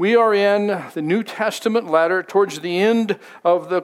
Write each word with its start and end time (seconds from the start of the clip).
We 0.00 0.14
are 0.14 0.32
in 0.32 0.68
the 0.94 1.02
New 1.02 1.24
Testament 1.24 1.90
letter 1.90 2.22
towards 2.22 2.60
the 2.60 2.78
end 2.78 3.18
of 3.44 3.68
the 3.68 3.82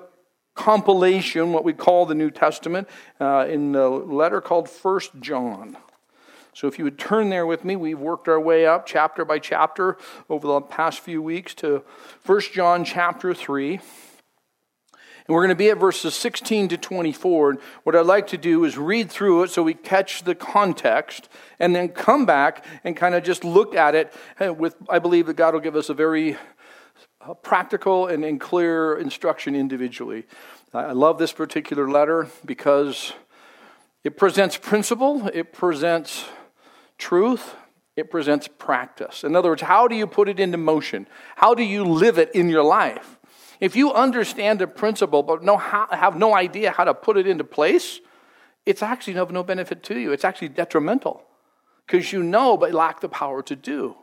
compilation, 0.54 1.52
what 1.52 1.64
we 1.64 1.72
call 1.72 2.06
the 2.06 2.14
New 2.14 2.30
Testament, 2.30 2.88
uh, 3.20 3.46
in 3.48 3.72
the 3.72 3.88
letter 3.88 4.40
called 4.40 4.70
First 4.70 5.10
John. 5.18 5.76
So 6.52 6.68
if 6.68 6.78
you 6.78 6.84
would 6.84 7.00
turn 7.00 7.30
there 7.30 7.46
with 7.46 7.64
me, 7.64 7.74
we've 7.74 7.98
worked 7.98 8.28
our 8.28 8.38
way 8.38 8.64
up 8.64 8.86
chapter 8.86 9.24
by 9.24 9.40
chapter 9.40 9.98
over 10.30 10.46
the 10.46 10.60
past 10.60 11.00
few 11.00 11.20
weeks 11.20 11.52
to 11.54 11.82
First 12.20 12.52
John 12.52 12.84
chapter 12.84 13.34
3. 13.34 13.80
And 15.26 15.34
we're 15.34 15.40
going 15.40 15.50
to 15.50 15.54
be 15.54 15.70
at 15.70 15.78
verses 15.78 16.14
16 16.14 16.68
to 16.68 16.76
24. 16.76 17.50
And 17.50 17.58
what 17.84 17.96
I'd 17.96 18.04
like 18.04 18.26
to 18.28 18.36
do 18.36 18.64
is 18.64 18.76
read 18.76 19.10
through 19.10 19.44
it 19.44 19.50
so 19.50 19.62
we 19.62 19.72
catch 19.72 20.24
the 20.24 20.34
context 20.34 21.30
and 21.58 21.74
then 21.74 21.88
come 21.88 22.26
back 22.26 22.64
and 22.84 22.94
kind 22.94 23.14
of 23.14 23.24
just 23.24 23.42
look 23.42 23.74
at 23.74 23.94
it 23.94 24.12
with, 24.58 24.76
I 24.88 24.98
believe 24.98 25.26
that 25.26 25.36
God 25.36 25.54
will 25.54 25.60
give 25.60 25.76
us 25.76 25.88
a 25.88 25.94
very 25.94 26.36
uh, 27.22 27.32
practical 27.34 28.06
and, 28.06 28.22
and 28.22 28.38
clear 28.38 28.98
instruction 28.98 29.56
individually. 29.56 30.24
I 30.74 30.92
love 30.92 31.18
this 31.18 31.32
particular 31.32 31.88
letter 31.88 32.28
because 32.44 33.14
it 34.02 34.18
presents 34.18 34.58
principle, 34.58 35.30
it 35.32 35.54
presents 35.54 36.26
truth, 36.98 37.54
it 37.96 38.10
presents 38.10 38.48
practice. 38.48 39.24
In 39.24 39.36
other 39.36 39.48
words, 39.50 39.62
how 39.62 39.88
do 39.88 39.94
you 39.94 40.06
put 40.06 40.28
it 40.28 40.38
into 40.38 40.58
motion? 40.58 41.06
How 41.36 41.54
do 41.54 41.62
you 41.62 41.84
live 41.84 42.18
it 42.18 42.30
in 42.34 42.50
your 42.50 42.64
life? 42.64 43.13
If 43.64 43.76
you 43.76 43.94
understand 43.94 44.60
a 44.60 44.66
principle 44.66 45.22
but 45.22 45.42
have 45.42 46.18
no 46.18 46.34
idea 46.34 46.70
how 46.70 46.84
to 46.84 46.92
put 46.92 47.16
it 47.16 47.26
into 47.26 47.44
place, 47.44 47.98
it's 48.66 48.82
actually 48.82 49.16
of 49.16 49.30
no 49.30 49.42
benefit 49.42 49.82
to 49.84 49.98
you. 49.98 50.12
It's 50.12 50.22
actually 50.22 50.50
detrimental 50.50 51.22
because 51.86 52.12
you 52.12 52.22
know 52.22 52.58
but 52.58 52.74
lack 52.74 53.00
the 53.00 53.08
power 53.08 53.42
to 53.44 53.56
do. 53.56 53.96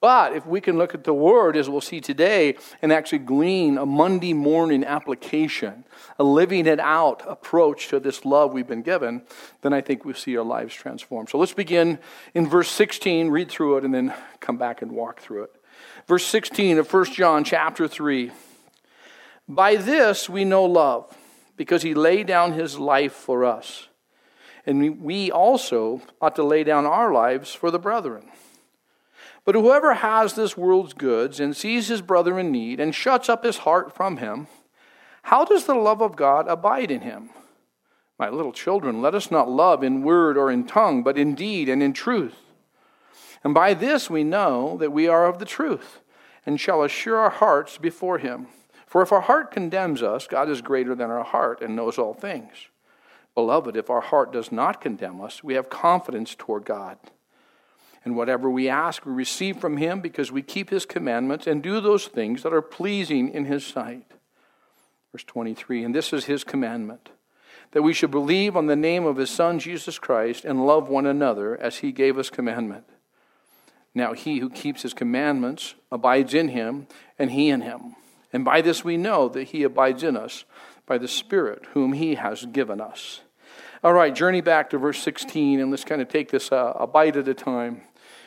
But 0.00 0.34
if 0.34 0.46
we 0.46 0.62
can 0.62 0.78
look 0.78 0.94
at 0.94 1.04
the 1.04 1.12
Word, 1.12 1.54
as 1.54 1.68
we'll 1.68 1.82
see 1.82 2.00
today, 2.00 2.56
and 2.80 2.90
actually 2.90 3.18
glean 3.18 3.76
a 3.76 3.84
Monday 3.84 4.32
morning 4.32 4.82
application, 4.84 5.84
a 6.18 6.24
living 6.24 6.66
it 6.66 6.80
out 6.80 7.22
approach 7.28 7.88
to 7.88 8.00
this 8.00 8.24
love 8.24 8.54
we've 8.54 8.66
been 8.66 8.80
given, 8.80 9.20
then 9.60 9.74
I 9.74 9.82
think 9.82 10.06
we'll 10.06 10.14
see 10.14 10.34
our 10.38 10.44
lives 10.44 10.74
transformed. 10.74 11.28
So 11.28 11.36
let's 11.36 11.52
begin 11.52 11.98
in 12.32 12.48
verse 12.48 12.70
16, 12.70 13.28
read 13.28 13.50
through 13.50 13.76
it, 13.76 13.84
and 13.84 13.92
then 13.92 14.14
come 14.40 14.56
back 14.56 14.80
and 14.80 14.92
walk 14.92 15.20
through 15.20 15.42
it. 15.42 15.56
Verse 16.06 16.24
16 16.24 16.78
of 16.78 16.90
1 16.90 17.04
John 17.12 17.44
chapter 17.44 17.86
3. 17.86 18.32
By 19.48 19.76
this 19.76 20.28
we 20.28 20.44
know 20.44 20.64
love, 20.64 21.16
because 21.56 21.82
he 21.82 21.94
laid 21.94 22.26
down 22.26 22.52
his 22.52 22.78
life 22.78 23.12
for 23.12 23.44
us. 23.44 23.88
And 24.66 25.02
we 25.02 25.30
also 25.30 26.00
ought 26.20 26.34
to 26.36 26.42
lay 26.42 26.64
down 26.64 26.86
our 26.86 27.12
lives 27.12 27.52
for 27.52 27.70
the 27.70 27.78
brethren. 27.78 28.30
But 29.44 29.54
whoever 29.54 29.94
has 29.94 30.32
this 30.34 30.56
world's 30.56 30.94
goods 30.94 31.38
and 31.38 31.54
sees 31.54 31.88
his 31.88 32.00
brother 32.00 32.38
in 32.38 32.50
need 32.50 32.80
and 32.80 32.94
shuts 32.94 33.28
up 33.28 33.44
his 33.44 33.58
heart 33.58 33.94
from 33.94 34.16
him, 34.16 34.46
how 35.24 35.44
does 35.44 35.66
the 35.66 35.74
love 35.74 36.00
of 36.00 36.16
God 36.16 36.48
abide 36.48 36.90
in 36.90 37.02
him? 37.02 37.28
My 38.18 38.30
little 38.30 38.52
children, 38.52 39.02
let 39.02 39.14
us 39.14 39.30
not 39.30 39.50
love 39.50 39.82
in 39.82 40.02
word 40.02 40.38
or 40.38 40.50
in 40.50 40.66
tongue, 40.66 41.02
but 41.02 41.18
in 41.18 41.34
deed 41.34 41.68
and 41.68 41.82
in 41.82 41.92
truth. 41.92 42.36
And 43.42 43.52
by 43.52 43.74
this 43.74 44.08
we 44.08 44.24
know 44.24 44.78
that 44.78 44.92
we 44.92 45.08
are 45.08 45.26
of 45.26 45.38
the 45.38 45.44
truth, 45.44 46.00
and 46.46 46.58
shall 46.58 46.82
assure 46.82 47.18
our 47.18 47.30
hearts 47.30 47.76
before 47.76 48.18
him. 48.18 48.46
For 48.94 49.02
if 49.02 49.10
our 49.10 49.22
heart 49.22 49.50
condemns 49.50 50.04
us, 50.04 50.28
God 50.28 50.48
is 50.48 50.62
greater 50.62 50.94
than 50.94 51.10
our 51.10 51.24
heart 51.24 51.60
and 51.60 51.74
knows 51.74 51.98
all 51.98 52.14
things. 52.14 52.68
Beloved, 53.34 53.74
if 53.74 53.90
our 53.90 54.00
heart 54.00 54.32
does 54.32 54.52
not 54.52 54.80
condemn 54.80 55.20
us, 55.20 55.42
we 55.42 55.54
have 55.54 55.68
confidence 55.68 56.36
toward 56.36 56.64
God. 56.64 56.96
And 58.04 58.14
whatever 58.14 58.48
we 58.48 58.68
ask, 58.68 59.04
we 59.04 59.12
receive 59.12 59.56
from 59.56 59.78
Him 59.78 60.00
because 60.00 60.30
we 60.30 60.42
keep 60.42 60.70
His 60.70 60.86
commandments 60.86 61.48
and 61.48 61.60
do 61.60 61.80
those 61.80 62.06
things 62.06 62.44
that 62.44 62.52
are 62.52 62.62
pleasing 62.62 63.30
in 63.30 63.46
His 63.46 63.66
sight. 63.66 64.12
Verse 65.10 65.24
23 65.24 65.82
And 65.82 65.92
this 65.92 66.12
is 66.12 66.26
His 66.26 66.44
commandment 66.44 67.08
that 67.72 67.82
we 67.82 67.94
should 67.94 68.12
believe 68.12 68.56
on 68.56 68.66
the 68.66 68.76
name 68.76 69.06
of 69.06 69.16
His 69.16 69.30
Son, 69.30 69.58
Jesus 69.58 69.98
Christ, 69.98 70.44
and 70.44 70.68
love 70.68 70.88
one 70.88 71.06
another 71.06 71.60
as 71.60 71.78
He 71.78 71.90
gave 71.90 72.16
us 72.16 72.30
commandment. 72.30 72.84
Now, 73.92 74.12
He 74.12 74.38
who 74.38 74.50
keeps 74.50 74.82
His 74.82 74.94
commandments 74.94 75.74
abides 75.90 76.32
in 76.32 76.50
Him, 76.50 76.86
and 77.18 77.32
He 77.32 77.48
in 77.48 77.62
Him. 77.62 77.96
And 78.34 78.44
by 78.44 78.60
this 78.60 78.84
we 78.84 78.96
know 78.96 79.28
that 79.28 79.44
he 79.44 79.62
abides 79.62 80.02
in 80.02 80.16
us 80.16 80.44
by 80.86 80.98
the 80.98 81.06
Spirit 81.06 81.66
whom 81.72 81.92
he 81.92 82.16
has 82.16 82.44
given 82.46 82.80
us. 82.80 83.20
All 83.84 83.92
right, 83.92 84.12
journey 84.12 84.40
back 84.40 84.70
to 84.70 84.78
verse 84.78 84.98
16, 84.98 85.60
and 85.60 85.70
let's 85.70 85.84
kind 85.84 86.02
of 86.02 86.08
take 86.08 86.32
this 86.32 86.50
uh, 86.50 86.72
a 86.74 86.86
bite 86.86 87.16
at 87.16 87.28
a 87.28 87.34
time. 87.34 87.82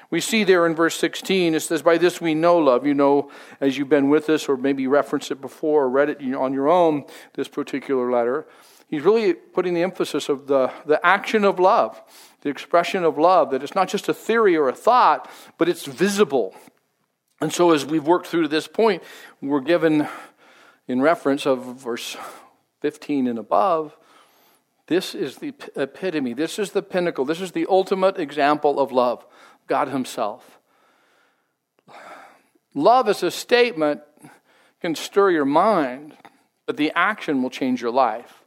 We 0.10 0.22
see 0.22 0.46
there 0.46 0.66
in 0.66 0.76
verse 0.76 0.96
16, 0.96 1.56
it 1.56 1.60
says, 1.60 1.82
By 1.82 1.98
this 1.98 2.22
we 2.22 2.36
know 2.36 2.58
love. 2.58 2.86
You 2.86 2.94
know, 2.94 3.30
as 3.60 3.78
you've 3.78 3.90
been 3.90 4.08
with 4.08 4.30
us, 4.30 4.48
or 4.48 4.56
maybe 4.56 4.88
referenced 4.88 5.30
it 5.30 5.42
before, 5.42 5.84
or 5.84 5.90
read 5.90 6.10
it 6.10 6.34
on 6.34 6.54
your 6.54 6.70
own, 6.70 7.04
this 7.34 7.50
particular 7.50 8.10
letter. 8.10 8.48
He's 8.88 9.02
really 9.02 9.34
putting 9.34 9.74
the 9.74 9.84
emphasis 9.84 10.30
of 10.30 10.48
the, 10.48 10.72
the 10.86 11.06
action 11.06 11.44
of 11.44 11.60
love, 11.60 12.02
the 12.42 12.50
expression 12.50 13.04
of 13.04 13.18
love, 13.18 13.52
that 13.52 13.62
it's 13.62 13.76
not 13.76 13.90
just 13.90 14.08
a 14.08 14.14
theory 14.14 14.56
or 14.56 14.70
a 14.70 14.74
thought, 14.74 15.30
but 15.58 15.68
it's 15.68 15.86
visible. 15.86 16.56
And 17.40 17.54
so, 17.54 17.72
as 17.72 17.86
we've 17.86 18.06
worked 18.06 18.28
through 18.28 18.44
to 18.44 18.48
this 18.48 18.68
point, 18.68 19.04
we're 19.42 19.62
given 19.62 20.08
in 20.88 21.02
reference 21.02 21.46
of 21.46 21.64
verse 21.78 22.18
15 22.82 23.28
and 23.28 23.38
above. 23.38 23.96
This 24.88 25.14
is 25.14 25.38
the 25.38 25.54
epitome, 25.76 26.34
this 26.34 26.58
is 26.58 26.72
the 26.72 26.82
pinnacle, 26.82 27.26
this 27.26 27.42
is 27.42 27.52
the 27.52 27.68
ultimate 27.70 28.18
example 28.18 28.80
of 28.80 28.92
love 28.92 29.26
God 29.68 29.90
Himself. 29.90 30.60
Love 32.74 33.10
as 33.10 33.22
a 33.24 33.32
statement 33.32 34.02
can 34.82 34.96
stir 34.96 35.32
your 35.32 35.46
mind, 35.46 36.16
but 36.66 36.78
the 36.78 36.92
action 36.96 37.42
will 37.44 37.50
change 37.50 37.82
your 37.82 37.92
life. 37.92 38.44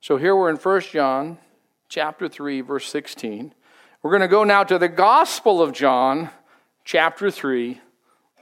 So 0.00 0.16
here 0.16 0.34
we're 0.34 0.50
in 0.50 0.56
1 0.56 0.80
John 0.92 1.38
chapter 1.88 2.28
3 2.28 2.62
verse 2.62 2.86
16. 2.86 3.54
We're 4.02 4.10
going 4.10 4.22
to 4.22 4.28
go 4.28 4.44
now 4.44 4.64
to 4.64 4.78
the 4.78 4.88
Gospel 4.88 5.62
of 5.62 5.72
John 5.72 6.30
chapter 6.84 7.30
3 7.30 7.80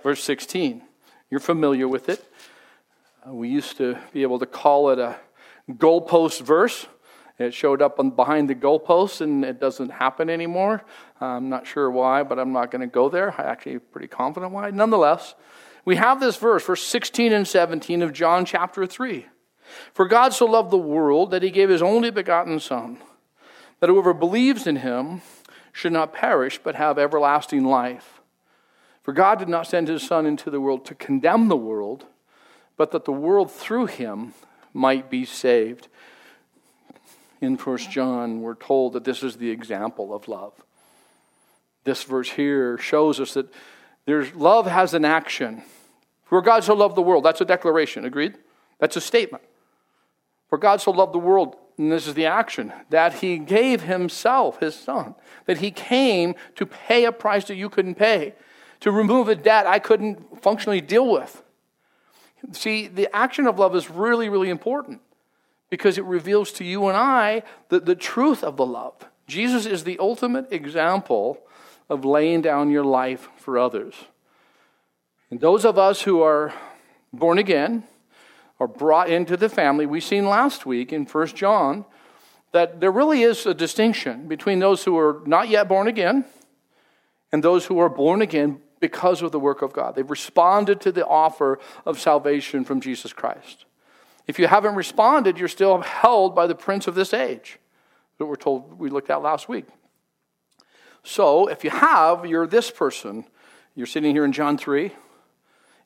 verse 0.02 0.22
16. 0.22 0.82
You're 1.30 1.40
familiar 1.40 1.88
with 1.88 2.08
it. 2.08 2.24
Uh, 3.26 3.34
we 3.34 3.48
used 3.48 3.76
to 3.78 3.98
be 4.12 4.22
able 4.22 4.38
to 4.38 4.46
call 4.46 4.90
it 4.90 4.98
a 4.98 5.16
goalpost 5.70 6.40
verse. 6.42 6.86
It 7.38 7.54
showed 7.54 7.82
up 7.82 8.00
on, 8.00 8.10
behind 8.10 8.50
the 8.50 8.54
goalpost 8.54 9.20
and 9.20 9.44
it 9.44 9.60
doesn't 9.60 9.90
happen 9.90 10.28
anymore. 10.28 10.84
I'm 11.20 11.48
not 11.48 11.66
sure 11.66 11.90
why, 11.90 12.22
but 12.22 12.38
I'm 12.38 12.52
not 12.52 12.70
going 12.70 12.80
to 12.80 12.86
go 12.86 13.08
there. 13.08 13.32
I'm 13.38 13.46
actually 13.46 13.78
pretty 13.78 14.08
confident 14.08 14.52
why. 14.52 14.70
Nonetheless, 14.70 15.34
we 15.84 15.96
have 15.96 16.20
this 16.20 16.36
verse, 16.36 16.64
verse 16.64 16.82
16 16.82 17.32
and 17.32 17.46
17 17.46 18.02
of 18.02 18.12
John 18.12 18.44
chapter 18.44 18.86
3. 18.86 19.26
For 19.92 20.06
God 20.06 20.32
so 20.32 20.46
loved 20.46 20.70
the 20.70 20.78
world 20.78 21.30
that 21.30 21.42
he 21.42 21.50
gave 21.50 21.68
his 21.68 21.82
only 21.82 22.10
begotten 22.10 22.58
Son, 22.58 22.98
that 23.80 23.88
whoever 23.88 24.14
believes 24.14 24.66
in 24.66 24.76
him 24.76 25.20
should 25.72 25.92
not 25.92 26.12
perish 26.12 26.58
but 26.62 26.74
have 26.74 26.98
everlasting 26.98 27.64
life. 27.64 28.17
For 29.08 29.14
God 29.14 29.38
did 29.38 29.48
not 29.48 29.66
send 29.66 29.88
his 29.88 30.02
Son 30.02 30.26
into 30.26 30.50
the 30.50 30.60
world 30.60 30.84
to 30.84 30.94
condemn 30.94 31.48
the 31.48 31.56
world, 31.56 32.04
but 32.76 32.90
that 32.90 33.06
the 33.06 33.10
world 33.10 33.50
through 33.50 33.86
him 33.86 34.34
might 34.74 35.08
be 35.08 35.24
saved. 35.24 35.88
In 37.40 37.56
1 37.56 37.78
John, 37.78 38.42
we're 38.42 38.54
told 38.54 38.92
that 38.92 39.04
this 39.04 39.22
is 39.22 39.36
the 39.36 39.48
example 39.48 40.12
of 40.12 40.28
love. 40.28 40.52
This 41.84 42.02
verse 42.02 42.28
here 42.28 42.76
shows 42.76 43.18
us 43.18 43.32
that 43.32 43.50
there's, 44.04 44.34
love 44.34 44.66
has 44.66 44.92
an 44.92 45.06
action. 45.06 45.62
For 46.26 46.42
God 46.42 46.62
so 46.62 46.74
loved 46.74 46.94
the 46.94 47.00
world, 47.00 47.24
that's 47.24 47.40
a 47.40 47.46
declaration, 47.46 48.04
agreed? 48.04 48.34
That's 48.78 48.96
a 48.96 49.00
statement. 49.00 49.42
For 50.50 50.58
God 50.58 50.82
so 50.82 50.90
loved 50.90 51.14
the 51.14 51.18
world, 51.18 51.56
and 51.78 51.90
this 51.90 52.06
is 52.06 52.12
the 52.12 52.26
action, 52.26 52.74
that 52.90 53.14
he 53.14 53.38
gave 53.38 53.84
himself, 53.84 54.60
his 54.60 54.74
son, 54.74 55.14
that 55.46 55.60
he 55.60 55.70
came 55.70 56.34
to 56.56 56.66
pay 56.66 57.06
a 57.06 57.12
price 57.12 57.46
that 57.46 57.56
you 57.56 57.70
couldn't 57.70 57.94
pay 57.94 58.34
to 58.80 58.90
remove 58.90 59.28
a 59.28 59.34
debt 59.34 59.66
I 59.66 59.78
couldn't 59.78 60.42
functionally 60.42 60.80
deal 60.80 61.10
with. 61.10 61.42
See, 62.52 62.86
the 62.86 63.14
action 63.14 63.46
of 63.46 63.58
love 63.58 63.74
is 63.74 63.90
really, 63.90 64.28
really 64.28 64.48
important 64.48 65.00
because 65.70 65.98
it 65.98 66.04
reveals 66.04 66.52
to 66.52 66.64
you 66.64 66.86
and 66.86 66.96
I 66.96 67.42
the, 67.68 67.80
the 67.80 67.94
truth 67.94 68.44
of 68.44 68.56
the 68.56 68.66
love. 68.66 68.94
Jesus 69.26 69.66
is 69.66 69.84
the 69.84 69.98
ultimate 69.98 70.52
example 70.52 71.40
of 71.88 72.04
laying 72.04 72.40
down 72.40 72.70
your 72.70 72.84
life 72.84 73.28
for 73.36 73.58
others. 73.58 73.94
And 75.30 75.40
those 75.40 75.64
of 75.64 75.78
us 75.78 76.02
who 76.02 76.22
are 76.22 76.54
born 77.12 77.38
again, 77.38 77.84
are 78.60 78.68
brought 78.68 79.08
into 79.08 79.36
the 79.36 79.48
family, 79.48 79.86
we've 79.86 80.02
seen 80.02 80.26
last 80.26 80.66
week 80.66 80.92
in 80.92 81.04
1 81.04 81.26
John 81.28 81.84
that 82.52 82.80
there 82.80 82.90
really 82.90 83.22
is 83.22 83.44
a 83.46 83.54
distinction 83.54 84.26
between 84.26 84.58
those 84.58 84.84
who 84.84 84.98
are 84.98 85.22
not 85.26 85.48
yet 85.48 85.68
born 85.68 85.86
again 85.86 86.24
and 87.30 87.42
those 87.42 87.66
who 87.66 87.78
are 87.78 87.88
born 87.88 88.22
again 88.22 88.60
because 88.80 89.22
of 89.22 89.32
the 89.32 89.40
work 89.40 89.62
of 89.62 89.72
God. 89.72 89.94
They've 89.94 90.08
responded 90.08 90.80
to 90.82 90.92
the 90.92 91.06
offer 91.06 91.58
of 91.84 92.00
salvation 92.00 92.64
from 92.64 92.80
Jesus 92.80 93.12
Christ. 93.12 93.64
If 94.26 94.38
you 94.38 94.46
haven't 94.46 94.74
responded, 94.74 95.38
you're 95.38 95.48
still 95.48 95.80
held 95.80 96.34
by 96.34 96.46
the 96.46 96.54
prince 96.54 96.86
of 96.86 96.94
this 96.94 97.14
age 97.14 97.58
that 98.18 98.26
we're 98.26 98.36
told 98.36 98.78
we 98.78 98.90
looked 98.90 99.10
at 99.10 99.22
last 99.22 99.48
week. 99.48 99.66
So, 101.02 101.48
if 101.48 101.64
you 101.64 101.70
have, 101.70 102.26
you're 102.26 102.46
this 102.46 102.70
person. 102.70 103.24
You're 103.74 103.86
sitting 103.86 104.14
here 104.14 104.24
in 104.24 104.32
John 104.32 104.58
3. 104.58 104.92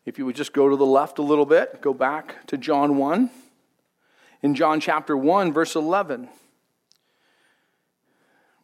If 0.05 0.19
you 0.19 0.27
would 0.27 0.35
just 0.35 0.53
go 0.53 0.69
to 0.69 0.77
the 0.77 0.87
left 0.87 1.19
a 1.19 1.23
little 1.23 1.47
bit, 1.47 1.81
go 1.81 1.95
back 1.95 2.45
to 2.49 2.57
John 2.57 2.97
1. 2.97 3.31
In 4.43 4.55
John 4.57 4.81
chapter 4.81 5.17
1, 5.17 5.53
verse 5.53 5.77
11, 5.77 6.29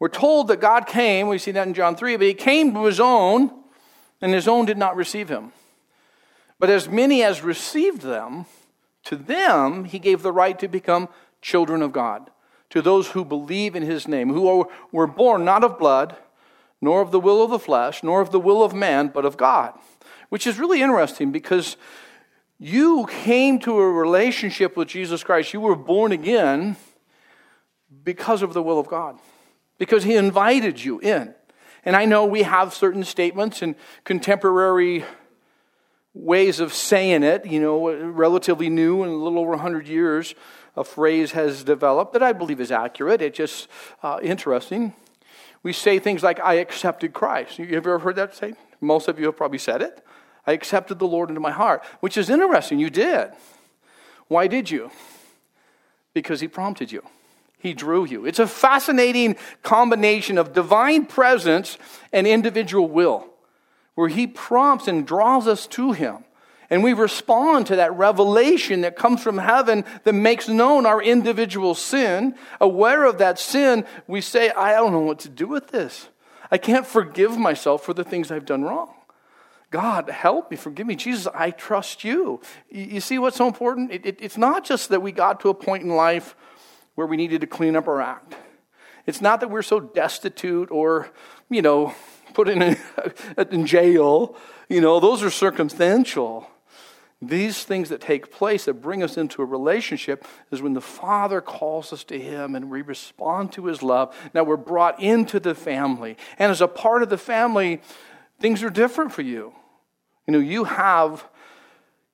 we're 0.00 0.08
told 0.08 0.48
that 0.48 0.60
God 0.60 0.86
came, 0.86 1.28
we 1.28 1.38
see 1.38 1.50
that 1.52 1.66
in 1.66 1.74
John 1.74 1.96
3, 1.96 2.16
but 2.16 2.26
he 2.26 2.34
came 2.34 2.74
to 2.74 2.84
his 2.84 2.98
own, 2.98 3.57
and 4.20 4.32
his 4.32 4.48
own 4.48 4.64
did 4.64 4.78
not 4.78 4.96
receive 4.96 5.28
him. 5.28 5.52
But 6.58 6.70
as 6.70 6.88
many 6.88 7.22
as 7.22 7.42
received 7.42 8.02
them, 8.02 8.46
to 9.04 9.16
them 9.16 9.84
he 9.84 9.98
gave 9.98 10.22
the 10.22 10.32
right 10.32 10.58
to 10.58 10.68
become 10.68 11.08
children 11.40 11.82
of 11.82 11.92
God, 11.92 12.30
to 12.70 12.82
those 12.82 13.08
who 13.08 13.24
believe 13.24 13.76
in 13.76 13.82
his 13.82 14.08
name, 14.08 14.32
who 14.32 14.68
were 14.92 15.06
born 15.06 15.44
not 15.44 15.64
of 15.64 15.78
blood, 15.78 16.16
nor 16.80 17.00
of 17.00 17.10
the 17.10 17.20
will 17.20 17.42
of 17.42 17.50
the 17.50 17.58
flesh, 17.58 18.02
nor 18.02 18.20
of 18.20 18.30
the 18.30 18.40
will 18.40 18.62
of 18.62 18.74
man, 18.74 19.08
but 19.08 19.24
of 19.24 19.36
God. 19.36 19.72
Which 20.28 20.46
is 20.46 20.58
really 20.58 20.82
interesting 20.82 21.32
because 21.32 21.76
you 22.58 23.06
came 23.06 23.58
to 23.60 23.78
a 23.78 23.90
relationship 23.90 24.76
with 24.76 24.88
Jesus 24.88 25.22
Christ. 25.24 25.52
You 25.52 25.60
were 25.60 25.76
born 25.76 26.12
again 26.12 26.76
because 28.04 28.42
of 28.42 28.52
the 28.52 28.62
will 28.62 28.78
of 28.78 28.88
God, 28.88 29.18
because 29.78 30.04
He 30.04 30.16
invited 30.16 30.84
you 30.84 30.98
in. 30.98 31.34
And 31.84 31.96
I 31.96 32.04
know 32.04 32.24
we 32.24 32.42
have 32.42 32.74
certain 32.74 33.04
statements 33.04 33.62
and 33.62 33.74
contemporary 34.04 35.04
ways 36.14 36.60
of 36.60 36.72
saying 36.72 37.22
it, 37.22 37.46
you 37.46 37.60
know, 37.60 37.90
relatively 37.92 38.68
new 38.68 39.02
in 39.02 39.08
a 39.08 39.14
little 39.14 39.38
over 39.38 39.50
100 39.50 39.86
years, 39.86 40.34
a 40.76 40.84
phrase 40.84 41.32
has 41.32 41.64
developed 41.64 42.12
that 42.12 42.22
I 42.22 42.32
believe 42.32 42.60
is 42.60 42.72
accurate. 42.72 43.22
It's 43.22 43.36
just 43.36 43.68
uh, 44.02 44.18
interesting. 44.22 44.94
We 45.62 45.72
say 45.72 45.98
things 45.98 46.22
like, 46.22 46.40
I 46.40 46.54
accepted 46.54 47.12
Christ. 47.12 47.58
You 47.58 47.76
ever 47.76 47.98
heard 47.98 48.16
that 48.16 48.34
say? 48.34 48.54
Most 48.80 49.08
of 49.08 49.18
you 49.18 49.26
have 49.26 49.36
probably 49.36 49.58
said 49.58 49.82
it. 49.82 50.04
I 50.46 50.52
accepted 50.52 50.98
the 50.98 51.06
Lord 51.06 51.28
into 51.28 51.40
my 51.40 51.50
heart, 51.50 51.84
which 52.00 52.16
is 52.16 52.30
interesting. 52.30 52.78
You 52.78 52.90
did. 52.90 53.32
Why 54.28 54.46
did 54.46 54.70
you? 54.70 54.90
Because 56.14 56.40
He 56.40 56.48
prompted 56.48 56.92
you. 56.92 57.02
He 57.58 57.74
drew 57.74 58.04
you. 58.04 58.24
It's 58.24 58.38
a 58.38 58.46
fascinating 58.46 59.36
combination 59.62 60.38
of 60.38 60.52
divine 60.52 61.06
presence 61.06 61.76
and 62.12 62.26
individual 62.26 62.88
will, 62.88 63.26
where 63.94 64.08
He 64.08 64.26
prompts 64.26 64.86
and 64.86 65.06
draws 65.06 65.48
us 65.48 65.66
to 65.68 65.92
Him. 65.92 66.24
And 66.70 66.84
we 66.84 66.92
respond 66.92 67.66
to 67.68 67.76
that 67.76 67.94
revelation 67.94 68.82
that 68.82 68.94
comes 68.94 69.22
from 69.22 69.38
heaven 69.38 69.84
that 70.04 70.12
makes 70.12 70.48
known 70.48 70.84
our 70.84 71.02
individual 71.02 71.74
sin. 71.74 72.34
Aware 72.60 73.04
of 73.04 73.18
that 73.18 73.38
sin, 73.38 73.84
we 74.06 74.20
say, 74.20 74.50
I 74.50 74.72
don't 74.72 74.92
know 74.92 75.00
what 75.00 75.20
to 75.20 75.30
do 75.30 75.46
with 75.46 75.68
this. 75.68 76.08
I 76.50 76.58
can't 76.58 76.86
forgive 76.86 77.38
myself 77.38 77.82
for 77.82 77.94
the 77.94 78.04
things 78.04 78.30
I've 78.30 78.46
done 78.46 78.62
wrong. 78.62 78.92
God, 79.70 80.08
help 80.08 80.50
me, 80.50 80.56
forgive 80.56 80.86
me. 80.86 80.94
Jesus, 80.94 81.26
I 81.34 81.50
trust 81.50 82.04
you. 82.04 82.40
You 82.70 83.00
see 83.00 83.18
what's 83.18 83.36
so 83.36 83.46
important? 83.46 83.90
It, 83.90 84.06
it, 84.06 84.18
it's 84.20 84.38
not 84.38 84.64
just 84.64 84.88
that 84.90 85.02
we 85.02 85.12
got 85.12 85.40
to 85.40 85.50
a 85.50 85.54
point 85.54 85.82
in 85.82 85.90
life 85.90 86.36
where 86.98 87.06
we 87.06 87.16
needed 87.16 87.40
to 87.40 87.46
clean 87.46 87.76
up 87.76 87.86
our 87.86 88.00
act. 88.00 88.34
It's 89.06 89.20
not 89.20 89.38
that 89.38 89.50
we're 89.50 89.62
so 89.62 89.78
destitute 89.78 90.68
or, 90.72 91.08
you 91.48 91.62
know, 91.62 91.94
put 92.34 92.48
in, 92.48 92.60
a, 92.60 92.76
in 93.52 93.66
jail. 93.66 94.34
You 94.68 94.80
know, 94.80 94.98
those 94.98 95.22
are 95.22 95.30
circumstantial. 95.30 96.50
These 97.22 97.62
things 97.62 97.90
that 97.90 98.00
take 98.00 98.32
place 98.32 98.64
that 98.64 98.82
bring 98.82 99.04
us 99.04 99.16
into 99.16 99.42
a 99.42 99.44
relationship 99.44 100.26
is 100.50 100.60
when 100.60 100.72
the 100.72 100.80
Father 100.80 101.40
calls 101.40 101.92
us 101.92 102.02
to 102.02 102.18
Him 102.18 102.56
and 102.56 102.68
we 102.68 102.82
respond 102.82 103.52
to 103.52 103.66
His 103.66 103.80
love. 103.80 104.12
Now 104.34 104.42
we're 104.42 104.56
brought 104.56 105.00
into 105.00 105.38
the 105.38 105.54
family. 105.54 106.16
And 106.36 106.50
as 106.50 106.60
a 106.60 106.66
part 106.66 107.04
of 107.04 107.10
the 107.10 107.16
family, 107.16 107.80
things 108.40 108.60
are 108.64 108.70
different 108.70 109.12
for 109.12 109.22
you. 109.22 109.52
You 110.26 110.32
know, 110.32 110.40
you 110.40 110.64
have, 110.64 111.28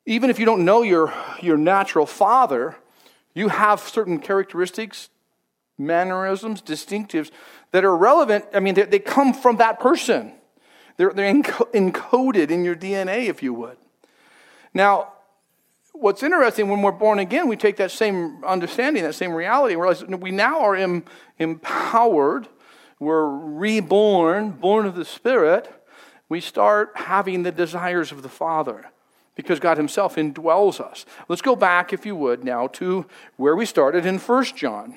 even 0.05 0.29
if 0.29 0.39
you 0.39 0.45
don't 0.45 0.67
know 0.67 0.83
your, 0.83 1.11
your 1.41 1.57
natural 1.57 2.05
father, 2.05 2.77
you 3.35 3.49
have 3.49 3.81
certain 3.81 4.19
characteristics, 4.21 5.11
mannerisms, 5.77 6.63
distinctives 6.63 7.31
that 7.73 7.85
are 7.85 7.97
relevant. 7.97 8.45
I 8.55 8.61
mean, 8.61 8.75
they, 8.75 8.99
come 9.01 9.35
from 9.35 9.57
that 9.57 9.81
person. 9.81 10.33
They're, 10.97 11.13
they're 11.13 11.33
encoded 11.33 12.51
in 12.51 12.65
your 12.65 12.77
DNA, 12.77 13.27
if 13.29 13.43
you 13.43 13.53
would. 13.55 13.77
Now, 14.73 15.13
what's 15.93 16.23
interesting 16.23 16.69
when 16.69 16.83
we're 16.83 16.93
born 16.93 17.19
again, 17.19 17.49
we 17.49 17.57
take 17.57 17.77
that 17.77 17.91
same 17.91 18.45
understanding, 18.45 19.03
that 19.03 19.15
same 19.15 19.33
reality, 19.33 19.75
and 19.75 19.83
realize 19.83 20.05
we 20.05 20.31
now 20.31 20.61
are 20.61 20.77
em- 20.77 21.05
empowered, 21.39 22.49
we're 23.01 23.27
reborn, 23.29 24.53
born 24.53 24.87
of 24.87 24.95
the 24.95 25.05
Spirit. 25.05 25.71
We 26.29 26.41
start 26.41 26.93
having 26.95 27.43
the 27.43 27.53
desires 27.53 28.13
of 28.13 28.23
the 28.23 28.29
Father 28.29 28.87
because 29.35 29.61
God 29.61 29.77
Himself 29.77 30.17
indwells 30.17 30.81
us. 30.81 31.05
Let's 31.29 31.43
go 31.43 31.57
back, 31.57 31.93
if 31.93 32.07
you 32.07 32.17
would, 32.17 32.45
now 32.45 32.67
to 32.69 33.07
where 33.37 33.57
we 33.57 33.67
started 33.67 34.07
in 34.07 34.19
1 34.19 34.45
John. 34.57 34.95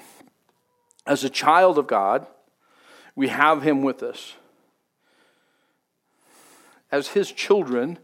As 1.06 1.24
a 1.24 1.30
child 1.30 1.78
of 1.78 1.88
God, 1.88 2.28
we 3.16 3.30
have 3.30 3.64
Him 3.64 3.82
with 3.82 4.04
us. 4.04 4.34
As 6.92 7.10
His 7.10 7.32
children, 7.32 8.00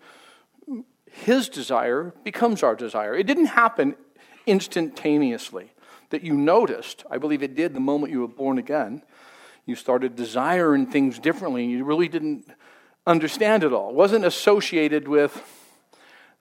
his 1.13 1.47
desire 1.47 2.11
becomes 2.23 2.63
our 2.63 2.75
desire. 2.75 3.15
It 3.15 3.27
didn't 3.27 3.45
happen 3.45 3.95
instantaneously 4.47 5.71
that 6.09 6.23
you 6.23 6.33
noticed. 6.33 7.03
I 7.09 7.19
believe 7.19 7.43
it 7.43 7.55
did 7.55 7.73
the 7.73 7.79
moment 7.79 8.11
you 8.11 8.21
were 8.21 8.27
born 8.27 8.57
again. 8.57 9.03
You 9.65 9.75
started 9.75 10.15
desiring 10.15 10.87
things 10.87 11.19
differently. 11.19 11.63
and 11.63 11.71
You 11.71 11.85
really 11.85 12.07
didn't 12.07 12.47
understand 13.05 13.63
it 13.63 13.71
all. 13.71 13.89
It 13.89 13.95
wasn't 13.95 14.25
associated 14.25 15.07
with, 15.07 15.52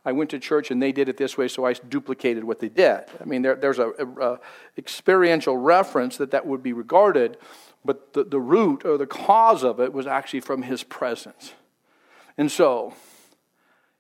I 0.04 0.12
went 0.12 0.30
to 0.30 0.38
church 0.38 0.70
and 0.70 0.82
they 0.82 0.92
did 0.92 1.08
it 1.08 1.16
this 1.16 1.38
way, 1.38 1.48
so 1.48 1.64
I 1.64 1.74
duplicated 1.74 2.44
what 2.44 2.58
they 2.58 2.68
did. 2.68 3.04
I 3.20 3.24
mean, 3.24 3.42
there, 3.42 3.54
there's 3.54 3.78
a, 3.78 3.90
a, 3.98 4.32
a, 4.32 4.40
experiential 4.76 5.56
reference 5.56 6.16
that 6.16 6.32
that 6.32 6.46
would 6.46 6.62
be 6.62 6.72
regarded, 6.72 7.36
but 7.84 8.12
the, 8.12 8.24
the 8.24 8.40
root 8.40 8.84
or 8.84 8.98
the 8.98 9.06
cause 9.06 9.62
of 9.62 9.78
it 9.78 9.92
was 9.92 10.06
actually 10.06 10.40
from 10.40 10.62
his 10.62 10.82
presence. 10.82 11.52
And 12.36 12.50
so, 12.50 12.94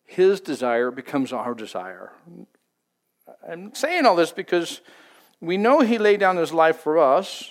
his 0.04 0.40
desire 0.40 0.90
becomes 0.90 1.32
our 1.32 1.54
desire. 1.54 2.12
I'm 3.48 3.74
saying 3.74 4.04
all 4.04 4.16
this 4.16 4.32
because 4.32 4.80
we 5.40 5.56
know 5.56 5.80
he 5.80 5.98
laid 5.98 6.20
down 6.20 6.36
his 6.36 6.52
life 6.52 6.76
for 6.76 6.98
us, 6.98 7.50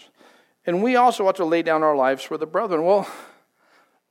and 0.66 0.84
we 0.84 0.96
also 0.96 1.28
ought 1.28 1.38
to 1.38 1.46
lay 1.46 1.62
down 1.62 1.84
our 1.84 1.96
lives 1.96 2.24
for 2.24 2.38
the 2.38 2.46
brethren. 2.46 2.84
Well, 2.84 3.08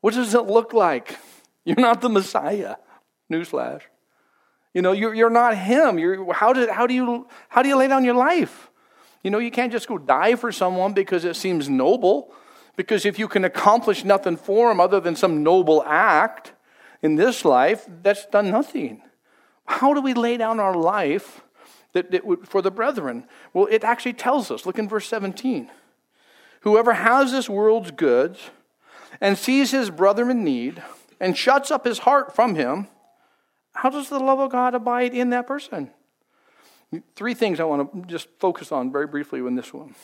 what 0.00 0.14
does 0.14 0.34
it 0.34 0.46
look 0.46 0.72
like? 0.72 1.18
You're 1.64 1.76
not 1.76 2.00
the 2.00 2.08
Messiah. 2.08 2.76
Newsflash. 3.30 3.82
You 4.74 4.82
know, 4.82 4.92
you're, 4.92 5.14
you're 5.14 5.30
not 5.30 5.56
him. 5.56 5.98
You're, 5.98 6.32
how, 6.32 6.52
did, 6.52 6.70
how, 6.70 6.86
do 6.86 6.94
you, 6.94 7.26
how 7.48 7.62
do 7.62 7.68
you 7.68 7.76
lay 7.76 7.88
down 7.88 8.04
your 8.04 8.14
life? 8.14 8.70
You 9.22 9.30
know, 9.30 9.38
you 9.38 9.50
can't 9.50 9.72
just 9.72 9.88
go 9.88 9.98
die 9.98 10.36
for 10.36 10.52
someone 10.52 10.92
because 10.92 11.24
it 11.24 11.36
seems 11.36 11.68
noble. 11.68 12.32
Because 12.76 13.04
if 13.04 13.18
you 13.18 13.28
can 13.28 13.44
accomplish 13.44 14.04
nothing 14.04 14.36
for 14.36 14.70
him 14.70 14.80
other 14.80 15.00
than 15.00 15.16
some 15.16 15.42
noble 15.42 15.82
act, 15.84 16.52
in 17.02 17.16
this 17.16 17.44
life 17.44 17.86
that's 18.02 18.26
done 18.26 18.50
nothing. 18.50 19.02
How 19.66 19.94
do 19.94 20.00
we 20.00 20.14
lay 20.14 20.36
down 20.36 20.60
our 20.60 20.74
life 20.74 21.42
that, 21.92 22.10
that 22.10 22.24
would, 22.24 22.48
for 22.48 22.62
the 22.62 22.70
brethren? 22.70 23.24
Well, 23.52 23.68
it 23.70 23.84
actually 23.84 24.14
tells 24.14 24.50
us. 24.50 24.66
Look 24.66 24.78
in 24.78 24.88
verse 24.88 25.08
17. 25.08 25.70
Whoever 26.62 26.92
has 26.92 27.32
this 27.32 27.48
world's 27.48 27.90
goods 27.90 28.50
and 29.20 29.38
sees 29.38 29.70
his 29.70 29.90
brother 29.90 30.30
in 30.30 30.44
need 30.44 30.82
and 31.18 31.36
shuts 31.36 31.70
up 31.70 31.84
his 31.84 32.00
heart 32.00 32.34
from 32.34 32.54
him, 32.54 32.88
how 33.74 33.90
does 33.90 34.08
the 34.08 34.18
love 34.18 34.38
of 34.40 34.50
God 34.50 34.74
abide 34.74 35.14
in 35.14 35.30
that 35.30 35.46
person? 35.46 35.90
Three 37.14 37.34
things 37.34 37.60
I 37.60 37.64
want 37.64 37.92
to 37.92 38.06
just 38.06 38.28
focus 38.38 38.72
on 38.72 38.90
very 38.90 39.06
briefly 39.06 39.40
in 39.40 39.54
this 39.54 39.72
one. 39.72 39.94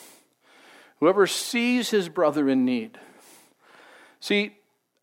Whoever 0.99 1.27
sees 1.27 1.89
his 1.89 2.09
brother 2.09 2.49
in 2.49 2.65
need. 2.65 2.97
See, 4.19 4.55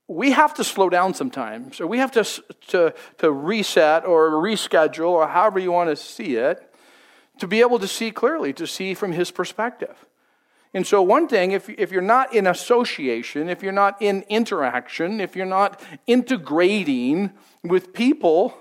we 0.09 0.33
have 0.33 0.55
to 0.55 0.65
slow 0.65 0.91
down 0.91 1.15
sometimes, 1.15 1.81
or 1.81 1.87
we 1.87 1.99
have 1.99 2.13
to, 2.13 2.25
to, 2.69 2.95
to 3.19 3.31
reset 3.31 4.05
or 4.05 4.31
reschedule, 4.33 5.11
or 5.11 5.27
however 5.27 5.59
you 5.59 5.73
want 5.73 5.91
to 5.91 5.97
see 5.97 6.37
it, 6.37 6.75
to 7.39 7.47
be 7.47 7.61
able 7.61 7.79
to 7.79 7.89
see 7.89 8.11
clearly, 8.11 8.53
to 8.55 8.67
see 8.67 8.95
from 8.95 9.13
his 9.13 9.31
perspective. 9.31 10.07
And 10.75 10.85
so, 10.85 11.01
one 11.01 11.29
thing, 11.29 11.53
if, 11.53 11.69
if 11.71 11.93
you're 11.93 12.03
not 12.03 12.35
in 12.35 12.49
association, 12.49 13.49
if 13.49 13.63
you're 13.63 13.73
not 13.73 14.03
in 14.03 14.25
interaction, 14.29 15.21
if 15.21 15.37
you're 15.37 15.47
not 15.47 15.81
integrating 16.09 17.31
with 17.63 17.93
people, 17.93 18.59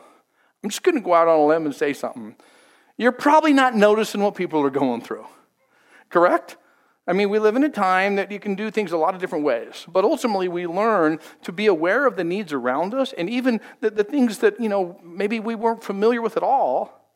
I'm 0.64 0.70
just 0.70 0.84
going 0.84 0.96
to 0.96 1.02
go 1.02 1.16
out 1.16 1.28
on 1.28 1.40
a 1.40 1.46
limb 1.46 1.66
and 1.66 1.74
say 1.74 1.92
something. 1.92 2.36
You're 2.98 3.12
probably 3.12 3.52
not 3.52 3.76
noticing 3.76 4.22
what 4.22 4.36
people 4.36 4.62
are 4.62 4.70
going 4.70 5.02
through. 5.02 5.26
Correct? 6.10 6.58
I 7.08 7.14
mean, 7.14 7.32
we 7.32 7.40
live 7.40 7.56
in 7.56 7.64
a 7.64 7.70
time 7.70 8.16
that 8.16 8.32
you 8.32 8.40
can 8.40 8.54
do 8.54 8.70
things 8.70 8.92
a 8.92 8.98
lot 8.98 9.16
of 9.16 9.20
different 9.20 9.44
ways, 9.44 9.86
but 9.90 10.06
ultimately 10.06 10.48
we 10.48 10.68
learn 10.68 11.20
to 11.42 11.52
be 11.52 11.66
aware 11.66 12.06
of 12.06 12.16
the 12.16 12.24
needs 12.24 12.54
around 12.54 12.94
us 12.94 13.12
and 13.14 13.30
even 13.30 13.60
the, 13.82 13.90
the 13.90 14.06
things 14.06 14.38
that, 14.38 14.60
you 14.60 14.70
know, 14.70 15.02
maybe 15.04 15.40
we 15.40 15.56
weren't 15.56 15.84
familiar 15.84 16.22
with 16.22 16.38
at 16.38 16.44
all. 16.44 17.12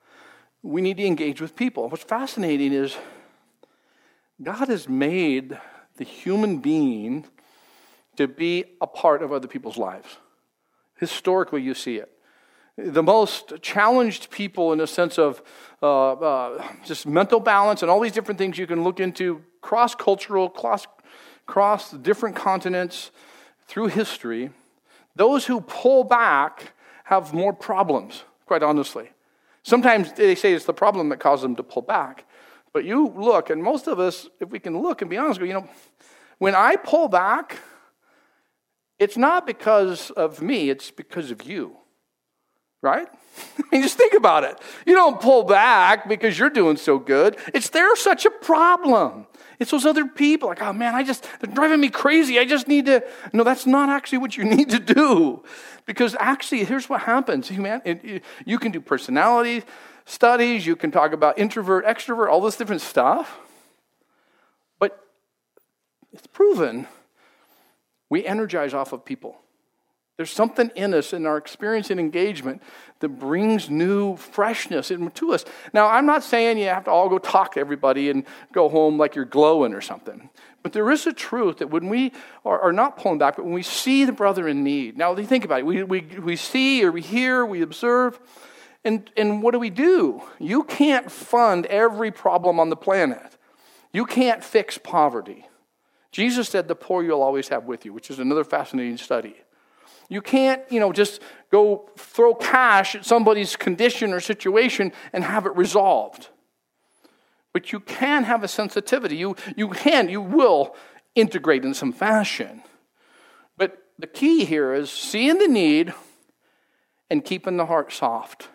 We 0.62 0.82
need 0.82 0.98
to 0.98 1.06
engage 1.06 1.40
with 1.40 1.56
people. 1.56 1.88
What's 1.88 2.04
fascinating 2.04 2.74
is 2.74 2.98
God 4.42 4.68
has 4.70 4.88
made 4.88 5.58
the 5.98 6.04
human 6.04 6.60
being 6.60 7.26
to 8.18 8.28
be 8.28 8.66
a 8.82 8.88
part 8.88 9.24
of 9.24 9.32
other 9.32 9.48
people's 9.48 9.78
lives. 9.78 10.18
Historically, 10.96 11.62
you 11.62 11.74
see 11.74 11.98
it. 11.98 12.12
the 12.78 13.02
most 13.02 13.54
challenged 13.62 14.30
people 14.30 14.72
in 14.72 14.80
a 14.80 14.86
sense 14.86 15.18
of 15.18 15.42
uh, 15.82 16.12
uh, 16.14 16.68
just 16.86 17.08
mental 17.08 17.40
balance 17.40 17.82
and 17.82 17.90
all 17.90 18.00
these 18.00 18.12
different 18.12 18.38
things 18.38 18.58
you 18.58 18.68
can 18.68 18.84
look 18.84 19.00
into 19.00 19.42
cross 19.62 19.96
cultural, 19.96 20.48
cross, 20.48 20.86
cross 21.48 21.92
different 21.92 22.36
continents 22.36 23.10
through 23.68 23.88
history. 23.88 24.52
Those 25.16 25.48
who 25.48 25.62
pull 25.62 26.04
back 26.04 26.74
have 27.06 27.34
more 27.34 27.54
problems, 27.54 28.24
quite 28.46 28.62
honestly. 28.62 29.10
Sometimes 29.64 30.14
they 30.14 30.36
say 30.36 30.54
it's 30.54 30.66
the 30.66 30.74
problem 30.74 31.10
that 31.10 31.20
causes 31.20 31.42
them 31.42 31.56
to 31.56 31.64
pull 31.64 31.82
back. 31.82 32.27
But 32.78 32.86
you 32.86 33.12
look, 33.18 33.50
and 33.50 33.64
most 33.64 33.88
of 33.88 34.00
us, 34.00 34.30
if 34.40 34.52
we 34.52 34.60
can 34.60 34.80
look 34.80 35.02
and 35.02 35.10
be 35.10 35.18
honest 35.18 35.40
with 35.40 35.50
you, 35.50 35.56
you 35.56 35.62
know, 35.62 35.70
when 36.38 36.54
I 36.54 36.76
pull 36.76 37.08
back, 37.08 37.58
it's 39.00 39.18
not 39.18 39.48
because 39.48 40.12
of 40.12 40.44
me, 40.44 40.70
it's 40.70 40.92
because 40.92 41.32
of 41.32 41.42
you. 41.42 41.76
Right? 42.84 43.08
I 43.58 43.64
mean, 43.72 43.82
just 43.82 43.98
think 43.98 44.14
about 44.14 44.44
it. 44.44 44.60
You 44.86 44.94
don't 44.94 45.20
pull 45.20 45.44
back 45.44 46.08
because 46.08 46.38
you're 46.38 46.52
doing 46.52 46.78
so 46.78 47.00
good. 47.00 47.40
It's 47.52 47.70
there's 47.70 48.00
such 48.00 48.28
a 48.28 48.30
problem. 48.30 49.26
It's 49.58 49.72
those 49.72 49.88
other 49.88 50.06
people, 50.06 50.50
like, 50.50 50.62
oh 50.62 50.72
man, 50.72 50.94
I 50.94 51.02
just, 51.02 51.28
they're 51.40 51.52
driving 51.52 51.80
me 51.80 51.90
crazy. 51.90 52.38
I 52.38 52.46
just 52.46 52.68
need 52.68 52.86
to. 52.86 53.04
No, 53.34 53.44
that's 53.44 53.66
not 53.66 53.90
actually 53.90 54.20
what 54.20 54.38
you 54.38 54.44
need 54.56 54.70
to 54.70 54.78
do. 54.78 55.44
Because 55.88 56.16
actually, 56.20 56.64
here's 56.64 56.88
what 56.88 57.02
happens. 57.02 57.50
Man, 57.50 57.82
you 58.46 58.60
can 58.60 58.72
do 58.72 58.82
personality 58.82 59.64
studies, 60.08 60.66
you 60.66 60.76
can 60.76 60.90
talk 60.90 61.12
about 61.12 61.38
introvert, 61.38 61.86
extrovert, 61.86 62.30
all 62.30 62.42
this 62.42 62.56
different 62.56 62.82
stuff. 62.82 63.40
But 64.80 65.00
it's 66.12 66.28
proven 66.28 66.88
we 68.10 68.26
energize 68.26 68.74
off 68.74 68.94
of 68.94 69.06
people. 69.06 69.38
There's 70.16 70.32
something 70.32 70.72
in 70.76 70.96
us 70.96 71.14
in 71.14 71.28
our 71.28 71.38
experience 71.38 71.92
and 71.92 72.00
engagement 72.00 72.64
that 73.02 73.10
brings 73.10 73.70
new 73.70 74.16
freshness 74.16 74.90
into 74.90 75.32
us. 75.32 75.46
Now, 75.74 75.88
I'm 75.90 76.08
not 76.08 76.24
saying 76.24 76.58
you 76.58 76.66
have 76.66 76.86
to 76.86 76.92
all 76.92 77.08
go 77.08 77.20
talk 77.20 77.54
to 77.54 77.60
everybody 77.60 78.10
and 78.10 78.26
go 78.52 78.68
home 78.68 78.98
like 78.98 79.14
you're 79.14 79.26
glowing 79.26 79.76
or 79.76 79.82
something. 79.82 80.32
But 80.64 80.74
there 80.74 80.90
is 80.90 81.06
a 81.06 81.14
truth 81.14 81.58
that 81.58 81.70
when 81.70 81.88
we 81.88 82.14
are, 82.44 82.60
are 82.60 82.74
not 82.74 82.98
pulling 82.98 83.20
back, 83.20 83.36
but 83.36 83.46
when 83.46 83.54
we 83.54 83.62
see 83.62 84.06
the 84.06 84.12
brother 84.12 84.48
in 84.48 84.64
need, 84.64 84.98
now 84.98 85.14
think 85.14 85.46
about 85.46 85.60
it. 85.60 85.66
We, 85.68 85.84
we, 85.84 86.02
we 86.02 86.36
see 86.36 86.84
or 86.84 86.92
we 86.92 87.02
hear, 87.02 87.46
we 87.46 87.62
observe, 87.62 88.20
and, 88.84 89.10
and 89.18 89.42
what 89.44 89.52
do 89.52 89.60
we 89.60 89.70
do? 89.70 90.22
You 90.40 90.64
can't 90.64 91.12
fund 91.12 91.66
every 91.66 92.12
problem 92.12 92.60
on 92.60 92.70
the 92.70 92.76
planet, 92.76 93.38
you 93.94 94.06
can't 94.06 94.44
fix 94.44 94.78
poverty. 94.78 95.48
Jesus 96.12 96.50
said, 96.50 96.68
The 96.68 96.76
poor 96.76 97.04
you'll 97.04 97.22
always 97.22 97.50
have 97.50 97.66
with 97.66 97.86
you, 97.86 97.94
which 97.94 98.10
is 98.10 98.20
another 98.20 98.44
fascinating 98.44 98.98
study. 98.98 99.36
You 100.10 100.22
can't, 100.22 100.62
you 100.72 100.80
know, 100.80 100.94
just 100.94 101.22
go 101.52 101.90
throw 101.98 102.34
cash 102.34 102.96
at 102.96 103.06
somebody's 103.06 103.56
condition 103.56 104.14
or 104.14 104.20
situation 104.20 104.94
and 105.12 105.24
have 105.24 105.46
it 105.46 105.56
resolved. 105.56 106.30
But 107.52 107.72
you 107.72 107.80
can 107.80 108.24
have 108.24 108.44
a 108.44 108.48
sensitivity. 108.48 109.18
You, 109.18 109.36
you 109.56 109.70
can, 109.70 110.10
you 110.10 110.22
will 110.22 110.76
integrate 111.16 111.66
in 111.66 111.74
some 111.74 111.92
fashion. 111.92 112.64
But 113.58 113.78
the 114.00 114.08
key 114.08 114.46
here 114.46 114.74
is 114.74 114.90
seeing 114.90 115.40
the 115.40 115.48
need 115.48 115.94
and 117.10 117.26
keeping 117.26 117.58
the 117.58 117.66
heart 117.66 117.92
soft. 117.92 118.50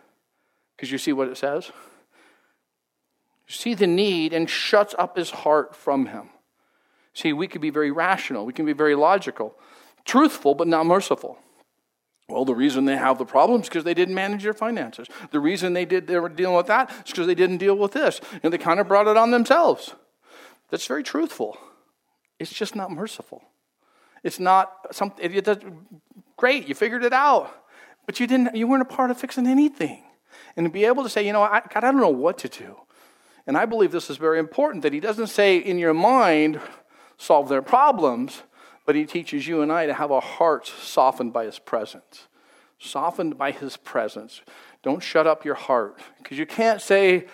Because 0.77 0.91
you 0.91 0.99
see 0.99 1.13
what 1.13 1.29
it 1.29 1.37
says? 1.37 1.71
You 3.49 3.55
see 3.55 3.75
the 3.75 3.87
need 3.87 4.33
and 4.33 4.49
shuts 4.49 4.95
up 4.99 5.17
his 5.17 5.31
heart 5.31 5.77
from 5.77 6.07
him. 6.07 6.31
See, 7.15 7.33
we 7.33 7.47
can 7.47 7.61
be 7.61 7.71
very 7.71 7.91
rational, 7.91 8.47
we 8.47 8.53
can 8.53 8.65
be 8.67 8.73
very 8.73 8.95
logical 8.95 9.57
truthful 10.05 10.55
but 10.55 10.69
not 10.69 10.87
merciful. 10.87 11.39
Well, 12.29 12.45
the 12.45 12.55
reason 12.55 12.85
they 12.85 12.97
have 12.97 13.19
the 13.19 13.25
problems 13.25 13.65
is 13.65 13.69
because 13.69 13.85
they 13.85 13.95
didn't 13.95 14.15
manage 14.15 14.43
their 14.43 14.55
finances. 14.55 15.09
The 15.33 15.41
reason 15.41 15.73
they 15.73 15.85
did 15.85 16.07
they 16.07 16.19
were 16.19 16.29
dealing 16.29 16.57
with 16.57 16.67
that 16.67 16.91
is 16.91 17.13
because 17.13 17.27
they 17.27 17.35
didn't 17.35 17.59
deal 17.59 17.77
with 17.77 17.93
this. 17.93 18.21
And 18.43 18.53
they 18.53 18.59
kind 18.59 18.81
of 18.81 18.89
brought 18.89 19.09
it 19.09 19.17
on 19.17 19.31
themselves. 19.31 19.95
That's 20.71 20.87
very 20.87 21.03
truthful. 21.03 21.59
It's 22.39 22.53
just 22.53 22.75
not 22.75 22.91
merciful. 22.91 23.43
It's 24.23 24.41
not 24.41 24.95
something 24.95 25.33
it 25.33 25.45
does, 25.45 25.59
great, 26.37 26.69
you 26.69 26.75
figured 26.75 27.05
it 27.05 27.13
out. 27.13 27.53
But 28.07 28.19
you 28.19 28.27
didn't 28.27 28.57
you 28.57 28.67
weren't 28.67 28.83
a 28.83 28.87
part 28.87 29.11
of 29.11 29.19
fixing 29.19 29.47
anything. 29.47 30.03
And 30.57 30.67
to 30.67 30.71
be 30.71 30.85
able 30.85 31.03
to 31.03 31.09
say, 31.09 31.27
you 31.27 31.33
know, 31.33 31.43
I, 31.43 31.63
God, 31.73 31.85
I 31.85 31.91
don't 31.91 32.01
know 32.01 32.09
what 32.09 32.39
to 32.39 32.49
do. 32.49 32.77
And 33.47 33.57
I 33.57 33.65
believe 33.65 33.93
this 33.93 34.11
is 34.11 34.17
very 34.17 34.39
important 34.39 34.83
that 34.83 34.93
he 34.93 35.01
doesn't 35.01 35.29
say 35.29 35.57
in 35.57 35.79
your 35.79 35.95
mind 35.95 36.61
solve 37.17 37.49
their 37.49 37.63
problems, 37.63 38.43
but 38.87 38.95
he 38.95 39.05
teaches 39.05 39.47
you 39.47 39.63
and 39.63 39.73
I 39.73 39.87
to 39.87 39.95
have 39.95 40.13
our 40.13 40.21
hearts 40.21 40.71
softened 40.71 41.33
by 41.33 41.45
his 41.45 41.59
presence. 41.59 42.29
Softened 42.79 43.39
by 43.39 43.53
his 43.53 43.77
presence. 43.77 44.43
Don't 44.83 45.03
shut 45.03 45.27
up 45.27 45.45
your 45.45 45.55
heart. 45.55 46.01
Because 46.19 46.39
you 46.39 46.47
can't 46.47 46.81
say, 46.81 47.27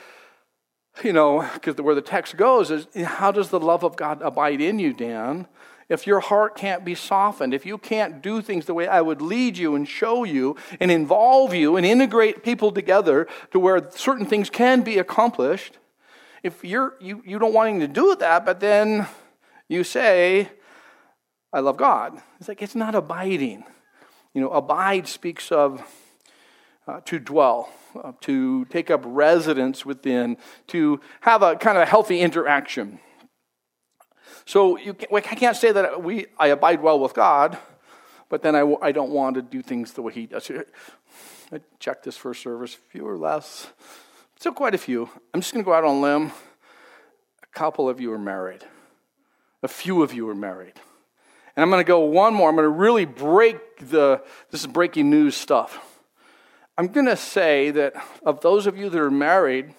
you 1.03 1.13
know, 1.13 1.49
because 1.55 1.77
where 1.77 1.95
the 1.95 2.03
text 2.03 2.37
goes 2.37 2.71
is, 2.71 2.87
how 3.05 3.31
does 3.31 3.49
the 3.49 3.61
love 3.61 3.85
of 3.85 3.97
God 3.97 4.21
abide 4.23 4.61
in 4.61 4.79
you, 4.79 4.93
Dan? 4.93 5.47
If 5.89 6.07
your 6.07 6.21
heart 6.21 6.55
can't 6.55 6.85
be 6.85 6.95
softened, 6.95 7.55
if 7.55 7.65
you 7.65 7.79
can't 7.79 8.23
do 8.23 8.43
things 8.43 8.67
the 8.67 8.75
way 8.75 8.87
I 8.87 9.01
would 9.01 9.23
lead 9.23 9.57
you 9.57 9.75
and 9.75 9.89
show 9.89 10.25
you 10.25 10.57
and 10.81 10.91
involve 10.91 11.55
you 11.55 11.77
and 11.77 11.87
integrate 11.87 12.43
people 12.43 12.73
together 12.73 13.27
to 13.53 13.59
where 13.59 13.91
certain 13.93 14.27
things 14.27 14.51
can 14.51 14.83
be 14.83 14.99
accomplished, 14.99 15.79
if 16.43 16.63
you're 16.63 16.95
you, 17.01 17.23
you 17.25 17.39
don't 17.39 17.55
wanting 17.55 17.81
to 17.81 17.89
do 17.89 18.15
that, 18.17 18.45
but 18.45 18.61
then 18.61 19.07
you 19.69 19.83
say, 19.83 20.51
I 21.53 21.61
love 21.61 21.79
God. 21.79 22.21
It's 22.39 22.49
like 22.49 22.61
it's 22.61 22.75
not 22.75 22.95
abiding. 22.95 23.65
You 24.35 24.43
know, 24.43 24.51
abide 24.51 25.09
speaks 25.09 25.51
of 25.51 25.83
uh, 26.87 27.01
to 27.07 27.19
dwell, 27.19 27.71
uh, 28.03 28.13
to 28.21 28.67
take 28.67 28.91
up 28.91 29.03
residence 29.05 29.87
within, 29.87 30.37
to 30.69 31.01
have 31.23 31.43
a 31.43 31.57
kind 31.57 31.79
of 31.79 31.89
healthy 31.89 32.21
interaction. 32.21 33.01
So 34.49 34.79
you 34.79 34.97
I 35.13 35.21
can't 35.21 35.59
say 35.59 35.73
that 35.73 36.03
we 36.03 36.25
I 36.39 36.47
abide 36.47 36.81
well 36.81 36.99
with 36.99 37.13
God, 37.13 37.59
but 38.31 38.41
then 38.41 38.57
I, 38.57 38.63
I 38.81 38.93
don't 38.93 39.11
want 39.11 39.35
to 39.35 39.43
do 39.43 39.61
things 39.61 39.93
the 39.93 40.01
way 40.01 40.15
He 40.15 40.25
does. 40.25 40.51
I 41.53 41.61
checked 41.79 42.05
this 42.05 42.17
first 42.17 42.43
service, 42.43 42.73
few 42.73 43.07
or 43.07 43.19
less, 43.19 43.67
still 44.37 44.53
quite 44.53 44.75
a 44.75 44.79
few. 44.79 45.11
I'm 45.35 45.43
just 45.43 45.53
going 45.53 45.63
to 45.63 45.67
go 45.67 45.75
out 45.75 45.85
on 45.85 45.97
a 45.97 46.01
limb. 46.01 46.33
A 47.43 47.47
couple 47.53 47.91
of 47.91 48.01
you 48.01 48.11
are 48.11 48.19
married. 48.19 48.65
A 49.63 49.69
few 49.69 50.03
of 50.03 50.15
you 50.15 50.27
are 50.31 50.35
married. 50.35 50.81
And 51.55 51.63
I'm 51.63 51.69
going 51.69 51.85
to 51.85 51.87
go 51.87 52.01
one 52.01 52.33
more. 52.33 52.49
I'm 52.49 52.57
going 52.57 52.65
to 52.65 52.71
really 52.71 53.05
break 53.05 53.91
the, 53.91 54.23
this 54.51 54.63
is 54.63 54.67
breaking 54.67 55.11
news 55.11 55.35
stuff. 55.35 55.79
I'm 56.79 56.89
going 56.89 57.05
to 57.05 57.17
say 57.17 57.71
that 57.73 58.03
of 58.23 58.41
those 58.41 58.67
of 58.67 58.79
you 58.79 58.89
that 58.89 58.99
are 58.99 59.11
married, 59.11 59.75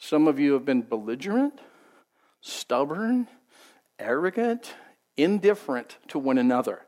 some 0.00 0.26
of 0.26 0.40
you 0.40 0.54
have 0.54 0.64
been 0.64 0.82
belligerent, 0.82 1.60
stubborn, 2.40 3.28
arrogant, 3.98 4.74
indifferent 5.16 5.96
to 6.08 6.18
one 6.18 6.38
another. 6.38 6.82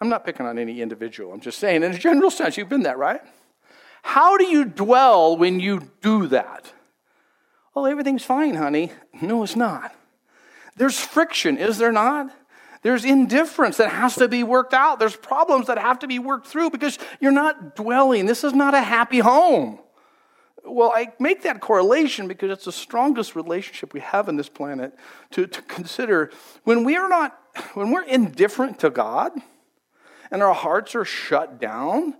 I'm 0.00 0.08
not 0.08 0.24
picking 0.24 0.46
on 0.46 0.58
any 0.58 0.80
individual. 0.80 1.32
I'm 1.32 1.40
just 1.40 1.58
saying, 1.58 1.82
in 1.82 1.92
a 1.92 1.98
general 1.98 2.30
sense, 2.30 2.56
you've 2.56 2.68
been 2.68 2.84
that, 2.84 2.98
right? 2.98 3.20
How 4.02 4.36
do 4.36 4.44
you 4.44 4.64
dwell 4.64 5.36
when 5.36 5.60
you 5.60 5.90
do 6.02 6.28
that? 6.28 6.72
Oh, 7.74 7.84
everything's 7.84 8.24
fine, 8.24 8.54
honey. 8.54 8.92
No, 9.20 9.42
it's 9.42 9.56
not. 9.56 9.94
There's 10.76 10.98
friction, 10.98 11.58
is 11.58 11.78
there 11.78 11.92
not? 11.92 12.30
There's 12.82 13.04
indifference 13.04 13.76
that 13.78 13.90
has 13.90 14.14
to 14.16 14.28
be 14.28 14.44
worked 14.44 14.72
out. 14.72 15.00
There's 15.00 15.16
problems 15.16 15.66
that 15.66 15.78
have 15.78 15.98
to 16.00 16.06
be 16.06 16.20
worked 16.20 16.46
through 16.46 16.70
because 16.70 16.96
you're 17.20 17.32
not 17.32 17.74
dwelling. 17.74 18.26
This 18.26 18.44
is 18.44 18.52
not 18.52 18.74
a 18.74 18.80
happy 18.80 19.18
home. 19.18 19.80
Well, 20.68 20.92
I 20.94 21.12
make 21.18 21.42
that 21.42 21.60
correlation 21.60 22.28
because 22.28 22.50
it's 22.50 22.64
the 22.66 22.72
strongest 22.72 23.34
relationship 23.34 23.94
we 23.94 24.00
have 24.00 24.28
in 24.28 24.36
this 24.36 24.48
planet 24.48 24.94
to, 25.32 25.46
to 25.46 25.62
consider. 25.62 26.30
When 26.64 26.84
we 26.84 26.96
are 26.96 27.08
not, 27.08 27.38
when 27.74 27.90
we're 27.90 28.04
indifferent 28.04 28.78
to 28.80 28.90
God 28.90 29.32
and 30.30 30.42
our 30.42 30.54
hearts 30.54 30.94
are 30.94 31.04
shut 31.04 31.60
down, 31.60 32.14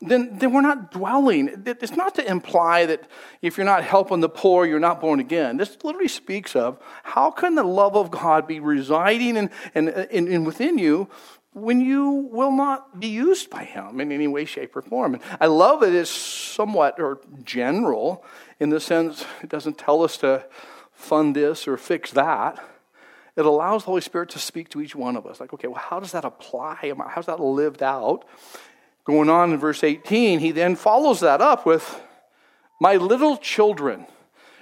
then, 0.00 0.38
then 0.38 0.52
we're 0.52 0.60
not 0.60 0.90
dwelling. 0.90 1.62
It's 1.64 1.96
not 1.96 2.14
to 2.16 2.30
imply 2.30 2.84
that 2.86 3.08
if 3.40 3.56
you're 3.56 3.64
not 3.64 3.82
helping 3.82 4.20
the 4.20 4.28
poor, 4.28 4.66
you're 4.66 4.78
not 4.78 5.00
born 5.00 5.20
again. 5.20 5.56
This 5.56 5.76
literally 5.82 6.08
speaks 6.08 6.54
of 6.54 6.78
how 7.02 7.30
can 7.30 7.54
the 7.54 7.64
love 7.64 7.96
of 7.96 8.10
God 8.10 8.46
be 8.46 8.60
residing 8.60 9.36
in, 9.36 9.50
in, 9.74 9.88
in, 9.88 10.28
in 10.28 10.44
within 10.44 10.76
you 10.76 11.08
when 11.56 11.80
you 11.80 12.28
will 12.30 12.52
not 12.52 13.00
be 13.00 13.06
used 13.08 13.48
by 13.48 13.64
Him 13.64 13.98
in 13.98 14.12
any 14.12 14.28
way, 14.28 14.44
shape, 14.44 14.76
or 14.76 14.82
form. 14.82 15.14
And 15.14 15.22
I 15.40 15.46
love 15.46 15.82
it 15.82 15.94
is 15.94 16.10
somewhat 16.10 17.00
or 17.00 17.18
general 17.44 18.22
in 18.60 18.68
the 18.68 18.78
sense 18.78 19.24
it 19.42 19.48
doesn't 19.48 19.78
tell 19.78 20.02
us 20.02 20.18
to 20.18 20.44
fund 20.92 21.34
this 21.34 21.66
or 21.66 21.78
fix 21.78 22.10
that. 22.10 22.62
It 23.36 23.46
allows 23.46 23.82
the 23.82 23.86
Holy 23.86 24.02
Spirit 24.02 24.28
to 24.30 24.38
speak 24.38 24.68
to 24.70 24.82
each 24.82 24.94
one 24.94 25.16
of 25.16 25.26
us. 25.26 25.40
Like, 25.40 25.54
okay, 25.54 25.66
well, 25.66 25.80
how 25.80 25.98
does 25.98 26.12
that 26.12 26.26
apply? 26.26 26.92
How's 27.08 27.26
that 27.26 27.40
lived 27.40 27.82
out? 27.82 28.26
Going 29.04 29.30
on 29.30 29.52
in 29.54 29.58
verse 29.58 29.82
18, 29.82 30.40
he 30.40 30.52
then 30.52 30.76
follows 30.76 31.20
that 31.20 31.40
up 31.40 31.64
with, 31.64 32.02
My 32.82 32.96
little 32.96 33.38
children, 33.38 34.06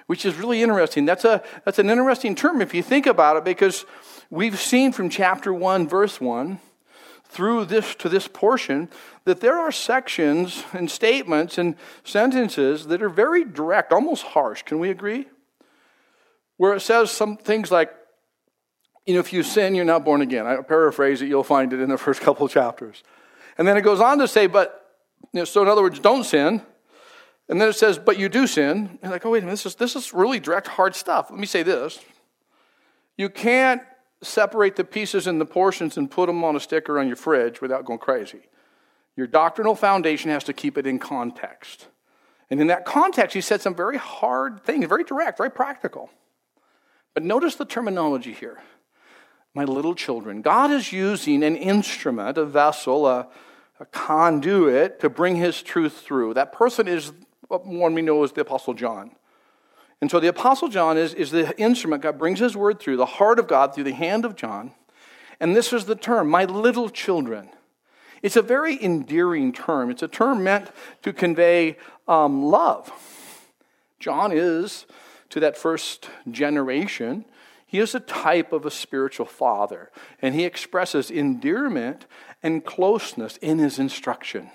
which 0.07 0.25
is 0.25 0.37
really 0.37 0.63
interesting. 0.63 1.07
That's, 1.07 1.25
a, 1.25 1.43
that's 1.65 1.81
an 1.81 1.91
interesting 1.91 2.37
term 2.37 2.63
if 2.63 2.73
you 2.73 2.85
think 2.85 3.07
about 3.07 3.37
it, 3.37 3.45
because 3.45 3.85
we've 4.31 4.61
seen 4.61 4.93
from 4.93 5.09
chapter 5.09 5.53
1, 5.53 5.89
verse 5.89 6.21
1, 6.21 6.61
through 7.35 7.65
this 7.65 7.97
to 7.97 8.09
this 8.09 8.29
portion 8.29 8.89
that 9.25 9.41
there 9.41 9.59
are 9.59 9.73
sections 9.73 10.63
and 10.73 10.89
statements 10.89 11.59
and 11.59 11.75
sentences 12.05 12.87
that 12.87 13.03
are 13.03 13.09
very 13.09 13.45
direct, 13.45 13.93
almost 13.93 14.23
harsh. 14.23 14.63
Can 14.63 14.79
we 14.79 14.89
agree? 14.89 15.27
Where 16.57 16.75
it 16.75 16.81
says 16.81 17.11
some 17.11 17.37
things 17.37 17.73
like, 17.73 17.93
you 19.05 19.15
know, 19.15 19.21
if 19.21 19.33
you 19.33 19.43
sin, 19.43 19.75
you're 19.75 19.85
not 19.85 20.05
born 20.05 20.21
again. 20.21 20.47
I 20.47 20.63
paraphrase 20.63 21.21
it, 21.23 21.27
you'll 21.27 21.43
find 21.43 21.73
it 21.73 21.81
in 21.81 21.91
the 21.91 21.99
first 22.07 22.21
couple 22.21 22.47
chapters. 22.49 23.03
And 23.59 23.67
then 23.67 23.77
it 23.77 23.83
goes 23.83 24.01
on 24.01 24.19
to 24.19 24.29
say, 24.29 24.47
but, 24.47 24.97
you 25.33 25.41
know, 25.41 25.45
so 25.45 25.61
in 25.63 25.69
other 25.69 25.83
words, 25.83 25.99
don't 25.99 26.25
sin. 26.25 26.63
And 27.49 27.61
then 27.61 27.69
it 27.69 27.75
says, 27.75 27.99
but 27.99 28.17
you 28.17 28.29
do 28.29 28.47
sin. 28.47 28.99
And 29.03 29.11
like, 29.11 29.27
oh, 29.27 29.31
wait 29.31 29.43
a 29.43 29.47
minute, 29.47 29.55
this 29.55 29.67
is, 29.67 29.75
this 29.75 29.97
is 29.97 30.15
really 30.15 30.39
direct, 30.39 30.69
hard 30.69 30.95
stuff. 30.95 31.31
Let 31.31 31.39
me 31.41 31.47
say 31.47 31.65
this. 31.65 31.99
You 33.17 33.29
can't 33.29 33.83
separate 34.25 34.77
the 34.77 34.85
pieces 34.85 35.27
and 35.27 35.41
the 35.41 35.47
portions 35.47 35.97
and 35.97 36.11
put 36.11 36.27
them 36.27 36.43
on 36.45 36.57
a 36.57 36.61
sticker 36.61 36.99
on 36.99 37.07
your 37.07 37.17
fridge 37.17 37.61
without 37.61 37.85
going 37.85 37.99
crazy. 37.99 38.43
Your 39.17 39.27
doctrinal 39.27 39.75
foundation 39.75 40.31
has 40.31 40.45
to 40.45 40.53
keep 40.53 40.77
it 40.77 40.87
in 40.87 40.99
context. 40.99 41.89
And 42.51 42.61
in 42.61 42.67
that 42.67 42.85
context, 42.85 43.35
he 43.35 43.41
said 43.41 43.61
some 43.61 43.75
very 43.75 43.97
hard 43.97 44.65
things, 44.65 44.87
very 44.87 45.05
direct, 45.05 45.39
very 45.39 45.51
practical. 45.51 46.11
But 47.15 47.23
notice 47.23 47.55
the 47.55 47.65
terminology 47.65 48.33
here. 48.33 48.61
My 49.55 49.65
little 49.65 49.95
children. 49.95 50.43
God 50.43 50.73
is 50.73 50.93
using 50.93 51.45
an 51.45 51.55
instrument, 51.55 52.37
a 52.37 52.45
vessel, 52.45 53.07
a, 53.07 53.29
a 53.79 53.85
conduit 53.87 54.99
to 55.01 55.09
bring 55.09 55.37
his 55.37 55.63
truth 55.63 56.01
through. 56.01 56.35
That 56.35 56.53
person 56.53 56.89
is 56.89 57.13
one 57.49 57.95
we 57.95 58.03
know 58.03 58.25
as 58.25 58.33
the 58.33 58.41
Apostle 58.41 58.75
John. 58.75 59.13
And 60.01 60.11
so 60.11 60.21
the 60.21 60.29
Apostle 60.29 60.69
John 60.69 60.99
is, 60.99 61.15
is 61.15 61.31
the 61.31 61.59
instrument. 61.59 62.03
God 62.03 62.19
brings 62.19 62.41
his 62.41 62.57
word 62.57 62.81
through 62.81 62.97
the 62.97 63.07
heart 63.07 63.39
of 63.39 63.47
God 63.47 63.75
through 63.75 63.85
the 63.85 63.93
hand 63.93 64.25
of 64.25 64.37
John. 64.37 64.73
And 65.41 65.57
this 65.57 65.73
is 65.73 65.87
the 65.87 65.97
term, 65.97 66.29
my 66.29 66.45
little 66.45 66.89
children. 66.89 67.49
It's 68.23 68.37
a 68.37 68.43
very 68.43 68.83
endearing 68.83 69.53
term. 69.53 69.91
It's 69.91 70.03
a 70.03 70.09
term 70.09 70.43
meant 70.43 70.71
to 71.03 71.13
convey 71.13 71.77
um, 72.09 72.45
love. 72.45 72.91
John 73.99 74.33
is, 74.33 74.87
to 75.31 75.41
that 75.41 75.57
first 75.57 76.09
generation, 76.31 77.25
he 77.67 77.79
is 77.79 77.95
a 77.95 78.01
type 78.01 78.53
of 78.53 78.65
a 78.65 78.71
spiritual 78.71 79.27
father, 79.27 79.91
and 80.23 80.35
he 80.35 80.45
expresses 80.45 81.11
endearment 81.11 82.07
and 82.43 82.65
closeness 82.65 83.37
in 83.39 83.59
his 83.59 83.79
instruction. 83.79 84.51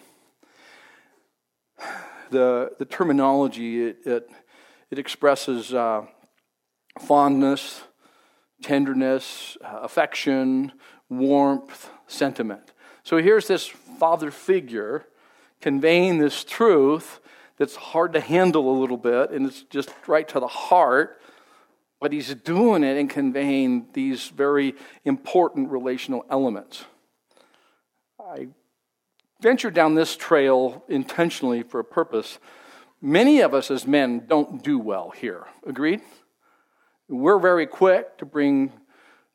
The, 2.31 2.71
the 2.77 2.85
terminology, 2.85 3.87
it, 3.87 3.97
it, 4.05 4.29
it 4.91 4.99
expresses 4.99 5.73
uh, 5.73 6.05
fondness, 6.99 7.83
tenderness, 8.61 9.57
uh, 9.63 9.79
affection, 9.81 10.71
warmth, 11.09 11.89
sentiment. 12.07 12.73
So 13.03 13.17
here's 13.17 13.47
this 13.47 13.67
father 13.67 14.31
figure 14.31 15.05
conveying 15.61 16.19
this 16.19 16.43
truth 16.43 17.19
that's 17.57 17.75
hard 17.75 18.13
to 18.13 18.21
handle 18.21 18.71
a 18.71 18.77
little 18.79 18.97
bit, 18.97 19.31
and 19.31 19.45
it's 19.45 19.63
just 19.63 19.91
right 20.07 20.27
to 20.29 20.39
the 20.39 20.47
heart. 20.47 21.21
But 21.99 22.13
he's 22.13 22.33
doing 22.33 22.83
it 22.83 22.97
and 22.97 23.09
conveying 23.09 23.87
these 23.91 24.29
very 24.29 24.75
important 25.03 25.69
relational 25.69 26.25
elements. 26.29 26.85
I 28.17 28.47
ventured 29.41 29.73
down 29.73 29.95
this 29.95 30.15
trail 30.15 30.85
intentionally 30.87 31.61
for 31.63 31.81
a 31.81 31.83
purpose. 31.83 32.39
Many 33.01 33.41
of 33.41 33.53
us 33.53 33.71
as 33.71 33.87
men 33.87 34.25
don't 34.27 34.63
do 34.63 34.77
well 34.77 35.11
here. 35.11 35.45
Agreed? 35.65 36.01
We're 37.07 37.39
very 37.39 37.65
quick 37.65 38.17
to 38.17 38.25
bring 38.25 38.71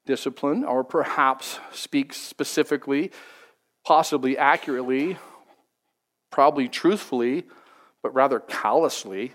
discipline 0.07 0.65
or 0.65 0.85
perhaps 0.85 1.59
speak 1.73 2.13
specifically 2.13 3.11
possibly 3.85 4.37
accurately, 4.37 5.19
probably 6.31 6.69
truthfully, 6.69 7.45
but 8.03 8.15
rather 8.15 8.41
callously. 8.41 9.35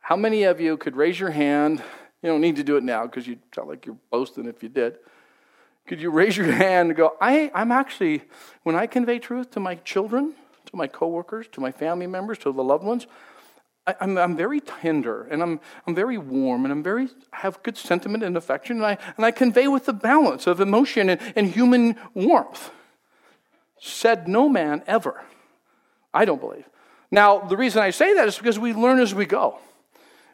How 0.00 0.16
many 0.16 0.44
of 0.44 0.60
you 0.60 0.76
could 0.76 0.96
raise 0.96 1.18
your 1.18 1.30
hand? 1.30 1.82
You 2.22 2.28
don't 2.30 2.40
need 2.40 2.56
to 2.56 2.64
do 2.64 2.76
it 2.76 2.84
now 2.84 3.06
because 3.06 3.26
you 3.26 3.38
sound 3.54 3.68
like 3.68 3.86
you're 3.86 3.98
boasting 4.10 4.46
if 4.46 4.62
you 4.62 4.68
did. 4.68 4.98
Could 5.86 6.00
you 6.00 6.10
raise 6.10 6.36
your 6.36 6.46
hand 6.52 6.90
and 6.90 6.96
go, 6.96 7.16
I, 7.20 7.50
I'm 7.54 7.72
actually, 7.72 8.22
when 8.62 8.76
I 8.76 8.86
convey 8.86 9.18
truth 9.18 9.50
to 9.52 9.60
my 9.60 9.76
children, 9.76 10.34
to 10.68 10.76
my 10.76 10.86
coworkers, 10.86 11.46
to 11.52 11.60
my 11.60 11.72
family 11.72 12.06
members, 12.06 12.38
to 12.38 12.52
the 12.52 12.62
loved 12.62 12.84
ones, 12.84 13.06
I, 13.86 13.92
am 14.00 14.18
I'm, 14.18 14.18
I'm 14.18 14.36
very 14.36 14.60
tender 14.60 15.22
and 15.24 15.42
I'm, 15.42 15.60
I'm 15.86 15.94
very 15.94 16.18
warm 16.18 16.64
and 16.64 16.72
I'm 16.72 16.82
very, 16.82 17.08
have 17.32 17.62
good 17.62 17.76
sentiment 17.76 18.22
and 18.22 18.36
affection 18.36 18.76
and 18.76 18.86
I, 18.86 18.98
and 19.16 19.24
I 19.24 19.30
convey 19.30 19.66
with 19.66 19.86
the 19.86 19.94
balance 19.94 20.46
of 20.46 20.60
emotion 20.60 21.08
and, 21.08 21.20
and 21.34 21.48
human 21.48 21.96
warmth 22.12 22.70
said 23.80 24.28
no 24.28 24.48
man 24.48 24.82
ever. 24.86 25.22
I 26.12 26.24
don't 26.24 26.40
believe. 26.40 26.68
Now, 27.10 27.38
the 27.38 27.56
reason 27.56 27.82
I 27.82 27.90
say 27.90 28.14
that 28.14 28.28
is 28.28 28.36
because 28.36 28.58
we 28.58 28.74
learn 28.74 28.98
as 29.00 29.14
we 29.14 29.24
go. 29.24 29.58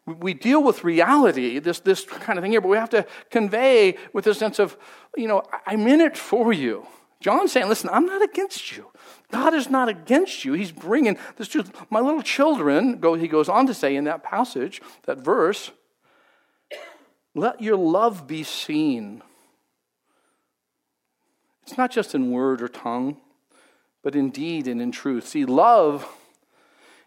We 0.06 0.34
deal 0.34 0.62
with 0.62 0.84
reality, 0.84 1.60
this, 1.60 1.80
this 1.80 2.04
kind 2.04 2.38
of 2.38 2.42
thing 2.42 2.52
here, 2.52 2.60
but 2.60 2.68
we 2.68 2.76
have 2.76 2.90
to 2.90 3.06
convey 3.30 3.96
with 4.12 4.26
a 4.26 4.34
sense 4.34 4.58
of, 4.58 4.76
you 5.16 5.28
know, 5.28 5.42
I'm 5.66 5.86
in 5.86 6.00
it 6.00 6.16
for 6.16 6.52
you. 6.52 6.86
John's 7.20 7.52
saying, 7.52 7.68
listen, 7.68 7.88
I'm 7.90 8.04
not 8.04 8.22
against 8.22 8.76
you. 8.76 8.90
God 9.34 9.52
is 9.52 9.68
not 9.68 9.88
against 9.88 10.44
you. 10.44 10.52
He's 10.52 10.70
bringing 10.70 11.18
this 11.38 11.48
truth. 11.48 11.72
My 11.90 11.98
little 11.98 12.22
children, 12.22 13.00
go, 13.00 13.14
he 13.14 13.26
goes 13.26 13.48
on 13.48 13.66
to 13.66 13.74
say 13.74 13.96
in 13.96 14.04
that 14.04 14.22
passage, 14.22 14.80
that 15.06 15.18
verse, 15.18 15.72
let 17.34 17.60
your 17.60 17.76
love 17.76 18.28
be 18.28 18.44
seen. 18.44 19.22
It's 21.64 21.76
not 21.76 21.90
just 21.90 22.14
in 22.14 22.30
word 22.30 22.62
or 22.62 22.68
tongue, 22.68 23.16
but 24.04 24.14
in 24.14 24.30
deed 24.30 24.68
and 24.68 24.80
in 24.80 24.92
truth. 24.92 25.26
See, 25.26 25.44
love 25.44 26.06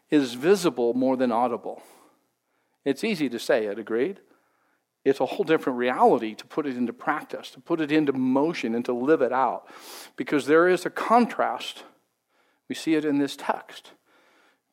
is 0.10 0.34
visible 0.34 0.94
more 0.94 1.16
than 1.16 1.32
audible. 1.32 1.82
It's 2.84 3.06
easy 3.06 3.30
to 3.30 3.40
say 3.40 3.68
it, 3.68 3.80
agreed? 3.80 4.20
It's 5.06 5.22
a 5.22 5.26
whole 5.26 5.46
different 5.46 5.80
reality 5.80 6.36
to 6.36 6.46
put 6.46 6.66
it 6.66 6.76
into 6.76 6.92
practice, 6.92 7.52
to 7.52 7.62
put 7.62 7.80
it 7.80 7.90
into 7.90 8.12
motion, 8.12 8.76
and 8.76 8.84
to 8.84 8.92
live 8.92 9.22
it 9.22 9.32
out. 9.32 9.70
Because 10.18 10.46
there 10.46 10.68
is 10.68 10.86
a 10.86 10.90
contrast, 10.90 11.84
we 12.69 12.75
see 12.75 12.95
it 12.95 13.06
in 13.06 13.17
this 13.17 13.36
text, 13.36 13.91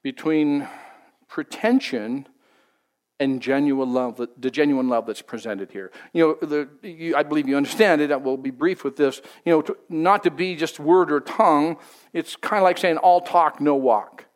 between 0.02 0.68
pretension 1.28 2.26
and 3.20 3.40
genuine 3.40 3.92
love, 3.92 4.20
the 4.36 4.50
genuine 4.50 4.88
love 4.88 5.06
that's 5.06 5.22
presented 5.22 5.70
here. 5.70 5.92
You 6.12 6.38
know, 6.42 6.46
the, 6.46 6.68
you, 6.86 7.14
I 7.16 7.22
believe 7.22 7.48
you 7.48 7.56
understand 7.56 8.00
it. 8.00 8.10
I 8.10 8.16
will 8.16 8.36
be 8.36 8.50
brief 8.50 8.82
with 8.82 8.96
this. 8.96 9.22
You 9.44 9.52
know, 9.52 9.62
to, 9.62 9.76
not 9.88 10.24
to 10.24 10.30
be 10.30 10.56
just 10.56 10.80
word 10.80 11.12
or 11.12 11.20
tongue. 11.20 11.76
It's 12.12 12.34
kind 12.34 12.58
of 12.58 12.64
like 12.64 12.76
saying 12.76 12.98
all 12.98 13.20
talk, 13.20 13.60
no 13.60 13.76
walk. 13.76 14.26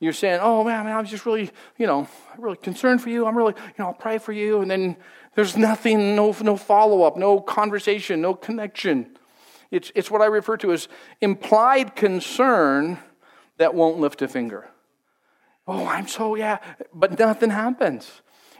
You're 0.00 0.12
saying, 0.12 0.40
oh 0.42 0.64
man, 0.64 0.84
man, 0.84 0.96
I'm 0.96 1.06
just 1.06 1.24
really, 1.24 1.50
you 1.78 1.86
know, 1.86 2.08
really 2.36 2.56
concerned 2.56 3.00
for 3.00 3.08
you. 3.08 3.24
I'm 3.24 3.36
really, 3.36 3.54
you 3.56 3.74
know, 3.78 3.86
I'll 3.86 3.94
pray 3.94 4.18
for 4.18 4.32
you. 4.32 4.60
And 4.60 4.70
then 4.70 4.96
there's 5.34 5.56
nothing, 5.56 6.14
no, 6.16 6.34
no 6.42 6.56
follow 6.56 7.02
up, 7.02 7.16
no 7.16 7.40
conversation, 7.40 8.20
no 8.20 8.34
connection. 8.34 9.16
It's, 9.70 9.92
it's 9.94 10.10
what 10.10 10.22
I 10.22 10.26
refer 10.26 10.56
to 10.58 10.72
as 10.72 10.88
implied 11.20 11.96
concern 11.96 12.98
that 13.58 13.74
won't 13.74 13.98
lift 13.98 14.22
a 14.22 14.28
finger. 14.28 14.68
Oh, 15.66 15.86
I'm 15.86 16.06
so, 16.08 16.34
yeah, 16.34 16.58
but 16.92 17.18
nothing 17.18 17.50
happens. 17.50 18.10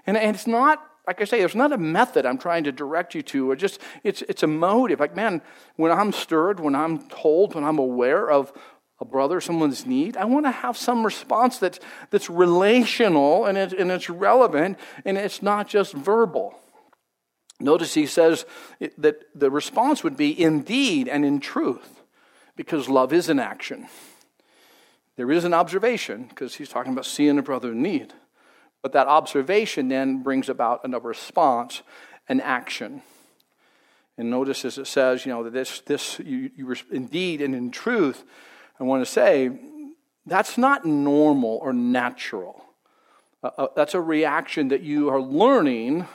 And, 0.07 0.17
and 0.17 0.35
it's 0.35 0.47
not, 0.47 0.83
like 1.07 1.21
I 1.21 1.25
say, 1.25 1.41
there's 1.41 1.55
not 1.55 1.73
a 1.73 1.79
method 1.79 2.25
I'm 2.25 2.39
trying 2.39 2.65
to 2.65 2.73
direct 2.73 3.15
you 3.15 3.23
to, 3.23 3.51
or 3.51 3.57
just, 3.57 3.81
it's, 4.03 4.23
it's 4.23 4.43
a 4.43 4.47
motive. 4.47 5.01
Like, 5.01 5.15
man, 5.15 5.43
when 5.77 5.93
I'm 5.93 6.13
stirred, 6.13 6.61
when 6.61 6.75
I'm 6.75 7.09
told, 7.09 7.55
when 7.55 7.65
I'm 7.65 7.79
aware 7.79 8.31
of 8.31 8.53
a 9.01 9.05
brother, 9.05 9.41
someone's 9.41 9.85
need, 9.85 10.17
I 10.17 10.25
want 10.25 10.47
to 10.47 10.51
have 10.51 10.77
some 10.77 11.05
response 11.05 11.59
that's, 11.59 11.81
that's 12.11 12.31
relational 12.31 13.45
and, 13.45 13.59
it, 13.59 13.73
and 13.73 13.91
it's 13.91 14.09
relevant 14.09 14.79
and 15.05 15.19
it's 15.19 15.43
not 15.43 15.69
just 15.69 15.93
verbal. 15.93 16.59
Notice 17.61 17.95
he 17.95 18.07
says 18.07 18.45
that 18.99 19.23
the 19.35 19.51
response 19.51 20.03
would 20.03 20.17
be 20.17 20.31
in 20.31 20.63
deed 20.63 21.09
and 21.09 21.25
in 21.25 21.41
truth, 21.41 22.03
because 22.57 22.89
love 22.89 23.13
is 23.13 23.29
an 23.29 23.39
action. 23.39 23.89
There 25.17 25.31
is 25.31 25.45
an 25.45 25.55
observation, 25.55 26.25
because 26.29 26.57
he's 26.57 26.69
talking 26.69 26.93
about 26.93 27.07
seeing 27.07 27.39
a 27.39 27.43
brother 27.43 27.71
in 27.71 27.83
need. 27.83 28.13
But 28.83 28.93
that 28.93 29.07
observation 29.07 29.89
then 29.89 30.23
brings 30.23 30.49
about 30.49 30.81
a 30.85 30.99
response, 30.99 31.83
an 32.29 32.41
action. 32.41 33.03
And 34.19 34.31
notice 34.31 34.65
as 34.65 34.77
it 34.79 34.87
says, 34.87 35.25
you 35.25 35.33
know, 35.33 35.43
that 35.45 35.53
this, 35.53 35.81
this 35.81 36.19
you, 36.19 36.51
you 36.57 36.75
indeed 36.91 37.41
and 37.41 37.55
in 37.55 37.71
truth, 37.71 38.25
I 38.79 38.85
want 38.85 39.05
to 39.05 39.11
say, 39.11 39.51
that's 40.27 40.59
not 40.59 40.85
normal 40.85 41.59
or 41.63 41.73
natural. 41.73 42.65
Uh, 43.43 43.51
uh, 43.59 43.67
that's 43.77 43.95
a 43.95 44.01
reaction 44.01 44.69
that 44.69 44.83
you 44.83 45.09
are 45.11 45.21
learning 45.21 46.07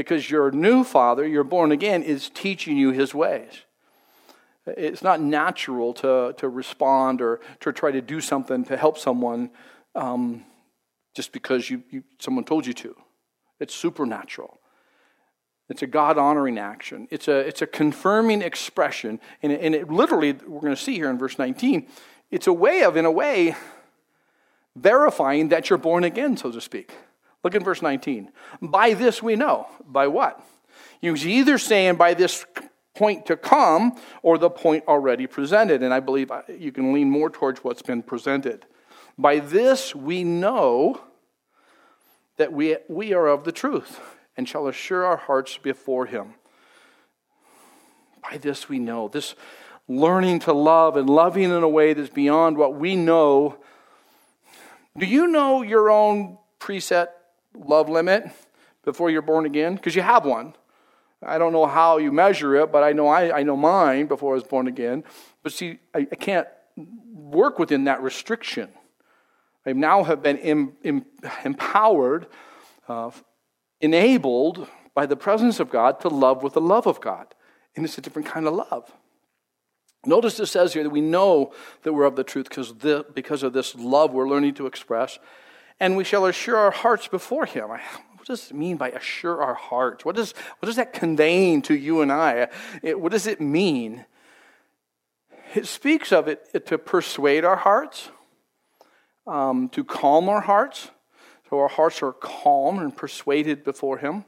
because 0.00 0.30
your 0.30 0.50
new 0.50 0.82
father, 0.82 1.28
you're 1.28 1.44
born 1.44 1.72
again, 1.72 2.02
is 2.02 2.30
teaching 2.30 2.74
you 2.78 2.90
his 2.90 3.14
ways. 3.14 3.64
It's 4.66 5.02
not 5.02 5.20
natural 5.20 5.92
to, 5.94 6.34
to 6.38 6.48
respond 6.48 7.20
or 7.20 7.40
to 7.60 7.70
try 7.70 7.90
to 7.90 8.00
do 8.00 8.22
something 8.22 8.64
to 8.64 8.78
help 8.78 8.96
someone 8.96 9.50
um, 9.94 10.46
just 11.14 11.32
because 11.32 11.68
you, 11.68 11.82
you, 11.90 12.02
someone 12.18 12.44
told 12.44 12.66
you 12.66 12.72
to. 12.72 12.96
It's 13.58 13.74
supernatural. 13.74 14.58
It's 15.68 15.82
a 15.82 15.86
God 15.86 16.16
honoring 16.16 16.58
action. 16.58 17.06
It's 17.10 17.28
a, 17.28 17.36
it's 17.36 17.60
a 17.60 17.66
confirming 17.66 18.40
expression. 18.40 19.20
And 19.42 19.52
it, 19.52 19.60
and 19.60 19.74
it 19.74 19.90
literally, 19.90 20.32
we're 20.32 20.62
going 20.62 20.74
to 20.74 20.82
see 20.82 20.94
here 20.94 21.10
in 21.10 21.18
verse 21.18 21.38
19, 21.38 21.86
it's 22.30 22.46
a 22.46 22.54
way 22.54 22.84
of, 22.84 22.96
in 22.96 23.04
a 23.04 23.12
way, 23.12 23.54
verifying 24.74 25.50
that 25.50 25.68
you're 25.68 25.78
born 25.78 26.04
again, 26.04 26.38
so 26.38 26.50
to 26.50 26.60
speak. 26.62 26.90
Look 27.42 27.54
at 27.54 27.62
verse 27.62 27.82
19. 27.82 28.30
By 28.60 28.94
this 28.94 29.22
we 29.22 29.36
know. 29.36 29.66
By 29.86 30.06
what? 30.08 30.44
You're 31.00 31.16
either 31.16 31.58
saying 31.58 31.96
by 31.96 32.14
this 32.14 32.44
point 32.94 33.26
to 33.26 33.36
come 33.36 33.96
or 34.22 34.36
the 34.36 34.50
point 34.50 34.84
already 34.86 35.26
presented. 35.26 35.82
And 35.82 35.94
I 35.94 36.00
believe 36.00 36.30
you 36.48 36.72
can 36.72 36.92
lean 36.92 37.10
more 37.10 37.30
towards 37.30 37.64
what's 37.64 37.82
been 37.82 38.02
presented. 38.02 38.66
By 39.16 39.38
this 39.38 39.94
we 39.94 40.24
know 40.24 41.00
that 42.36 42.52
we, 42.52 42.76
we 42.88 43.12
are 43.12 43.26
of 43.26 43.44
the 43.44 43.52
truth 43.52 44.00
and 44.36 44.48
shall 44.48 44.66
assure 44.66 45.04
our 45.04 45.16
hearts 45.16 45.58
before 45.58 46.06
Him. 46.06 46.34
By 48.22 48.36
this 48.36 48.68
we 48.68 48.78
know. 48.78 49.08
This 49.08 49.34
learning 49.88 50.40
to 50.40 50.52
love 50.52 50.96
and 50.96 51.08
loving 51.08 51.44
in 51.44 51.62
a 51.62 51.68
way 51.68 51.94
that's 51.94 52.10
beyond 52.10 52.56
what 52.56 52.74
we 52.74 52.96
know. 52.96 53.58
Do 54.96 55.06
you 55.06 55.26
know 55.26 55.62
your 55.62 55.90
own 55.90 56.38
preset 56.60 57.08
love 57.54 57.88
limit 57.88 58.30
before 58.84 59.10
you're 59.10 59.22
born 59.22 59.46
again? 59.46 59.74
Because 59.74 59.94
you 59.94 60.02
have 60.02 60.24
one. 60.24 60.54
I 61.22 61.38
don't 61.38 61.52
know 61.52 61.66
how 61.66 61.98
you 61.98 62.12
measure 62.12 62.56
it, 62.56 62.72
but 62.72 62.82
I 62.82 62.92
know 62.92 63.06
I, 63.06 63.40
I 63.40 63.42
know 63.42 63.56
mine 63.56 64.06
before 64.06 64.32
I 64.32 64.34
was 64.34 64.44
born 64.44 64.66
again. 64.66 65.04
But 65.42 65.52
see, 65.52 65.78
I, 65.94 66.06
I 66.10 66.14
can't 66.14 66.48
work 67.12 67.58
within 67.58 67.84
that 67.84 68.02
restriction. 68.02 68.70
I 69.66 69.72
now 69.74 70.04
have 70.04 70.22
been 70.22 70.38
em, 70.38 70.72
em, 70.82 71.04
empowered 71.44 72.26
uh, 72.88 73.10
enabled 73.80 74.66
by 74.94 75.06
the 75.06 75.16
presence 75.16 75.60
of 75.60 75.70
God 75.70 76.00
to 76.00 76.08
love 76.08 76.42
with 76.42 76.54
the 76.54 76.60
love 76.60 76.86
of 76.86 77.00
God. 77.00 77.34
And 77.76 77.84
it's 77.84 77.98
a 77.98 78.00
different 78.00 78.26
kind 78.26 78.46
of 78.46 78.54
love. 78.54 78.90
Notice 80.06 80.40
it 80.40 80.46
says 80.46 80.72
here 80.72 80.82
that 80.82 80.90
we 80.90 81.02
know 81.02 81.52
that 81.82 81.92
we're 81.92 82.04
of 82.04 82.16
the 82.16 82.24
truth 82.24 82.48
because, 82.48 83.42
of 83.42 83.52
this 83.52 83.74
love 83.74 84.12
we're 84.12 84.28
learning 84.28 84.54
to 84.54 84.66
express. 84.66 85.18
And 85.80 85.96
we 85.96 86.04
shall 86.04 86.26
assure 86.26 86.56
our 86.56 86.70
hearts 86.70 87.08
before 87.08 87.46
Him. 87.46 87.70
What 87.70 88.26
does 88.26 88.50
it 88.50 88.54
mean 88.54 88.76
by 88.76 88.90
assure 88.90 89.42
our 89.42 89.54
hearts? 89.54 90.04
What 90.04 90.14
does, 90.14 90.34
what 90.58 90.66
does 90.66 90.76
that 90.76 90.92
convey 90.92 91.58
to 91.62 91.74
you 91.74 92.02
and 92.02 92.12
I? 92.12 92.48
It, 92.82 93.00
what 93.00 93.12
does 93.12 93.26
it 93.26 93.40
mean? 93.40 94.04
It 95.54 95.66
speaks 95.66 96.12
of 96.12 96.28
it 96.28 96.66
to 96.66 96.78
persuade 96.78 97.44
our 97.46 97.56
hearts, 97.56 98.10
um, 99.26 99.70
to 99.70 99.82
calm 99.82 100.28
our 100.28 100.42
hearts, 100.42 100.90
so 101.48 101.58
our 101.58 101.68
hearts 101.68 102.02
are 102.02 102.12
calm 102.12 102.78
and 102.78 102.94
persuaded 102.94 103.64
before 103.64 103.98
Him. 103.98 104.24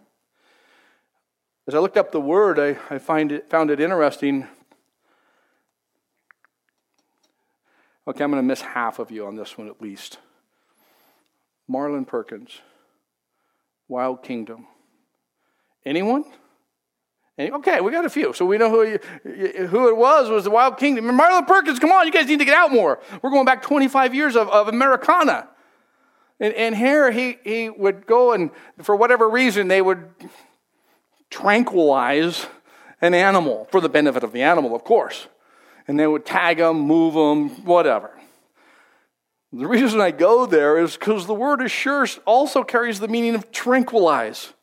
As 1.68 1.74
I 1.76 1.78
looked 1.78 1.96
up 1.98 2.10
the 2.10 2.20
word, 2.20 2.58
I, 2.58 2.78
I 2.92 2.98
find 2.98 3.30
it, 3.30 3.48
found 3.50 3.70
it 3.70 3.78
interesting. 3.78 4.48
Okay, 8.08 8.24
I'm 8.24 8.30
going 8.32 8.42
to 8.42 8.46
miss 8.46 8.62
half 8.62 8.98
of 8.98 9.12
you 9.12 9.26
on 9.26 9.36
this 9.36 9.56
one 9.56 9.68
at 9.68 9.80
least. 9.80 10.18
Marlin 11.72 12.04
Perkins, 12.04 12.60
Wild 13.88 14.22
Kingdom. 14.22 14.66
Anyone? 15.86 16.24
Any, 17.38 17.50
okay, 17.50 17.80
we 17.80 17.90
got 17.90 18.04
a 18.04 18.10
few. 18.10 18.34
So 18.34 18.44
we 18.44 18.58
know 18.58 18.68
who, 18.68 18.98
who 19.66 19.88
it 19.88 19.96
was, 19.96 20.28
was 20.28 20.44
the 20.44 20.50
Wild 20.50 20.76
Kingdom. 20.76 21.06
Marlin 21.16 21.46
Perkins, 21.46 21.78
come 21.78 21.90
on, 21.90 22.06
you 22.06 22.12
guys 22.12 22.26
need 22.26 22.40
to 22.40 22.44
get 22.44 22.54
out 22.54 22.70
more. 22.70 23.00
We're 23.22 23.30
going 23.30 23.46
back 23.46 23.62
25 23.62 24.14
years 24.14 24.36
of, 24.36 24.50
of 24.50 24.68
Americana. 24.68 25.48
And, 26.38 26.52
and 26.54 26.76
here 26.76 27.10
he, 27.10 27.38
he 27.42 27.70
would 27.70 28.06
go 28.06 28.34
and, 28.34 28.50
for 28.82 28.94
whatever 28.94 29.26
reason, 29.26 29.68
they 29.68 29.80
would 29.80 30.10
tranquilize 31.30 32.46
an 33.00 33.14
animal 33.14 33.66
for 33.70 33.80
the 33.80 33.88
benefit 33.88 34.22
of 34.22 34.32
the 34.32 34.42
animal, 34.42 34.76
of 34.76 34.84
course. 34.84 35.26
And 35.88 35.98
they 35.98 36.06
would 36.06 36.26
tag 36.26 36.58
them, 36.58 36.80
move 36.80 37.14
them, 37.14 37.64
whatever. 37.64 38.10
The 39.52 39.66
reason 39.66 40.00
I 40.00 40.12
go 40.12 40.46
there 40.46 40.78
is 40.78 40.96
because 40.96 41.26
the 41.26 41.34
word 41.34 41.60
assure 41.60 42.06
also 42.24 42.64
carries 42.64 43.00
the 43.00 43.08
meaning 43.08 43.34
of 43.34 43.52
tranquilize. 43.52 44.54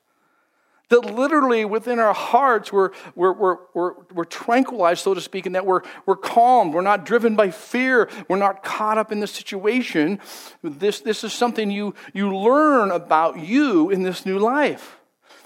That 0.90 1.06
literally 1.06 1.66
within 1.66 2.00
our 2.00 2.16
hearts, 2.16 2.74
we're, 2.74 2.90
we're, 3.14 3.34
we're, 3.34 3.58
we're, 3.76 3.94
we're 4.12 4.24
tranquilized, 4.24 5.04
so 5.04 5.14
to 5.14 5.22
speak, 5.22 5.46
and 5.46 5.54
that 5.54 5.68
we're, 5.68 5.82
we're 6.08 6.16
calm. 6.16 6.72
We're 6.72 6.82
not 6.82 7.06
driven 7.06 7.36
by 7.36 7.52
fear. 7.52 8.10
We're 8.28 8.38
not 8.38 8.64
caught 8.64 8.98
up 8.98 9.12
in 9.12 9.20
the 9.20 9.28
situation. 9.28 10.20
This, 10.64 11.02
this 11.02 11.24
is 11.24 11.34
something 11.34 11.70
you, 11.70 11.94
you 12.12 12.36
learn 12.36 12.90
about 12.90 13.38
you 13.38 13.92
in 13.92 14.02
this 14.02 14.26
new 14.26 14.40
life. 14.40 14.98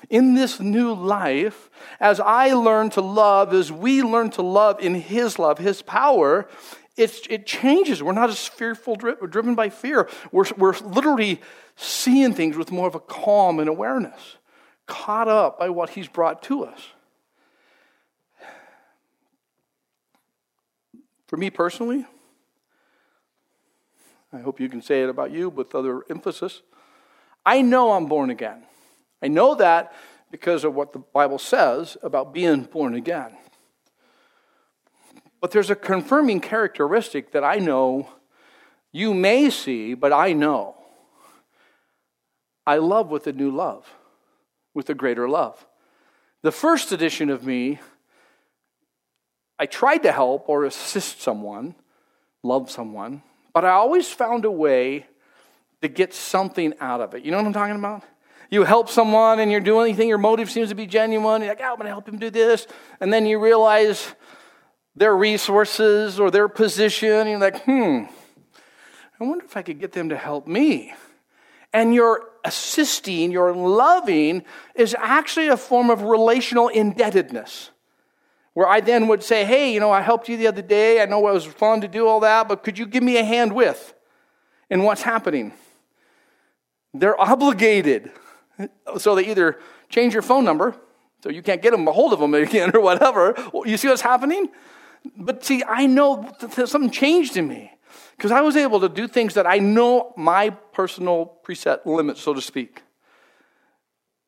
In 0.10 0.36
this 0.36 0.62
new 0.62 0.94
life, 0.94 1.70
as 2.00 2.22
I 2.22 2.54
learn 2.54 2.90
to 2.92 3.02
love, 3.02 3.54
as 3.54 3.72
we 3.72 4.02
learn 4.04 4.30
to 4.32 4.42
love 4.42 4.80
in 4.80 4.96
His 4.96 5.38
love, 5.38 5.58
His 5.58 5.82
power, 5.82 6.48
it, 6.96 7.28
it 7.30 7.46
changes. 7.46 8.04
We're 8.04 8.14
not 8.14 8.30
as 8.30 8.48
fearful, 8.48 8.96
driven 8.96 9.56
by 9.56 9.70
fear. 9.70 10.10
We're, 10.32 10.46
we're 10.58 10.78
literally 10.80 11.42
seeing 11.76 12.34
things 12.34 12.56
with 12.56 12.72
more 12.72 12.88
of 12.88 12.96
a 12.96 13.00
calm 13.00 13.60
and 13.60 13.68
awareness 13.68 14.38
caught 14.86 15.28
up 15.28 15.60
by 15.60 15.70
what 15.70 15.92
he's 15.92 16.08
brought 16.08 16.44
to 16.44 16.66
us. 16.66 16.80
For 21.28 21.38
me 21.38 21.50
personally, 21.50 22.06
I 24.32 24.40
hope 24.40 24.60
you 24.60 24.70
can 24.70 24.82
say 24.82 25.04
it 25.04 25.10
about 25.10 25.32
you 25.32 25.50
with 25.50 25.74
other 25.74 26.04
emphasis. 26.10 26.62
I 27.46 27.62
know 27.62 27.94
I'm 27.94 28.08
born 28.08 28.30
again. 28.30 28.64
I 29.22 29.30
know 29.30 29.56
that 29.56 29.94
because 30.32 30.64
of 30.64 30.76
what 30.76 30.94
the 30.94 31.00
Bible 31.00 31.40
says 31.40 31.98
about 32.04 32.34
being 32.34 32.64
born 32.64 32.94
again. 32.94 33.32
But 35.44 35.52
there's 35.52 35.70
a 35.70 35.76
confirming 35.76 36.40
characteristic 36.40 37.34
that 37.34 37.44
I 37.44 37.58
know 37.58 38.08
you 38.94 39.14
may 39.14 39.50
see, 39.50 39.94
but 39.94 40.14
I 40.14 40.32
know. 40.32 40.78
I 42.66 42.78
love 42.78 43.10
with 43.10 43.28
a 43.28 43.34
new 43.34 43.52
love 43.52 43.94
with 44.74 44.90
a 44.90 44.94
greater 44.94 45.28
love. 45.28 45.68
The 46.44 46.52
first 46.54 46.94
edition 46.94 47.30
of 47.30 47.46
me, 47.46 47.82
I 49.60 49.66
tried 49.66 50.04
to 50.04 50.14
help 50.14 50.48
or 50.48 50.64
assist 50.64 51.22
someone, 51.22 51.76
love 52.42 52.72
someone, 52.72 53.22
but 53.54 53.66
I 53.66 53.72
always 53.72 54.08
found 54.08 54.46
a 54.46 54.52
way 54.52 55.08
to 55.82 55.90
get 55.90 56.14
something 56.14 56.74
out 56.80 57.02
of 57.02 57.16
it. 57.16 57.26
You 57.26 57.32
know 57.32 57.38
what 57.40 57.48
I'm 57.48 57.54
talking 57.54 57.76
about? 57.76 58.04
You 58.50 58.64
help 58.64 58.88
someone 58.88 59.40
and 59.40 59.52
you're 59.52 59.60
doing 59.60 59.90
anything, 59.90 60.08
your 60.08 60.20
motive 60.20 60.50
seems 60.50 60.70
to 60.70 60.76
be 60.76 60.88
genuine. 60.88 61.42
You're 61.42 61.52
like, 61.52 61.60
oh, 61.60 61.72
I'm 61.72 61.76
going 61.76 61.84
to 61.84 61.90
help 61.90 62.08
him 62.08 62.18
do 62.18 62.30
this. 62.30 62.66
And 63.02 63.12
then 63.12 63.26
you 63.26 63.40
realize 63.40 64.16
their 64.96 65.16
resources 65.16 66.20
or 66.20 66.32
their 66.32 66.48
position. 66.48 67.28
You're 67.28 67.40
like, 67.40 67.64
hmm, 67.64 68.04
I 69.20 69.24
wonder 69.24 69.46
if 69.46 69.56
I 69.58 69.62
could 69.62 69.80
get 69.80 69.92
them 69.92 70.10
to 70.10 70.18
help 70.18 70.48
me. 70.48 70.94
And 71.72 71.94
you're 71.94 72.30
assisting, 72.44 73.32
your 73.32 73.54
loving, 73.54 74.44
is 74.76 74.96
actually 75.00 75.48
a 75.48 75.58
form 75.58 75.90
of 75.90 76.04
relational 76.04 76.68
indebtedness. 76.68 77.72
Where 78.54 78.68
I 78.68 78.82
then 78.82 79.08
would 79.08 79.24
say, 79.24 79.46
Hey, 79.46 79.74
you 79.74 79.80
know, 79.80 79.90
I 79.92 80.02
helped 80.02 80.30
you 80.30 80.38
the 80.38 80.46
other 80.46 80.62
day. 80.62 81.02
I 81.02 81.06
know 81.06 81.28
it 81.28 81.34
was 81.34 81.46
fun 81.46 81.82
to 81.82 81.88
do 81.88 82.08
all 82.08 82.20
that, 82.20 82.48
but 82.48 82.64
could 82.64 82.78
you 82.78 82.86
give 82.86 83.02
me 83.02 83.18
a 83.18 83.24
hand 83.24 83.54
with? 83.54 83.96
And 84.70 84.84
what's 84.84 85.02
happening? 85.02 85.54
They're 86.94 87.20
obligated. 87.20 88.12
So 89.00 89.16
they 89.16 89.26
either 89.26 89.60
change 89.90 90.14
your 90.14 90.22
phone 90.22 90.46
number, 90.46 90.76
so 91.24 91.30
you 91.30 91.42
can't 91.42 91.62
get 91.62 91.72
them 91.72 91.88
a 91.88 91.92
hold 91.92 92.14
of 92.14 92.20
them 92.20 92.36
again 92.36 92.72
or 92.76 92.82
whatever. 92.82 93.34
You 93.66 93.78
see 93.78 93.88
what's 93.88 94.02
happening? 94.02 94.50
But 95.18 95.44
see, 95.44 95.64
I 95.68 95.86
know 95.86 96.32
something 96.50 96.92
changed 96.92 97.38
in 97.38 97.48
me. 97.48 97.72
Because 98.18 98.32
I 98.32 98.42
was 98.42 98.56
able 98.56 98.80
to 98.82 98.90
do 98.90 99.08
things 99.08 99.34
that 99.34 99.48
I 99.48 99.58
know 99.60 100.14
my 100.16 100.52
personal 100.52 101.40
preset 101.44 101.86
limits, 101.86 102.22
so 102.22 102.34
to 102.34 102.42
speak. 102.42 102.82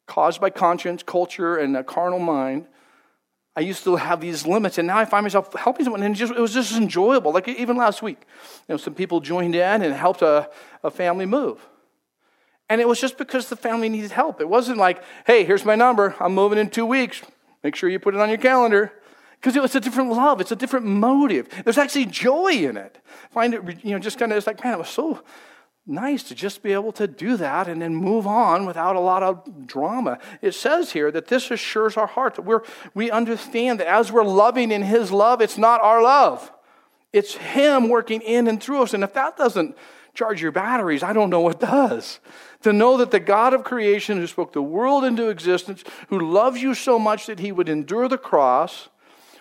Caused 0.08 0.42
by 0.42 0.50
conscience, 0.50 1.04
culture, 1.04 1.58
and 1.58 1.78
a 1.78 1.84
carnal 1.84 2.20
mind, 2.20 2.68
I 3.56 3.62
used 3.62 3.84
to 3.86 3.96
have 3.96 4.20
these 4.20 4.46
limits, 4.46 4.78
and 4.78 4.88
now 4.88 4.98
I 4.98 5.06
find 5.06 5.24
myself 5.24 5.54
helping 5.54 5.86
someone, 5.86 6.04
and 6.04 6.14
it, 6.14 6.18
just, 6.18 6.34
it 6.34 6.40
was 6.40 6.54
just 6.54 6.76
enjoyable. 6.76 7.32
Like 7.32 7.48
even 7.48 7.78
last 7.78 8.02
week, 8.02 8.18
you 8.68 8.74
know, 8.74 8.78
some 8.78 8.94
people 8.94 9.22
joined 9.22 9.56
in 9.56 9.82
and 9.82 9.94
helped 9.94 10.22
a, 10.22 10.50
a 10.84 10.92
family 10.92 11.26
move. 11.26 11.66
And 12.68 12.82
it 12.82 12.88
was 12.88 13.00
just 13.00 13.18
because 13.18 13.48
the 13.48 13.56
family 13.56 13.88
needed 13.88 14.12
help. 14.12 14.42
It 14.42 14.50
wasn't 14.50 14.78
like, 14.78 15.02
hey, 15.26 15.46
here's 15.46 15.64
my 15.64 15.76
number. 15.76 16.16
I'm 16.20 16.34
moving 16.34 16.58
in 16.58 16.70
two 16.70 16.86
weeks. 16.86 17.22
Make 17.64 17.76
sure 17.76 17.88
you 17.88 18.00
put 18.00 18.14
it 18.14 18.20
on 18.20 18.28
your 18.28 18.40
calendar. 18.40 18.92
Because 19.46 19.64
it's 19.64 19.76
a 19.76 19.80
different 19.80 20.10
love, 20.10 20.42
it's 20.42 20.52
a 20.52 20.56
different 20.56 20.88
motive. 20.88 21.48
There's 21.64 21.78
actually 21.78 22.08
joy 22.08 22.54
in 22.54 22.78
it. 22.78 22.98
Find 23.30 23.54
it, 23.54 23.86
you 23.86 23.92
know, 23.92 24.00
just 24.00 24.18
kind 24.18 24.32
of, 24.32 24.40
it's 24.40 24.48
like, 24.48 24.64
man, 24.64 24.74
it 24.74 24.80
was 24.80 24.90
so 24.90 25.22
nice 25.86 26.24
to 26.24 26.34
just 26.34 26.64
be 26.64 26.74
able 26.74 26.92
to 26.94 27.06
do 27.06 27.38
that 27.38 27.68
and 27.68 27.80
then 27.80 27.96
move 27.96 28.26
on 28.26 28.66
without 28.66 28.96
a 28.96 29.00
lot 29.00 29.22
of 29.22 29.68
drama. 29.68 30.18
It 30.42 30.56
says 30.56 30.94
here 30.94 31.12
that 31.12 31.28
this 31.28 31.52
assures 31.52 31.96
our 31.96 32.08
heart 32.08 32.34
that 32.36 32.42
we're, 32.42 32.64
we 32.96 33.12
understand 33.12 33.80
that 33.82 33.88
as 33.88 34.12
we're 34.12 34.24
loving 34.24 34.72
in 34.72 34.82
His 34.82 35.12
love, 35.12 35.42
it's 35.42 35.60
not 35.60 35.80
our 35.80 36.02
love, 36.02 36.52
it's 37.14 37.36
Him 37.36 37.88
working 37.88 38.22
in 38.22 38.48
and 38.48 38.60
through 38.60 38.82
us. 38.82 38.96
And 38.96 39.04
if 39.04 39.14
that 39.14 39.38
doesn't 39.38 39.78
charge 40.16 40.42
your 40.42 40.54
batteries, 40.54 41.04
I 41.04 41.14
don't 41.14 41.30
know 41.30 41.42
what 41.42 41.60
does. 41.60 42.20
To 42.64 42.74
know 42.74 42.98
that 42.98 43.12
the 43.12 43.20
God 43.20 43.54
of 43.54 43.64
creation 43.64 44.18
who 44.18 44.26
spoke 44.26 44.54
the 44.54 44.64
world 44.64 45.06
into 45.06 45.30
existence, 45.30 45.84
who 46.08 46.18
loves 46.20 46.64
you 46.64 46.74
so 46.74 46.98
much 46.98 47.28
that 47.28 47.42
he 47.42 47.52
would 47.52 47.70
endure 47.70 48.08
the 48.08 48.18
cross, 48.18 48.90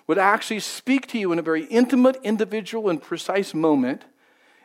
would 0.07 0.19
actually 0.19 0.61
speak 0.61 1.07
to 1.09 1.19
you 1.19 1.33
in 1.33 1.38
a 1.38 1.43
very 1.43 1.64
intimate, 1.67 2.19
individual, 2.23 2.90
and 2.90 3.01
precise 3.01 3.55
moment 3.55 4.05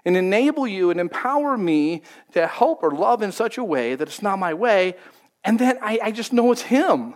and 0.05 0.15
enable 0.15 0.67
you 0.67 0.89
and 0.89 0.99
empower 0.99 1.57
me 1.57 2.01
to 2.33 2.47
help 2.47 2.83
or 2.83 2.91
love 2.91 3.21
in 3.21 3.31
such 3.31 3.57
a 3.57 3.63
way 3.63 3.95
that 3.95 4.07
it's 4.07 4.21
not 4.21 4.39
my 4.39 4.53
way. 4.53 4.95
And 5.43 5.59
then 5.59 5.77
I, 5.81 5.99
I 6.03 6.11
just 6.11 6.33
know 6.33 6.51
it's 6.51 6.63
Him. 6.63 7.15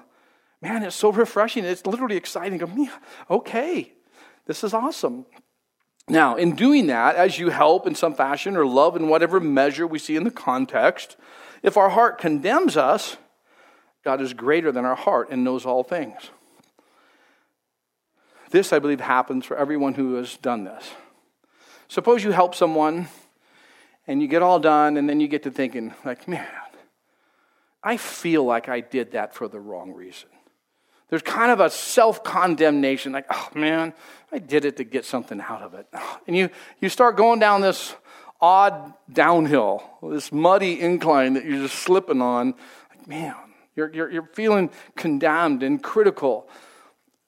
Man, 0.62 0.84
it's 0.84 0.96
so 0.96 1.12
refreshing. 1.12 1.66
It's 1.66 1.86
literally 1.86 2.16
exciting. 2.16 2.58
Go, 2.58 2.88
okay, 3.30 3.94
this 4.46 4.64
is 4.64 4.74
awesome. 4.74 5.26
Now, 6.08 6.36
in 6.36 6.56
doing 6.56 6.88
that, 6.88 7.16
as 7.16 7.40
you 7.40 7.50
help 7.50 7.88
in 7.88 7.96
some 7.96 8.14
fashion 8.14 8.58
or 8.58 8.66
love 8.66 8.96
in 8.96 9.08
whatever 9.08 9.40
measure 9.40 9.88
we 9.88 10.00
see 10.00 10.16
in 10.16 10.24
the 10.24 10.32
context, 10.32 11.16
if 11.62 11.78
our 11.78 11.90
heart 11.90 12.18
condemns 12.18 12.76
us, 12.76 13.18
God 14.04 14.20
is 14.20 14.34
greater 14.34 14.72
than 14.72 14.84
our 14.84 14.96
heart 14.96 15.30
and 15.32 15.44
knows 15.44 15.66
all 15.66 15.84
things. 15.84 16.30
This, 18.54 18.72
I 18.72 18.78
believe, 18.78 19.02
happens 19.02 19.48
for 19.48 19.58
everyone 19.58 19.96
who 19.96 20.14
has 20.14 20.38
done 20.38 20.64
this. 20.64 20.92
Suppose 21.88 22.24
you 22.24 22.30
help 22.30 22.54
someone 22.54 23.08
and 24.06 24.22
you 24.22 24.28
get 24.28 24.44
all 24.44 24.60
done, 24.60 24.96
and 24.96 25.10
then 25.10 25.20
you 25.20 25.28
get 25.28 25.42
to 25.44 25.50
thinking, 25.50 25.92
like, 26.06 26.28
man, 26.28 26.46
I 27.82 27.98
feel 27.98 28.44
like 28.44 28.70
I 28.70 28.80
did 28.80 29.14
that 29.14 29.34
for 29.34 29.48
the 29.48 29.60
wrong 29.60 29.92
reason. 29.92 30.30
There's 31.10 31.24
kind 31.24 31.52
of 31.52 31.62
a 31.62 31.72
self 31.72 32.24
condemnation, 32.24 33.12
like, 33.12 33.26
oh 33.32 33.50
man, 33.56 33.92
I 34.32 34.38
did 34.38 34.66
it 34.66 34.78
to 34.78 34.84
get 34.84 35.04
something 35.04 35.42
out 35.42 35.64
of 35.64 35.74
it. 35.74 35.88
And 36.28 36.38
you, 36.38 36.52
you 36.80 36.90
start 36.90 37.18
going 37.18 37.40
down 37.40 37.62
this 37.62 37.96
odd 38.40 38.94
downhill, 39.12 39.84
this 40.04 40.32
muddy 40.32 40.80
incline 40.80 41.34
that 41.34 41.46
you're 41.46 41.64
just 41.64 41.80
slipping 41.80 42.22
on. 42.22 42.54
Like, 42.92 43.08
man, 43.08 43.36
you're, 43.76 43.92
you're, 43.92 44.12
you're 44.12 44.30
feeling 44.34 44.70
condemned 44.96 45.64
and 45.64 45.82
critical. 45.82 46.48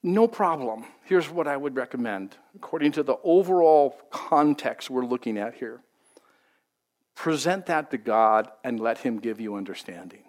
No 0.04 0.28
problem. 0.28 0.86
Here's 1.06 1.30
what 1.30 1.48
I 1.48 1.56
would 1.56 1.76
recommend, 1.76 2.36
according 2.56 2.94
to 2.94 3.04
the 3.04 3.18
overall 3.24 3.96
context 4.10 4.90
we're 4.90 5.06
looking 5.06 5.38
at 5.38 5.54
here. 5.54 5.82
Present 7.14 7.68
that 7.68 7.92
to 7.92 7.98
God 7.98 8.50
and 8.64 8.80
let 8.80 8.98
Him 8.98 9.20
give 9.20 9.40
you 9.40 9.56
understanding. 9.56 10.24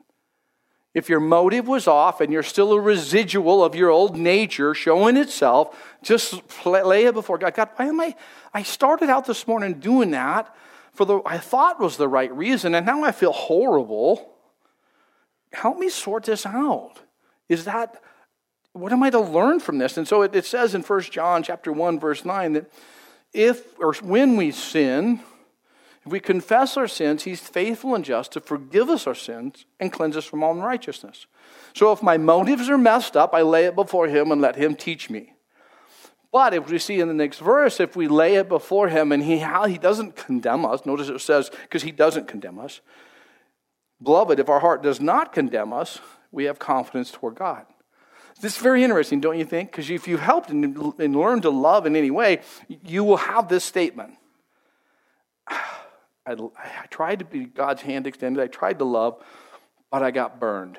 If 0.93 1.09
your 1.09 1.21
motive 1.21 1.67
was 1.67 1.87
off 1.87 2.21
and 2.21 2.31
you're 2.31 2.43
still 2.43 2.73
a 2.73 2.81
residual 2.81 3.65
of 3.65 3.75
your 3.75 3.89
old 3.89 4.17
nature 4.17 4.75
showing 4.75 5.17
itself, 5.17 5.75
just 6.03 6.43
lay 6.67 7.07
it 7.07 7.15
before 7.15 7.39
God. 7.39 7.55
God, 7.55 7.71
why 7.77 7.87
am 7.87 8.01
I? 8.01 8.15
I 8.53 8.63
started 8.63 9.09
out 9.09 9.27
this 9.27 9.47
morning 9.47 9.81
doing 9.81 10.11
that 10.11 10.55
for 10.93 11.07
the 11.07 11.21
I 11.25 11.39
thought 11.39 11.81
was 11.81 11.97
the 11.97 12.09
right 12.09 12.35
reason, 12.35 12.75
and 12.75 12.85
now 12.85 13.03
I 13.03 13.13
feel 13.13 13.33
horrible. 13.33 14.31
Help 15.53 15.79
me 15.79 15.89
sort 15.89 16.25
this 16.25 16.45
out. 16.45 17.01
Is 17.49 17.65
that 17.65 18.03
what 18.77 18.93
am 18.93 19.03
I 19.03 19.11
to 19.11 19.21
learn 19.21 19.61
from 19.61 19.79
this? 19.79 19.97
And 19.97 20.07
so 20.07 20.23
it, 20.23 20.35
it 20.35 20.45
says 20.45 20.75
in 20.75 20.83
1 20.83 21.03
John 21.03 21.43
chapter 21.43 21.73
1, 21.73 21.99
verse 21.99 22.25
9, 22.25 22.53
that 22.55 22.71
if 23.33 23.79
or 23.79 23.95
when 23.95 24.37
we 24.37 24.51
sin, 24.51 25.21
if 26.05 26.13
we 26.13 26.21
confess 26.21 26.77
our 26.77 26.87
sins, 26.87 27.25
he's 27.25 27.41
faithful 27.41 27.95
and 27.95 28.05
just 28.05 28.33
to 28.33 28.41
forgive 28.41 28.89
us 28.89 29.07
our 29.07 29.15
sins 29.15 29.67
and 29.81 29.93
cleanse 29.93 30.17
us 30.17 30.25
from 30.25 30.43
all 30.43 30.53
unrighteousness. 30.53 31.27
So 31.75 31.93
if 31.93 32.03
my 32.03 32.17
motives 32.17 32.69
are 32.71 32.79
messed 32.79 33.17
up, 33.17 33.35
I 33.35 33.43
lay 33.43 33.65
it 33.65 33.75
before 33.75 34.09
him 34.09 34.31
and 34.31 34.41
let 34.41 34.57
him 34.57 34.77
teach 34.77 35.11
me. 35.11 35.33
But 36.33 36.55
if 36.55 36.71
we 36.71 36.79
see 36.79 37.01
in 37.01 37.09
the 37.09 37.15
next 37.15 37.39
verse, 37.39 37.81
if 37.81 37.97
we 37.97 38.09
lay 38.09 38.35
it 38.35 38.49
before 38.49 38.89
him 38.89 39.11
and 39.11 39.23
he, 39.23 39.39
he 39.69 39.79
doesn't 39.79 40.17
condemn 40.17 40.67
us, 40.67 40.85
notice 40.85 41.09
it 41.09 41.21
says, 41.21 41.51
because 41.63 41.83
he 41.83 41.93
doesn't 41.93 42.29
condemn 42.29 42.59
us. 42.59 42.81
Beloved, 44.03 44.39
if 44.39 44.49
our 44.49 44.61
heart 44.61 44.83
does 44.83 45.01
not 45.01 45.33
condemn 45.33 45.73
us, 45.73 45.99
we 46.31 46.45
have 46.45 46.59
confidence 46.59 47.11
toward 47.11 47.37
God. 47.37 47.65
This 48.41 48.57
is 48.57 48.63
very 48.63 48.85
interesting, 48.85 49.21
don't 49.21 49.39
you 49.39 49.45
think? 49.45 49.71
Because 49.71 49.91
if 49.91 50.07
you've 50.07 50.21
helped 50.21 50.51
and, 50.51 50.65
and 50.99 51.17
learned 51.17 51.43
to 51.43 51.51
love 51.51 51.87
in 51.87 51.97
any 51.97 52.11
way, 52.11 52.41
you 52.85 53.03
will 53.03 53.17
have 53.17 53.49
this 53.49 53.65
statement 53.65 54.15
I, 55.49 56.33
I 56.33 56.87
tried 56.91 57.21
to 57.21 57.25
be 57.25 57.45
God's 57.45 57.83
hand 57.83 58.07
extended. 58.07 58.43
I 58.43 58.49
tried 58.49 58.79
to 58.81 58.85
love, 58.85 59.23
but 59.91 60.03
I 60.03 60.11
got 60.11 60.41
burned. 60.41 60.79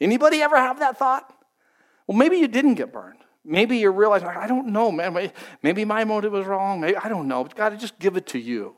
Anybody 0.00 0.42
ever 0.42 0.56
have 0.56 0.78
that 0.80 0.98
thought? 0.98 1.32
Well, 2.06 2.16
maybe 2.16 2.36
you 2.36 2.48
didn't 2.48 2.74
get 2.74 2.92
burned. 2.92 3.18
Maybe 3.44 3.78
you're 3.78 3.92
realizing, 3.92 4.28
I 4.28 4.46
don't 4.46 4.68
know, 4.68 4.90
man. 4.90 5.32
Maybe 5.62 5.84
my 5.84 6.04
motive 6.04 6.32
was 6.32 6.46
wrong. 6.46 6.80
Maybe, 6.80 6.96
I 6.96 7.08
don't 7.08 7.28
know. 7.28 7.42
But 7.42 7.54
God, 7.54 7.78
just 7.78 7.98
give 7.98 8.16
it 8.16 8.26
to 8.28 8.38
you 8.38 8.74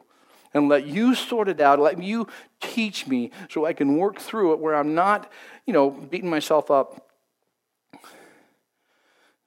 and 0.55 0.68
let 0.68 0.87
you 0.87 1.14
sort 1.14 1.49
it 1.49 1.61
out. 1.61 1.79
Let 1.79 2.03
you 2.03 2.27
teach 2.61 3.07
me 3.07 3.31
so 3.49 3.64
I 3.64 3.72
can 3.72 3.96
work 3.96 4.18
through 4.18 4.55
it 4.55 4.59
where 4.59 4.75
I'm 4.75 4.94
not, 4.94 5.31
you 5.66 5.72
know, 5.72 5.90
beating 5.90 6.31
myself 6.31 6.70
up. 6.70 7.05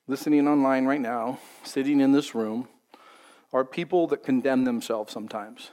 Listening 0.09 0.47
online 0.47 0.85
right 0.85 0.99
now, 0.99 1.37
sitting 1.63 2.01
in 2.01 2.13
this 2.13 2.33
room, 2.33 2.67
are 3.53 3.63
people 3.63 4.07
that 4.07 4.23
condemn 4.23 4.63
themselves 4.63 5.13
sometimes 5.13 5.69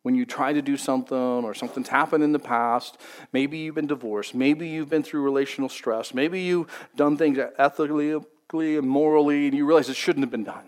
when 0.00 0.14
you 0.14 0.24
try 0.24 0.54
to 0.54 0.62
do 0.62 0.78
something 0.78 1.14
or 1.14 1.52
something's 1.52 1.90
happened 1.90 2.24
in 2.24 2.32
the 2.32 2.38
past. 2.38 2.96
Maybe 3.30 3.58
you've 3.58 3.74
been 3.74 3.86
divorced. 3.86 4.34
Maybe 4.34 4.66
you've 4.66 4.88
been 4.88 5.02
through 5.02 5.20
relational 5.20 5.68
stress. 5.68 6.14
Maybe 6.14 6.40
you've 6.40 6.66
done 6.96 7.18
things 7.18 7.38
ethically 7.58 8.14
and 8.54 8.88
morally 8.88 9.48
and 9.48 9.54
you 9.54 9.66
realize 9.66 9.90
it 9.90 9.96
shouldn't 9.96 10.22
have 10.22 10.30
been 10.30 10.44
done. 10.44 10.66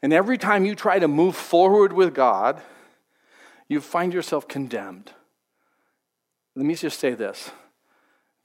And 0.00 0.14
every 0.14 0.38
time 0.38 0.64
you 0.64 0.74
try 0.74 1.00
to 1.00 1.06
move 1.06 1.36
forward 1.36 1.92
with 1.92 2.14
God, 2.14 2.62
you 3.68 3.78
find 3.82 4.14
yourself 4.14 4.48
condemned. 4.48 5.12
Let 6.56 6.64
me 6.64 6.74
just 6.76 6.98
say 6.98 7.12
this 7.12 7.50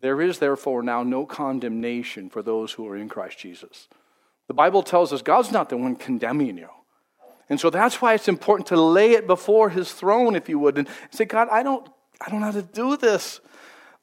there 0.01 0.21
is 0.21 0.39
therefore 0.39 0.83
now 0.83 1.03
no 1.03 1.25
condemnation 1.25 2.29
for 2.29 2.41
those 2.41 2.73
who 2.73 2.87
are 2.87 2.97
in 2.97 3.09
Christ 3.09 3.39
Jesus. 3.39 3.87
The 4.47 4.53
Bible 4.53 4.83
tells 4.83 5.11
us 5.11 5.21
God's 5.21 5.51
not 5.51 5.69
the 5.69 5.77
one 5.77 5.95
condemning 5.95 6.57
you. 6.57 6.69
And 7.49 7.59
so 7.59 7.69
that's 7.69 8.01
why 8.01 8.13
it's 8.13 8.27
important 8.27 8.67
to 8.67 8.79
lay 8.79 9.11
it 9.11 9.27
before 9.27 9.69
his 9.69 9.91
throne, 9.91 10.35
if 10.35 10.49
you 10.49 10.57
would, 10.59 10.77
and 10.77 10.87
say, 11.11 11.25
God, 11.25 11.47
I 11.51 11.63
don't, 11.63 11.87
I 12.19 12.29
don't 12.29 12.39
know 12.39 12.47
how 12.47 12.51
to 12.51 12.61
do 12.61 12.97
this. 12.97 13.39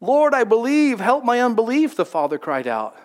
Lord, 0.01 0.35
I 0.35 0.45
believe, 0.45 1.01
help 1.01 1.25
my 1.25 1.41
unbelief, 1.41 1.97
the 1.97 2.05
father 2.05 2.39
cried 2.39 2.67
out. 2.67 2.97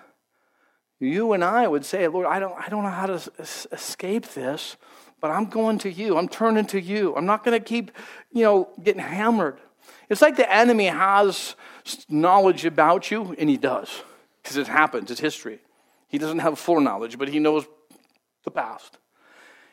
You 1.00 1.34
and 1.34 1.44
I 1.44 1.68
would 1.68 1.86
say, 1.86 2.08
Lord, 2.08 2.26
I 2.26 2.40
don't, 2.40 2.56
I 2.60 2.70
don't 2.70 2.84
know 2.84 2.90
how 2.90 3.06
to 3.06 3.32
escape 3.72 4.30
this, 4.30 4.78
but 5.22 5.30
I'm 5.30 5.46
going 5.46 5.78
to 5.80 5.92
you. 5.92 6.18
I'm 6.18 6.28
turning 6.28 6.66
to 6.68 6.82
you. 6.82 7.16
I'm 7.16 7.26
not 7.26 7.44
going 7.44 7.60
to 7.60 7.64
keep, 7.64 7.92
you 8.32 8.44
know, 8.44 8.70
getting 8.82 9.02
hammered. 9.02 9.60
It's 10.10 10.22
like 10.22 10.38
the 10.38 10.52
enemy 10.52 10.86
has 10.86 11.56
knowledge 12.10 12.66
about 12.66 13.12
you, 13.12 13.36
and 13.38 13.50
he 13.50 13.58
does, 13.58 13.90
because 14.42 14.58
it 14.58 14.68
happens, 14.68 15.12
it's 15.12 15.20
history. 15.20 15.60
He 16.08 16.18
doesn't 16.18 16.40
have 16.40 16.58
foreknowledge, 16.58 17.18
but 17.18 17.28
he 17.28 17.40
knows 17.40 17.66
the 18.44 18.52
past. 18.52 18.98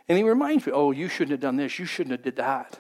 And 0.09 0.19
he 0.19 0.25
reminds 0.25 0.67
me, 0.67 0.73
oh, 0.73 0.91
you 0.91 1.09
shouldn't 1.09 1.31
have 1.31 1.41
done 1.41 1.57
this. 1.57 1.79
You 1.79 1.87
shouldn't 1.87 2.13
have 2.13 2.23
did 2.23 2.37
that. 2.37 2.79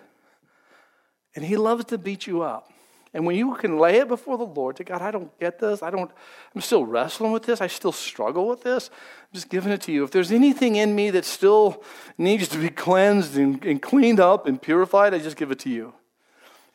And 1.34 1.44
he 1.44 1.56
loves 1.56 1.86
to 1.86 1.98
beat 1.98 2.26
you 2.26 2.42
up. 2.42 2.70
And 3.14 3.24
when 3.24 3.36
you 3.36 3.54
can 3.54 3.78
lay 3.78 3.98
it 3.98 4.08
before 4.08 4.36
the 4.36 4.44
Lord, 4.44 4.76
to 4.76 4.84
God, 4.84 5.00
I 5.00 5.12
don't 5.12 5.38
get 5.38 5.60
this. 5.60 5.84
I 5.84 5.90
don't, 5.90 6.10
I'm 6.52 6.60
still 6.60 6.84
wrestling 6.84 7.30
with 7.30 7.44
this. 7.44 7.60
I 7.60 7.68
still 7.68 7.92
struggle 7.92 8.48
with 8.48 8.62
this. 8.62 8.90
I'm 8.92 9.34
just 9.34 9.48
giving 9.48 9.72
it 9.72 9.82
to 9.82 9.92
you. 9.92 10.02
If 10.02 10.10
there's 10.10 10.32
anything 10.32 10.74
in 10.74 10.96
me 10.96 11.10
that 11.10 11.24
still 11.24 11.84
needs 12.18 12.48
to 12.48 12.58
be 12.58 12.70
cleansed 12.70 13.36
and, 13.36 13.64
and 13.64 13.80
cleaned 13.80 14.18
up 14.18 14.46
and 14.46 14.60
purified, 14.60 15.14
I 15.14 15.20
just 15.20 15.36
give 15.36 15.52
it 15.52 15.60
to 15.60 15.70
you. 15.70 15.94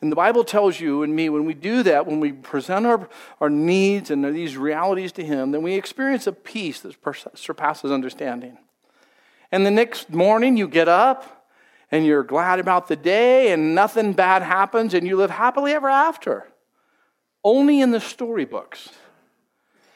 And 0.00 0.10
the 0.10 0.16
Bible 0.16 0.44
tells 0.44 0.80
you 0.80 1.02
and 1.02 1.14
me 1.14 1.28
when 1.28 1.44
we 1.44 1.52
do 1.52 1.82
that, 1.82 2.06
when 2.06 2.20
we 2.20 2.32
present 2.32 2.86
our, 2.86 3.08
our 3.40 3.50
needs 3.50 4.10
and 4.10 4.24
these 4.34 4.56
realities 4.56 5.12
to 5.12 5.24
Him, 5.24 5.50
then 5.50 5.62
we 5.62 5.74
experience 5.74 6.26
a 6.26 6.32
peace 6.32 6.80
that 6.80 6.96
surpasses 7.34 7.92
understanding. 7.92 8.56
And 9.52 9.66
the 9.66 9.70
next 9.70 10.10
morning 10.10 10.56
you 10.56 10.68
get 10.68 10.88
up 10.88 11.46
and 11.90 12.06
you're 12.06 12.22
glad 12.22 12.60
about 12.60 12.88
the 12.88 12.96
day 12.96 13.52
and 13.52 13.74
nothing 13.74 14.12
bad 14.12 14.42
happens 14.42 14.94
and 14.94 15.06
you 15.06 15.16
live 15.16 15.30
happily 15.30 15.72
ever 15.72 15.88
after. 15.88 16.46
Only 17.44 17.80
in 17.80 17.90
the 17.90 18.00
storybooks. 18.00 18.90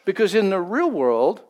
Because 0.05 0.35
in 0.35 0.51
the 0.51 0.61
real 0.61 0.91
world, 0.91 1.43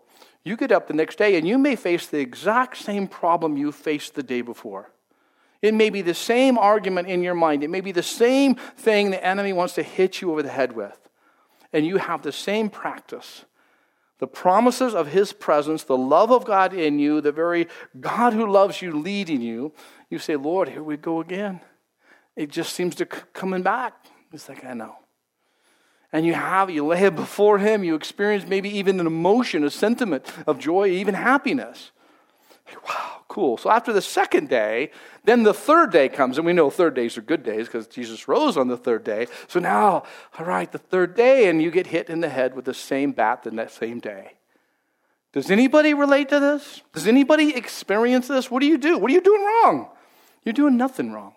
you 0.44 0.56
get 0.56 0.70
up 0.70 0.86
the 0.86 0.94
next 0.94 1.18
day 1.18 1.36
and 1.36 1.48
you 1.48 1.58
may 1.58 1.74
face 1.74 2.06
the 2.06 2.20
exact 2.20 2.76
same 2.76 3.08
problem 3.08 3.56
you 3.56 3.72
faced 3.72 4.14
the 4.14 4.22
day 4.22 4.42
before. 4.42 4.90
It 5.64 5.72
may 5.72 5.88
be 5.88 6.02
the 6.02 6.12
same 6.12 6.58
argument 6.58 7.08
in 7.08 7.22
your 7.22 7.32
mind. 7.32 7.64
It 7.64 7.70
may 7.70 7.80
be 7.80 7.90
the 7.90 8.02
same 8.02 8.56
thing 8.56 9.10
the 9.10 9.24
enemy 9.24 9.54
wants 9.54 9.74
to 9.76 9.82
hit 9.82 10.20
you 10.20 10.30
over 10.30 10.42
the 10.42 10.50
head 10.50 10.76
with. 10.76 11.08
And 11.72 11.86
you 11.86 11.96
have 11.96 12.20
the 12.20 12.32
same 12.32 12.68
practice 12.68 13.46
the 14.18 14.26
promises 14.26 14.94
of 14.94 15.08
his 15.08 15.32
presence, 15.32 15.84
the 15.84 15.96
love 15.96 16.30
of 16.30 16.44
God 16.44 16.72
in 16.72 16.98
you, 16.98 17.20
the 17.20 17.32
very 17.32 17.66
God 17.98 18.32
who 18.32 18.46
loves 18.46 18.80
you 18.80 18.92
leading 18.92 19.40
you, 19.40 19.72
you 20.08 20.18
say, 20.18 20.36
Lord, 20.36 20.68
here 20.68 20.82
we 20.82 20.96
go 20.96 21.20
again. 21.20 21.60
It 22.36 22.50
just 22.50 22.74
seems 22.74 22.94
to 22.96 23.06
coming 23.06 23.62
back. 23.62 23.94
It's 24.32 24.48
like, 24.48 24.64
I 24.64 24.74
know. 24.74 24.96
And 26.12 26.24
you 26.24 26.34
have, 26.34 26.70
you 26.70 26.86
lay 26.86 27.04
it 27.04 27.16
before 27.16 27.58
him, 27.58 27.84
you 27.84 27.94
experience 27.94 28.46
maybe 28.46 28.68
even 28.68 29.00
an 29.00 29.06
emotion, 29.06 29.64
a 29.64 29.70
sentiment 29.70 30.24
of 30.46 30.58
joy, 30.58 30.88
even 30.88 31.14
happiness. 31.14 31.90
Wow, 32.88 33.22
cool. 33.28 33.56
So 33.56 33.70
after 33.70 33.92
the 33.92 34.02
second 34.02 34.48
day, 34.48 34.90
then 35.24 35.42
the 35.42 35.54
third 35.54 35.92
day 35.92 36.08
comes, 36.08 36.38
and 36.38 36.46
we 36.46 36.52
know 36.52 36.70
third 36.70 36.94
days 36.94 37.18
are 37.18 37.22
good 37.22 37.42
days 37.42 37.66
because 37.66 37.86
Jesus 37.86 38.26
rose 38.26 38.56
on 38.56 38.68
the 38.68 38.76
third 38.76 39.04
day. 39.04 39.26
So 39.48 39.60
now, 39.60 40.04
all 40.38 40.46
right, 40.46 40.70
the 40.70 40.78
third 40.78 41.14
day, 41.14 41.48
and 41.48 41.62
you 41.62 41.70
get 41.70 41.88
hit 41.88 42.08
in 42.08 42.20
the 42.20 42.28
head 42.28 42.54
with 42.54 42.64
the 42.64 42.74
same 42.74 43.12
bat 43.12 43.42
the 43.42 43.50
next 43.50 43.74
same 43.74 44.00
day. 44.00 44.32
Does 45.32 45.50
anybody 45.50 45.94
relate 45.94 46.28
to 46.30 46.40
this? 46.40 46.80
Does 46.92 47.06
anybody 47.06 47.54
experience 47.54 48.28
this? 48.28 48.50
What 48.50 48.60
do 48.60 48.66
you 48.66 48.78
do? 48.78 48.98
What 48.98 49.10
are 49.10 49.14
you 49.14 49.20
doing 49.20 49.44
wrong? 49.44 49.88
You're 50.44 50.52
doing 50.52 50.76
nothing 50.76 51.12
wrong. 51.12 51.34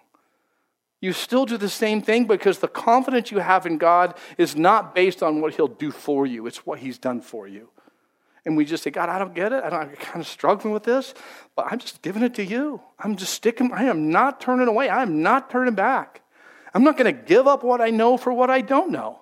You 1.00 1.14
still 1.14 1.46
do 1.46 1.58
the 1.58 1.70
same 1.70 2.02
thing 2.02 2.26
because 2.26 2.60
the 2.60 2.68
confidence 2.68 3.32
you 3.32 3.40
have 3.40 3.66
in 3.66 3.78
God 3.78 4.16
is 4.38 4.56
not 4.56 4.96
based 4.96 5.22
on 5.22 5.42
what 5.42 5.56
He'll 5.56 5.68
do 5.68 5.92
for 5.92 6.26
you, 6.26 6.48
it's 6.48 6.66
what 6.66 6.80
He's 6.80 6.98
done 6.98 7.22
for 7.22 7.48
you. 7.48 7.70
And 8.48 8.56
we 8.56 8.64
just 8.64 8.82
say, 8.82 8.92
God, 8.92 9.10
I 9.10 9.20
don't 9.20 9.36
get 9.36 9.52
it. 9.52 9.62
I 9.62 9.70
don't, 9.70 9.82
I'm 9.82 9.96
kind 9.98 10.22
of 10.22 10.28
struggling 10.28 10.74
with 10.74 10.84
this, 10.84 11.14
but 11.54 11.66
I'm 11.70 11.80
just 11.80 12.02
giving 12.02 12.24
it 12.24 12.34
to 12.36 12.46
you. 12.46 12.80
I'm 12.98 13.18
just 13.18 13.34
sticking, 13.34 13.74
I 13.74 13.84
am 13.84 14.10
not 14.10 14.40
turning 14.40 14.70
away. 14.70 14.88
I 14.88 15.02
am 15.02 15.22
not 15.22 15.50
turning 15.50 15.76
back. 15.76 16.22
I'm 16.74 16.82
not 16.82 16.96
going 16.96 17.14
to 17.14 17.22
give 17.24 17.46
up 17.46 17.62
what 17.62 17.82
I 17.82 17.90
know 17.90 18.16
for 18.16 18.32
what 18.32 18.50
I 18.50 18.62
don't 18.62 18.90
know. 18.90 19.20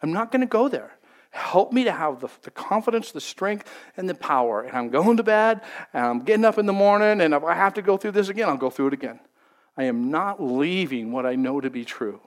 I'm 0.00 0.12
not 0.12 0.30
going 0.30 0.42
to 0.42 0.46
go 0.46 0.68
there. 0.68 0.92
Help 1.30 1.72
me 1.72 1.82
to 1.82 1.90
have 1.90 2.20
the, 2.20 2.28
the 2.42 2.52
confidence, 2.52 3.10
the 3.10 3.20
strength, 3.20 3.68
and 3.96 4.08
the 4.08 4.14
power. 4.14 4.62
And 4.62 4.76
I'm 4.76 4.90
going 4.90 5.16
to 5.16 5.24
bed, 5.24 5.60
and 5.92 6.06
I'm 6.06 6.20
getting 6.20 6.44
up 6.44 6.56
in 6.56 6.66
the 6.66 6.72
morning, 6.72 7.20
and 7.20 7.34
if 7.34 7.42
I 7.42 7.54
have 7.54 7.74
to 7.74 7.82
go 7.82 7.96
through 7.96 8.12
this 8.12 8.28
again, 8.28 8.48
I'll 8.48 8.56
go 8.56 8.70
through 8.70 8.86
it 8.86 8.94
again. 8.94 9.18
I 9.76 9.84
am 9.84 10.12
not 10.12 10.40
leaving 10.40 11.10
what 11.10 11.26
I 11.26 11.34
know 11.34 11.60
to 11.60 11.68
be 11.68 11.84
true. 11.84 12.20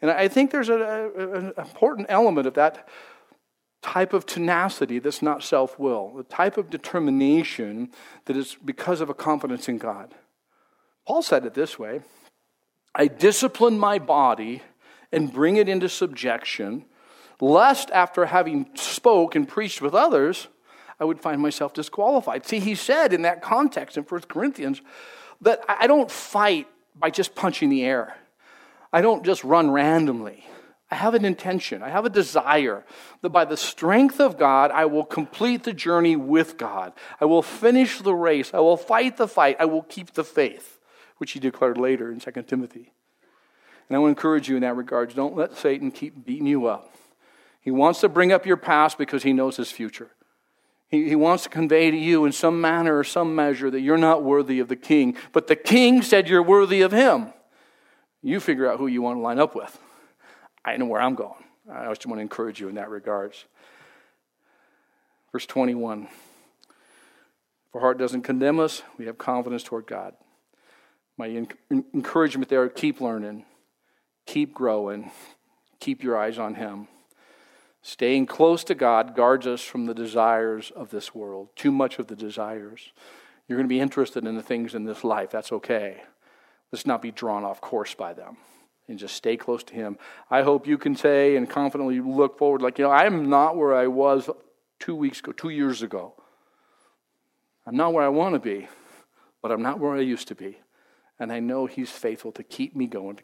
And 0.00 0.12
I 0.12 0.28
think 0.28 0.52
there's 0.52 0.68
an 0.68 1.54
important 1.58 2.06
element 2.08 2.46
of 2.46 2.54
that 2.54 2.88
type 3.82 4.12
of 4.12 4.24
tenacity 4.24 4.98
that's 4.98 5.22
not 5.22 5.42
self 5.42 5.78
will, 5.78 6.12
the 6.16 6.22
type 6.22 6.56
of 6.56 6.70
determination 6.70 7.90
that 8.24 8.36
is 8.36 8.56
because 8.64 9.00
of 9.00 9.10
a 9.10 9.14
confidence 9.14 9.68
in 9.68 9.78
God. 9.78 10.14
Paul 11.06 11.22
said 11.22 11.44
it 11.44 11.54
this 11.54 11.78
way 11.78 12.00
I 12.94 13.08
discipline 13.08 13.78
my 13.78 13.98
body 13.98 14.62
and 15.10 15.32
bring 15.32 15.56
it 15.56 15.68
into 15.68 15.88
subjection, 15.88 16.84
lest 17.40 17.90
after 17.90 18.26
having 18.26 18.66
spoke 18.74 19.34
and 19.34 19.48
preached 19.48 19.82
with 19.82 19.94
others, 19.94 20.48
I 20.98 21.04
would 21.04 21.20
find 21.20 21.40
myself 21.40 21.74
disqualified. 21.74 22.46
See, 22.46 22.60
he 22.60 22.74
said 22.74 23.12
in 23.12 23.22
that 23.22 23.42
context 23.42 23.96
in 23.96 24.04
1 24.04 24.22
Corinthians 24.22 24.80
that 25.40 25.60
I 25.68 25.86
don't 25.86 26.10
fight 26.10 26.68
by 26.94 27.10
just 27.10 27.34
punching 27.34 27.68
the 27.68 27.84
air. 27.84 28.16
I 28.92 29.00
don't 29.00 29.24
just 29.24 29.42
run 29.42 29.70
randomly. 29.70 30.46
I 30.92 30.96
have 30.96 31.14
an 31.14 31.24
intention, 31.24 31.82
I 31.82 31.88
have 31.88 32.04
a 32.04 32.10
desire 32.10 32.84
that 33.22 33.30
by 33.30 33.46
the 33.46 33.56
strength 33.56 34.20
of 34.20 34.36
God, 34.36 34.70
I 34.70 34.84
will 34.84 35.06
complete 35.06 35.62
the 35.62 35.72
journey 35.72 36.16
with 36.16 36.58
God. 36.58 36.92
I 37.18 37.24
will 37.24 37.40
finish 37.40 37.98
the 37.98 38.14
race. 38.14 38.52
I 38.52 38.58
will 38.58 38.76
fight 38.76 39.16
the 39.16 39.26
fight. 39.26 39.56
I 39.58 39.64
will 39.64 39.84
keep 39.84 40.12
the 40.12 40.22
faith, 40.22 40.78
which 41.16 41.32
he 41.32 41.40
declared 41.40 41.78
later 41.78 42.12
in 42.12 42.20
2 42.20 42.30
Timothy. 42.42 42.92
And 43.88 43.96
I 43.96 44.00
to 44.00 44.06
encourage 44.06 44.50
you 44.50 44.56
in 44.56 44.60
that 44.60 44.76
regard. 44.76 45.14
Don't 45.14 45.34
let 45.34 45.56
Satan 45.56 45.92
keep 45.92 46.26
beating 46.26 46.46
you 46.46 46.66
up. 46.66 46.94
He 47.62 47.70
wants 47.70 48.00
to 48.00 48.10
bring 48.10 48.30
up 48.30 48.44
your 48.44 48.58
past 48.58 48.98
because 48.98 49.22
he 49.22 49.32
knows 49.32 49.56
his 49.56 49.72
future. 49.72 50.10
He 50.90 51.16
wants 51.16 51.44
to 51.44 51.48
convey 51.48 51.90
to 51.90 51.96
you 51.96 52.26
in 52.26 52.32
some 52.32 52.60
manner 52.60 52.98
or 52.98 53.04
some 53.04 53.34
measure 53.34 53.70
that 53.70 53.80
you're 53.80 53.96
not 53.96 54.22
worthy 54.22 54.58
of 54.58 54.68
the 54.68 54.76
king, 54.76 55.16
but 55.32 55.46
the 55.46 55.56
king 55.56 56.02
said 56.02 56.28
you're 56.28 56.42
worthy 56.42 56.82
of 56.82 56.92
him. 56.92 57.32
You 58.20 58.40
figure 58.40 58.70
out 58.70 58.78
who 58.78 58.88
you 58.88 59.00
want 59.00 59.16
to 59.16 59.22
line 59.22 59.38
up 59.38 59.54
with. 59.54 59.78
I 60.64 60.76
know 60.76 60.86
where 60.86 61.00
I'm 61.00 61.14
going. 61.14 61.44
I 61.70 61.88
just 61.88 62.06
want 62.06 62.18
to 62.18 62.22
encourage 62.22 62.60
you 62.60 62.68
in 62.68 62.76
that 62.76 62.90
regards. 62.90 63.44
Verse 65.32 65.46
21. 65.46 66.04
If 66.04 67.74
our 67.74 67.80
heart 67.80 67.98
doesn't 67.98 68.22
condemn 68.22 68.60
us, 68.60 68.82
we 68.98 69.06
have 69.06 69.18
confidence 69.18 69.62
toward 69.62 69.86
God. 69.86 70.14
My 71.16 71.46
encouragement 71.70 72.48
there 72.48 72.68
keep 72.68 73.00
learning, 73.00 73.44
keep 74.26 74.54
growing, 74.54 75.10
keep 75.80 76.02
your 76.02 76.18
eyes 76.18 76.38
on 76.38 76.54
Him. 76.56 76.88
Staying 77.82 78.26
close 78.26 78.62
to 78.64 78.74
God 78.74 79.16
guards 79.16 79.46
us 79.46 79.62
from 79.62 79.86
the 79.86 79.94
desires 79.94 80.70
of 80.70 80.90
this 80.90 81.14
world, 81.14 81.48
too 81.56 81.72
much 81.72 81.98
of 81.98 82.06
the 82.06 82.16
desires. 82.16 82.92
You're 83.48 83.58
going 83.58 83.68
to 83.68 83.74
be 83.74 83.80
interested 83.80 84.24
in 84.24 84.36
the 84.36 84.42
things 84.42 84.74
in 84.74 84.84
this 84.84 85.02
life. 85.02 85.30
That's 85.30 85.52
okay. 85.52 86.02
Let's 86.70 86.86
not 86.86 87.02
be 87.02 87.10
drawn 87.10 87.44
off 87.44 87.60
course 87.60 87.94
by 87.94 88.14
them 88.14 88.36
and 88.88 88.98
just 88.98 89.14
stay 89.14 89.36
close 89.36 89.62
to 89.64 89.74
Him. 89.74 89.98
I 90.30 90.42
hope 90.42 90.66
you 90.66 90.78
can 90.78 90.96
say 90.96 91.36
and 91.36 91.48
confidently 91.48 92.00
look 92.00 92.38
forward, 92.38 92.62
like, 92.62 92.78
you 92.78 92.84
know, 92.84 92.90
I'm 92.90 93.28
not 93.28 93.56
where 93.56 93.74
I 93.74 93.86
was 93.86 94.28
two 94.78 94.94
weeks 94.94 95.20
ago, 95.20 95.32
two 95.32 95.50
years 95.50 95.82
ago. 95.82 96.14
I'm 97.66 97.76
not 97.76 97.92
where 97.92 98.04
I 98.04 98.08
want 98.08 98.34
to 98.34 98.40
be, 98.40 98.68
but 99.40 99.52
I'm 99.52 99.62
not 99.62 99.78
where 99.78 99.94
I 99.94 100.00
used 100.00 100.28
to 100.28 100.34
be. 100.34 100.58
And 101.18 101.32
I 101.32 101.40
know 101.40 101.66
He's 101.66 101.90
faithful 101.90 102.32
to 102.32 102.42
keep 102.42 102.74
me 102.74 102.86
going, 102.86 103.16
to 103.16 103.22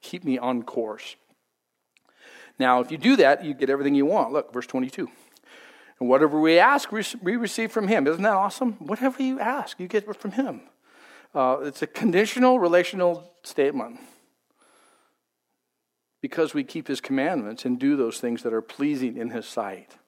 keep 0.00 0.24
me 0.24 0.38
on 0.38 0.62
course. 0.62 1.16
Now, 2.58 2.80
if 2.80 2.92
you 2.92 2.98
do 2.98 3.16
that, 3.16 3.44
you 3.44 3.54
get 3.54 3.70
everything 3.70 3.94
you 3.94 4.06
want. 4.06 4.32
Look, 4.32 4.52
verse 4.52 4.66
22. 4.66 5.08
And 5.98 6.08
whatever 6.08 6.40
we 6.40 6.58
ask, 6.58 6.92
we 6.92 7.36
receive 7.36 7.72
from 7.72 7.88
Him. 7.88 8.06
Isn't 8.06 8.22
that 8.22 8.34
awesome? 8.34 8.72
Whatever 8.74 9.22
you 9.22 9.40
ask, 9.40 9.80
you 9.80 9.88
get 9.88 10.20
from 10.20 10.32
Him. 10.32 10.62
Uh, 11.34 11.58
it's 11.62 11.82
a 11.82 11.86
conditional 11.86 12.60
relational 12.60 13.32
statement. 13.42 13.98
Because 16.22 16.54
we 16.54 16.64
keep 16.64 16.88
His 16.88 17.02
commandments 17.02 17.66
and 17.66 17.78
do 17.78 17.96
those 17.96 18.18
things 18.18 18.42
that 18.44 18.54
are 18.54 18.62
pleasing 18.62 19.18
in 19.18 19.28
His 19.28 19.44
sight. 19.44 19.98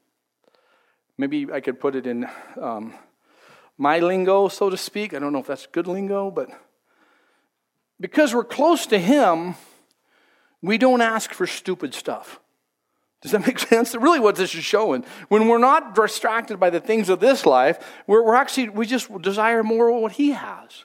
Maybe 1.18 1.46
I 1.53 1.61
could 1.61 1.79
put 1.79 1.94
it 1.94 2.07
in 2.07 2.27
um, 2.61 2.94
my 3.77 3.98
lingo, 3.98 4.48
so 4.48 4.70
to 4.70 4.77
speak. 4.77 5.12
I 5.12 5.18
don't 5.18 5.33
know 5.33 5.40
if 5.40 5.46
that's 5.46 5.66
good 5.66 5.87
lingo, 5.87 6.31
but 6.31 6.48
because 8.00 8.35
we're 8.35 8.44
close 8.44 8.87
to 8.87 8.98
Him, 8.98 9.55
we 10.62 10.79
don't 10.79 11.03
ask 11.03 11.33
for 11.33 11.46
stupid 11.46 11.92
stuff. 11.94 12.40
Does 13.20 13.33
that 13.33 13.46
make 13.46 13.59
sense? 13.70 13.94
Really, 13.94 14.20
what 14.20 14.37
this 14.37 14.55
is 14.55 14.64
showing. 14.64 15.05
When 15.29 15.48
we're 15.48 15.59
not 15.59 15.94
distracted 15.94 16.61
by 16.61 16.70
the 16.70 16.81
things 16.81 17.09
of 17.09 17.20
this 17.20 17.46
life, 17.46 17.79
we're, 18.07 18.22
we're 18.22 18.35
actually, 18.35 18.68
we 18.68 18.87
just 18.87 19.11
desire 19.22 19.62
more 19.62 19.88
of 19.88 20.03
what 20.03 20.12
He 20.12 20.31
has. 20.31 20.85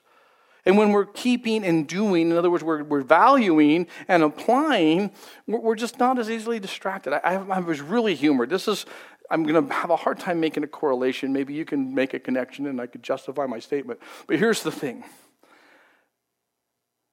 And 0.65 0.77
when 0.77 0.91
we're 0.91 1.05
keeping 1.05 1.63
and 1.63 1.87
doing, 1.87 2.31
in 2.31 2.37
other 2.37 2.51
words, 2.51 2.63
we're, 2.63 2.83
we're 2.83 3.01
valuing 3.01 3.87
and 4.07 4.23
applying, 4.23 5.11
we're, 5.47 5.59
we're 5.59 5.75
just 5.75 5.99
not 5.99 6.19
as 6.19 6.29
easily 6.29 6.59
distracted. 6.59 7.13
I, 7.13 7.19
I, 7.19 7.33
I 7.35 7.59
was 7.59 7.81
really 7.81 8.15
humored. 8.15 8.49
This 8.49 8.67
is, 8.67 8.85
I'm 9.31 9.43
going 9.43 9.67
to 9.67 9.73
have 9.73 9.89
a 9.89 9.95
hard 9.95 10.19
time 10.19 10.39
making 10.39 10.63
a 10.63 10.67
correlation. 10.67 11.33
Maybe 11.33 11.53
you 11.53 11.65
can 11.65 11.95
make 11.95 12.13
a 12.13 12.19
connection 12.19 12.67
and 12.67 12.81
I 12.81 12.87
could 12.87 13.03
justify 13.03 13.45
my 13.45 13.59
statement. 13.59 13.99
But 14.27 14.39
here's 14.39 14.63
the 14.63 14.71
thing. 14.71 15.03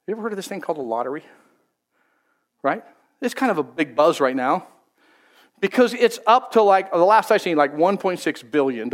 You 0.07 0.13
ever 0.13 0.23
heard 0.23 0.33
of 0.33 0.37
this 0.37 0.49
thing 0.49 0.61
called 0.61 0.79
a 0.79 0.83
lottery? 0.83 1.25
right? 2.67 2.83
It's 3.21 3.33
kind 3.33 3.53
of 3.53 3.59
a 3.59 3.63
big 3.63 3.95
buzz 3.95 4.21
right 4.21 4.35
now 4.35 4.67
because 5.61 5.95
it's 5.95 6.19
up 6.27 6.53
to 6.53 6.63
like, 6.63 6.91
the 6.91 6.99
last 6.99 7.31
I 7.31 7.37
seen, 7.37 7.57
like 7.57 7.77
$1.6 7.77 8.51
billion. 8.51 8.91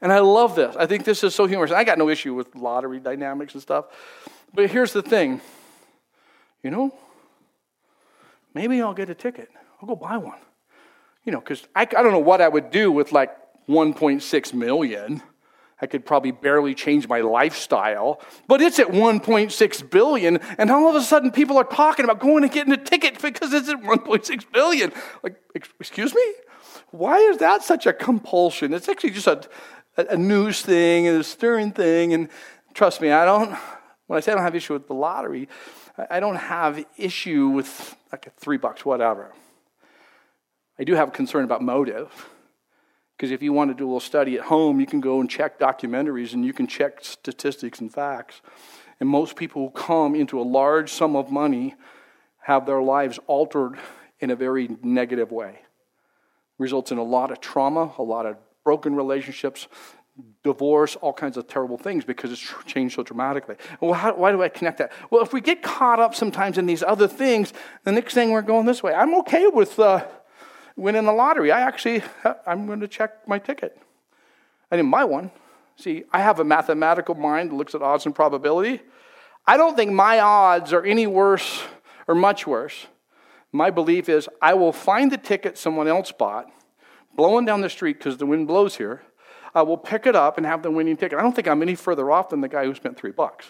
And 0.00 0.12
I 0.12 0.18
love 0.20 0.54
this. 0.56 0.76
I 0.76 0.86
think 0.86 1.04
this 1.04 1.24
is 1.24 1.34
so 1.34 1.46
humorous. 1.46 1.70
I 1.70 1.84
got 1.84 1.98
no 1.98 2.08
issue 2.08 2.34
with 2.34 2.54
lottery 2.54 3.00
dynamics 3.00 3.54
and 3.54 3.62
stuff. 3.62 3.86
But 4.52 4.70
here's 4.70 4.92
the 4.92 5.02
thing 5.02 5.40
you 6.62 6.70
know, 6.70 6.94
maybe 8.54 8.80
I'll 8.80 8.94
get 8.94 9.10
a 9.10 9.14
ticket. 9.14 9.50
I'll 9.80 9.88
go 9.88 9.96
buy 9.96 10.16
one. 10.16 10.38
You 11.24 11.32
know, 11.32 11.40
because 11.40 11.66
I, 11.74 11.82
I 11.82 11.84
don't 11.84 12.12
know 12.12 12.18
what 12.18 12.40
I 12.40 12.48
would 12.48 12.70
do 12.70 12.90
with 12.90 13.12
like 13.12 13.30
1.6 13.68 14.54
million. 14.54 15.22
I 15.80 15.86
could 15.86 16.06
probably 16.06 16.30
barely 16.30 16.74
change 16.74 17.08
my 17.08 17.20
lifestyle, 17.20 18.20
but 18.46 18.62
it's 18.62 18.78
at 18.78 18.88
1.6 18.88 19.90
billion, 19.90 20.36
and 20.56 20.70
all 20.70 20.88
of 20.88 20.94
a 20.94 21.02
sudden 21.02 21.30
people 21.30 21.58
are 21.58 21.64
talking 21.64 22.04
about 22.04 22.20
going 22.20 22.44
and 22.44 22.52
getting 22.52 22.72
a 22.72 22.78
ticket 22.78 23.20
because 23.20 23.52
it's 23.52 23.68
at 23.68 23.82
1.6 23.82 24.52
billion. 24.52 24.92
Like, 25.22 25.36
excuse 25.54 26.14
me? 26.14 26.22
Why 26.90 27.18
is 27.18 27.38
that 27.38 27.64
such 27.64 27.86
a 27.86 27.92
compulsion? 27.92 28.72
It's 28.72 28.88
actually 28.88 29.10
just 29.10 29.26
a, 29.26 29.42
a 29.96 30.16
news 30.16 30.62
thing 30.62 31.06
and 31.06 31.20
a 31.20 31.24
stirring 31.24 31.72
thing, 31.72 32.12
and 32.12 32.28
trust 32.74 33.00
me, 33.00 33.10
I 33.10 33.24
don't, 33.24 33.56
when 34.06 34.16
I 34.16 34.20
say 34.20 34.32
I 34.32 34.34
don't 34.34 34.44
have 34.44 34.54
issue 34.54 34.72
with 34.72 34.86
the 34.86 34.94
lottery, 34.94 35.48
I 36.10 36.20
don't 36.20 36.36
have 36.36 36.84
issue 36.96 37.48
with 37.48 37.96
like 38.10 38.26
a 38.26 38.30
three 38.30 38.56
bucks, 38.56 38.84
whatever. 38.84 39.32
I 40.78 40.84
do 40.84 40.94
have 40.94 41.08
a 41.08 41.12
concern 41.12 41.44
about 41.44 41.62
motive. 41.62 42.28
Because 43.16 43.30
if 43.30 43.42
you 43.42 43.52
want 43.52 43.70
to 43.70 43.74
do 43.74 43.84
a 43.84 43.86
little 43.86 44.00
study 44.00 44.36
at 44.36 44.46
home, 44.46 44.80
you 44.80 44.86
can 44.86 45.00
go 45.00 45.20
and 45.20 45.30
check 45.30 45.58
documentaries 45.58 46.32
and 46.32 46.44
you 46.44 46.52
can 46.52 46.66
check 46.66 46.98
statistics 47.02 47.80
and 47.80 47.92
facts. 47.92 48.40
And 48.98 49.08
most 49.08 49.36
people 49.36 49.62
who 49.62 49.70
come 49.70 50.14
into 50.14 50.40
a 50.40 50.42
large 50.42 50.92
sum 50.92 51.14
of 51.14 51.30
money 51.30 51.76
have 52.42 52.66
their 52.66 52.82
lives 52.82 53.20
altered 53.26 53.78
in 54.18 54.30
a 54.30 54.36
very 54.36 54.68
negative 54.82 55.30
way. 55.30 55.60
Results 56.58 56.90
in 56.90 56.98
a 56.98 57.04
lot 57.04 57.30
of 57.30 57.40
trauma, 57.40 57.92
a 57.98 58.02
lot 58.02 58.26
of 58.26 58.36
broken 58.64 58.96
relationships, 58.96 59.68
divorce, 60.42 60.96
all 60.96 61.12
kinds 61.12 61.36
of 61.36 61.46
terrible 61.46 61.78
things 61.78 62.04
because 62.04 62.32
it's 62.32 62.54
changed 62.66 62.96
so 62.96 63.02
dramatically. 63.02 63.56
Well, 63.80 63.92
how, 63.92 64.14
why 64.14 64.32
do 64.32 64.42
I 64.42 64.48
connect 64.48 64.78
that? 64.78 64.92
Well, 65.10 65.22
if 65.22 65.32
we 65.32 65.40
get 65.40 65.62
caught 65.62 66.00
up 66.00 66.14
sometimes 66.14 66.58
in 66.58 66.66
these 66.66 66.82
other 66.82 67.06
things, 67.06 67.52
the 67.84 67.92
next 67.92 68.14
thing 68.14 68.30
we're 68.30 68.42
going 68.42 68.66
this 68.66 68.82
way. 68.82 68.94
I'm 68.94 69.14
okay 69.16 69.46
with. 69.46 69.78
Uh, 69.78 70.04
winning 70.76 71.04
the 71.04 71.12
lottery. 71.12 71.52
I 71.52 71.60
actually, 71.60 72.02
I'm 72.46 72.66
going 72.66 72.80
to 72.80 72.88
check 72.88 73.26
my 73.28 73.38
ticket. 73.38 73.78
I 74.70 74.76
didn't 74.76 74.90
buy 74.90 75.04
one. 75.04 75.30
See, 75.76 76.04
I 76.12 76.20
have 76.20 76.40
a 76.40 76.44
mathematical 76.44 77.14
mind 77.14 77.50
that 77.50 77.56
looks 77.56 77.74
at 77.74 77.82
odds 77.82 78.06
and 78.06 78.14
probability. 78.14 78.80
I 79.46 79.56
don't 79.56 79.76
think 79.76 79.92
my 79.92 80.20
odds 80.20 80.72
are 80.72 80.84
any 80.84 81.06
worse 81.06 81.62
or 82.06 82.14
much 82.14 82.46
worse. 82.46 82.86
My 83.52 83.70
belief 83.70 84.08
is 84.08 84.28
I 84.40 84.54
will 84.54 84.72
find 84.72 85.12
the 85.12 85.18
ticket 85.18 85.58
someone 85.58 85.88
else 85.88 86.12
bought, 86.12 86.46
blowing 87.16 87.44
down 87.44 87.60
the 87.60 87.70
street 87.70 87.98
because 87.98 88.16
the 88.16 88.26
wind 88.26 88.46
blows 88.46 88.76
here. 88.76 89.02
I 89.54 89.62
will 89.62 89.78
pick 89.78 90.06
it 90.06 90.16
up 90.16 90.36
and 90.36 90.46
have 90.46 90.62
the 90.62 90.70
winning 90.70 90.96
ticket. 90.96 91.18
I 91.18 91.22
don't 91.22 91.34
think 91.34 91.46
I'm 91.46 91.62
any 91.62 91.76
further 91.76 92.10
off 92.10 92.30
than 92.30 92.40
the 92.40 92.48
guy 92.48 92.64
who 92.64 92.74
spent 92.74 92.98
three 92.98 93.12
bucks. 93.12 93.46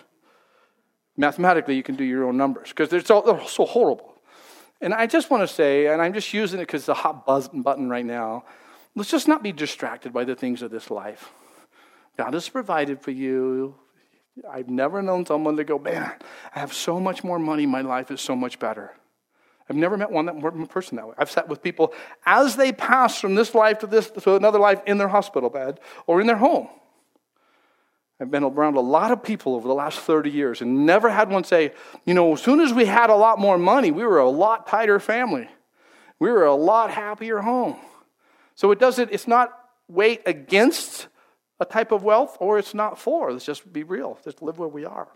Mathematically, 1.17 1.77
you 1.77 1.83
can 1.83 1.97
do 1.97 2.05
your 2.05 2.25
own 2.25 2.37
numbers 2.37 2.69
because 2.69 2.89
they're 2.89 3.01
they're 3.01 3.47
so 3.47 3.65
horrible. 3.65 4.15
And 4.81 4.93
I 4.93 5.07
just 5.07 5.31
want 5.31 5.49
to 5.49 5.49
say, 5.49 5.87
and 5.87 6.03
I'm 6.03 6.13
just 6.13 6.35
using 6.35 6.61
it 6.61 6.65
because 6.65 6.83
it's 6.83 6.89
a 6.89 6.95
hot 6.95 7.25
buzz 7.25 7.49
button 7.49 7.89
right 7.89 8.05
now, 8.05 8.45
let's 8.95 9.11
just 9.11 9.29
not 9.29 9.43
be 9.43 9.53
distracted 9.53 10.13
by 10.13 10.25
the 10.25 10.35
things 10.35 10.61
of 10.61 10.71
this 10.71 10.91
life. 10.91 11.33
God 12.19 12.35
has 12.35 12.49
provided 12.49 13.01
for 13.01 13.11
you. 13.11 13.77
I've 14.51 14.69
never 14.69 15.01
known 15.01 15.25
someone 15.25 15.57
to 15.57 15.65
go, 15.65 15.79
man, 15.79 16.13
I 16.55 16.59
have 16.59 16.73
so 16.73 16.99
much 16.99 17.23
more 17.23 17.39
money, 17.39 17.67
my 17.67 17.81
life 17.81 18.11
is 18.11 18.21
so 18.21 18.35
much 18.35 18.59
better. 18.59 18.95
I've 19.69 19.77
never 19.77 19.97
met 19.97 20.11
one, 20.11 20.27
that, 20.27 20.69
person 20.69 20.97
that 20.97 21.09
way. 21.09 21.15
I've 21.17 21.31
sat 21.31 21.49
with 21.49 21.63
people 21.63 21.95
as 22.27 22.57
they 22.57 22.73
pass 22.73 23.19
from 23.19 23.35
this 23.35 23.55
life 23.55 23.79
to 23.79 23.87
this 23.87 24.11
to 24.11 24.37
another 24.37 24.59
life 24.59 24.83
in 24.87 24.99
their 24.99 25.09
hospital 25.09 25.49
bed 25.49 25.81
or 26.07 26.21
in 26.21 26.27
their 26.27 26.37
home. 26.37 26.69
I've 28.21 28.31
been 28.31 28.45
around 28.45 28.77
a 28.77 28.81
lot 28.81 29.11
of 29.11 29.23
people 29.23 29.55
over 29.55 29.67
the 29.67 29.75
last 29.75 29.99
30 29.99 30.31
years 30.31 30.61
and 30.61 30.87
never 30.87 31.11
had 31.11 31.31
one 31.31 31.45
say, 31.45 31.73
you 32.05 32.15
know, 32.15 32.35
as 32.35 32.43
soon 32.43 32.61
as 32.61 32.73
we 32.73 32.85
had 32.85 33.11
a 33.11 33.17
lot 33.17 33.39
more 33.39 33.59
money, 33.59 33.91
we 33.91 34.05
were 34.05 34.19
a 34.19 34.29
lot 34.29 34.67
tighter 34.67 35.01
family. 35.01 35.49
We 36.19 36.31
were 36.31 36.45
a 36.45 36.55
lot 36.55 36.91
happier 36.91 37.41
home. 37.41 37.77
So 38.55 38.71
it 38.71 38.79
doesn't, 38.79 39.11
it's 39.13 39.27
not 39.27 39.59
weight 39.89 40.23
against 40.27 41.09
a 41.59 41.65
type 41.65 41.91
of 41.91 42.05
wealth 42.05 42.37
or 42.39 42.59
it's 42.59 42.73
not 42.73 42.99
for. 42.99 43.33
Let's 43.33 43.45
just 43.45 43.73
be 43.73 43.83
real. 43.83 44.19
Just 44.25 44.43
live 44.43 44.59
where 44.59 44.69
we 44.69 44.85
are. 44.85 45.09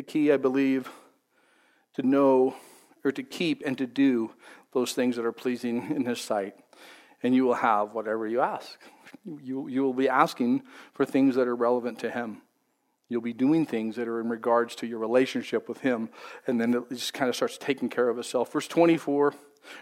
The 0.00 0.04
key, 0.04 0.32
I 0.32 0.38
believe, 0.38 0.90
to 1.92 2.02
know 2.02 2.56
or 3.04 3.12
to 3.12 3.22
keep 3.22 3.62
and 3.66 3.76
to 3.76 3.86
do 3.86 4.30
those 4.72 4.94
things 4.94 5.16
that 5.16 5.26
are 5.26 5.30
pleasing 5.30 5.94
in 5.94 6.06
His 6.06 6.18
sight. 6.18 6.54
And 7.22 7.34
you 7.34 7.44
will 7.44 7.52
have 7.52 7.92
whatever 7.92 8.26
you 8.26 8.40
ask. 8.40 8.78
You, 9.42 9.68
you 9.68 9.82
will 9.82 9.92
be 9.92 10.08
asking 10.08 10.62
for 10.94 11.04
things 11.04 11.34
that 11.34 11.46
are 11.46 11.54
relevant 11.54 11.98
to 11.98 12.10
Him. 12.10 12.40
You'll 13.10 13.20
be 13.20 13.34
doing 13.34 13.66
things 13.66 13.96
that 13.96 14.08
are 14.08 14.22
in 14.22 14.30
regards 14.30 14.74
to 14.76 14.86
your 14.86 15.00
relationship 15.00 15.68
with 15.68 15.80
Him. 15.80 16.08
And 16.46 16.58
then 16.58 16.72
it 16.72 16.88
just 16.88 17.12
kind 17.12 17.28
of 17.28 17.36
starts 17.36 17.58
taking 17.58 17.90
care 17.90 18.08
of 18.08 18.18
itself. 18.18 18.50
Verse 18.54 18.68
24 18.68 19.34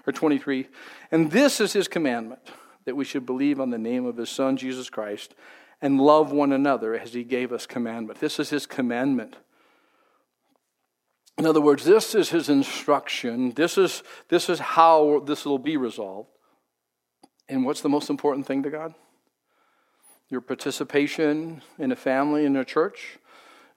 or 0.04 0.12
23. 0.12 0.66
And 1.12 1.30
this 1.30 1.60
is 1.60 1.74
His 1.74 1.86
commandment 1.86 2.40
that 2.86 2.96
we 2.96 3.04
should 3.04 3.24
believe 3.24 3.60
on 3.60 3.70
the 3.70 3.78
name 3.78 4.04
of 4.04 4.16
His 4.16 4.30
Son, 4.30 4.56
Jesus 4.56 4.90
Christ, 4.90 5.36
and 5.80 6.00
love 6.00 6.32
one 6.32 6.50
another 6.50 6.98
as 6.98 7.14
He 7.14 7.22
gave 7.22 7.52
us 7.52 7.66
commandment. 7.66 8.18
This 8.18 8.40
is 8.40 8.50
His 8.50 8.66
commandment. 8.66 9.36
In 11.38 11.46
other 11.46 11.60
words, 11.60 11.84
this 11.84 12.16
is 12.16 12.30
his 12.30 12.48
instruction. 12.48 13.52
This 13.52 13.78
is, 13.78 14.02
this 14.28 14.48
is 14.48 14.58
how 14.58 15.22
this 15.24 15.44
will 15.44 15.58
be 15.58 15.76
resolved. 15.76 16.28
And 17.48 17.64
what's 17.64 17.80
the 17.80 17.88
most 17.88 18.10
important 18.10 18.44
thing 18.44 18.64
to 18.64 18.70
God? 18.70 18.94
Your 20.28 20.40
participation 20.40 21.62
in 21.78 21.92
a 21.92 21.96
family, 21.96 22.44
in 22.44 22.56
a 22.56 22.64
church, 22.64 23.18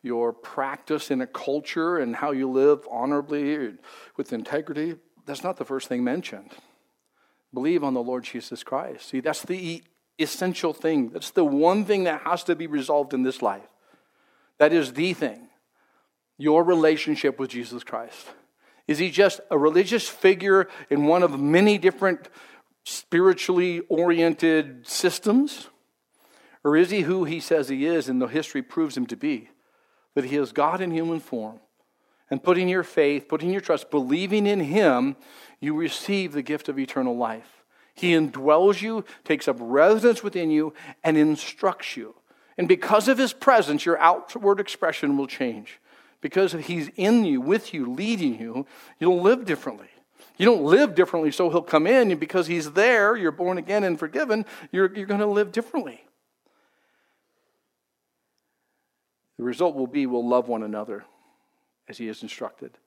your 0.02 0.34
practice 0.34 1.12
in 1.12 1.22
a 1.22 1.28
culture, 1.28 2.00
and 2.00 2.16
how 2.16 2.32
you 2.32 2.50
live 2.50 2.86
honorably 2.90 3.76
with 4.18 4.34
integrity. 4.34 4.96
That's 5.28 5.44
not 5.44 5.58
the 5.58 5.64
first 5.64 5.88
thing 5.88 6.04
mentioned. 6.04 6.50
Believe 7.54 7.84
on 7.84 7.94
the 7.94 8.02
Lord 8.02 8.24
Jesus 8.24 8.64
Christ. 8.64 9.10
See, 9.10 9.20
that's 9.20 9.44
the 9.44 9.84
essential 10.18 10.74
thing. 10.74 11.10
That's 11.10 11.30
the 11.30 11.46
one 11.46 11.86
thing 11.86 12.06
that 12.06 12.22
has 12.22 12.44
to 12.46 12.56
be 12.56 12.66
resolved 12.66 13.14
in 13.14 13.22
this 13.22 13.44
life. 13.44 13.68
That 14.58 14.74
is 14.74 14.94
the 14.94 15.14
thing 15.14 15.48
your 16.42 16.64
relationship 16.64 17.38
with 17.38 17.52
Jesus 17.52 17.84
Christ? 17.84 18.26
Is 18.88 18.98
he 18.98 19.12
just 19.12 19.40
a 19.52 19.58
religious 19.58 20.10
figure 20.10 20.68
in 20.90 21.06
one 21.06 21.22
of 21.22 21.40
many 21.40 21.78
different 21.78 22.28
spiritually 22.84 23.82
oriented 23.90 24.88
systems? 24.88 25.70
Or 26.64 26.76
is 26.76 26.90
he 26.90 27.02
who 27.02 27.26
he 27.26 27.40
says 27.40 27.70
he 27.70 27.86
is 27.86 28.10
and 28.10 28.20
the 28.20 28.28
history 28.28 28.64
proves 28.64 28.98
him 28.98 29.06
to 29.08 29.16
be? 29.16 29.50
That 30.16 30.26
he 30.26 30.36
is 30.36 30.52
God 30.52 30.82
in 30.82 30.90
human 30.92 31.20
form. 31.20 31.60
And 32.32 32.42
putting 32.42 32.68
your 32.68 32.84
faith, 32.84 33.28
putting 33.28 33.52
your 33.52 33.62
trust, 33.62 33.92
believing 33.92 34.48
in 34.48 34.62
him, 34.62 35.18
you 35.60 35.76
receive 35.76 36.34
the 36.34 36.42
gift 36.42 36.70
of 36.70 36.80
eternal 36.80 37.16
life. 37.16 37.64
He 37.94 38.14
indwells 38.14 38.82
you, 38.82 39.06
takes 39.26 39.48
up 39.48 39.58
residence 39.60 40.24
within 40.24 40.50
you, 40.50 40.74
and 41.04 41.18
instructs 41.18 41.96
you. 41.96 42.16
And 42.58 42.68
because 42.68 43.08
of 43.08 43.18
his 43.18 43.34
presence, 43.34 43.86
your 43.86 44.00
outward 44.00 44.60
expression 44.60 45.18
will 45.18 45.28
change 45.28 45.80
because 46.22 46.54
he's 46.54 46.90
in 46.96 47.26
you, 47.26 47.42
with 47.42 47.74
you, 47.74 47.92
leading 47.92 48.40
you, 48.40 48.66
you'll 49.00 49.22
live 49.22 49.46
differently. 49.46 49.88
You 50.38 50.46
don't 50.46 50.64
live 50.64 50.96
differently 50.96 51.32
so 51.32 51.50
he'll 51.50 51.62
come 51.62 51.86
in, 51.86 52.12
and 52.12 52.20
because 52.20 52.48
he's 52.48 52.72
there, 52.72 53.16
you're 53.16 53.32
born 53.32 53.58
again 53.58 53.84
and 53.84 54.00
forgiven, 54.00 54.46
you're, 54.72 54.94
you're 54.96 55.06
going 55.06 55.20
to 55.20 55.26
live 55.26 55.52
differently. 55.52 56.04
The 59.38 59.44
result 59.44 59.76
will 59.76 59.88
be 59.88 60.06
we'll 60.06 60.28
love 60.28 60.48
one 60.48 60.64
another 60.64 61.04
as 61.90 61.98
he 61.98 62.08
is 62.08 62.22
instructed. 62.22 62.78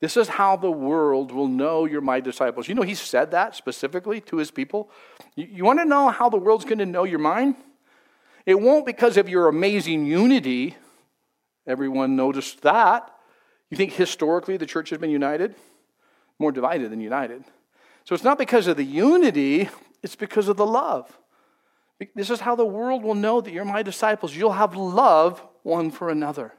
This 0.00 0.16
is 0.16 0.28
how 0.28 0.56
the 0.56 0.70
world 0.70 1.30
will 1.30 1.46
know 1.46 1.84
you're 1.84 2.00
my 2.00 2.20
disciples. 2.20 2.68
You 2.68 2.74
know, 2.74 2.82
he 2.82 2.94
said 2.94 3.30
that 3.32 3.54
specifically 3.54 4.20
to 4.22 4.38
his 4.38 4.50
people. 4.50 4.90
You, 5.36 5.48
you 5.50 5.64
want 5.64 5.78
to 5.78 5.84
know 5.84 6.08
how 6.08 6.28
the 6.28 6.38
world's 6.38 6.64
going 6.64 6.78
to 6.78 6.86
know 6.86 7.04
you're 7.04 7.18
mine? 7.18 7.54
It 8.46 8.58
won't 8.58 8.86
because 8.86 9.16
of 9.16 9.28
your 9.28 9.48
amazing 9.48 10.06
unity 10.06 10.76
Everyone 11.70 12.16
noticed 12.16 12.62
that. 12.62 13.14
You 13.70 13.76
think 13.76 13.92
historically 13.92 14.56
the 14.56 14.66
church 14.66 14.90
has 14.90 14.98
been 14.98 15.10
united? 15.10 15.54
More 16.40 16.50
divided 16.50 16.90
than 16.90 17.00
united. 17.00 17.44
So 18.04 18.14
it's 18.14 18.24
not 18.24 18.38
because 18.38 18.66
of 18.66 18.76
the 18.76 18.84
unity, 18.84 19.68
it's 20.02 20.16
because 20.16 20.48
of 20.48 20.56
the 20.56 20.66
love. 20.66 21.16
This 22.14 22.30
is 22.30 22.40
how 22.40 22.56
the 22.56 22.64
world 22.64 23.04
will 23.04 23.14
know 23.14 23.40
that 23.40 23.52
you're 23.52 23.64
my 23.64 23.82
disciples. 23.82 24.34
You'll 24.34 24.52
have 24.52 24.74
love 24.74 25.46
one 25.62 25.92
for 25.92 26.10
another. 26.10 26.54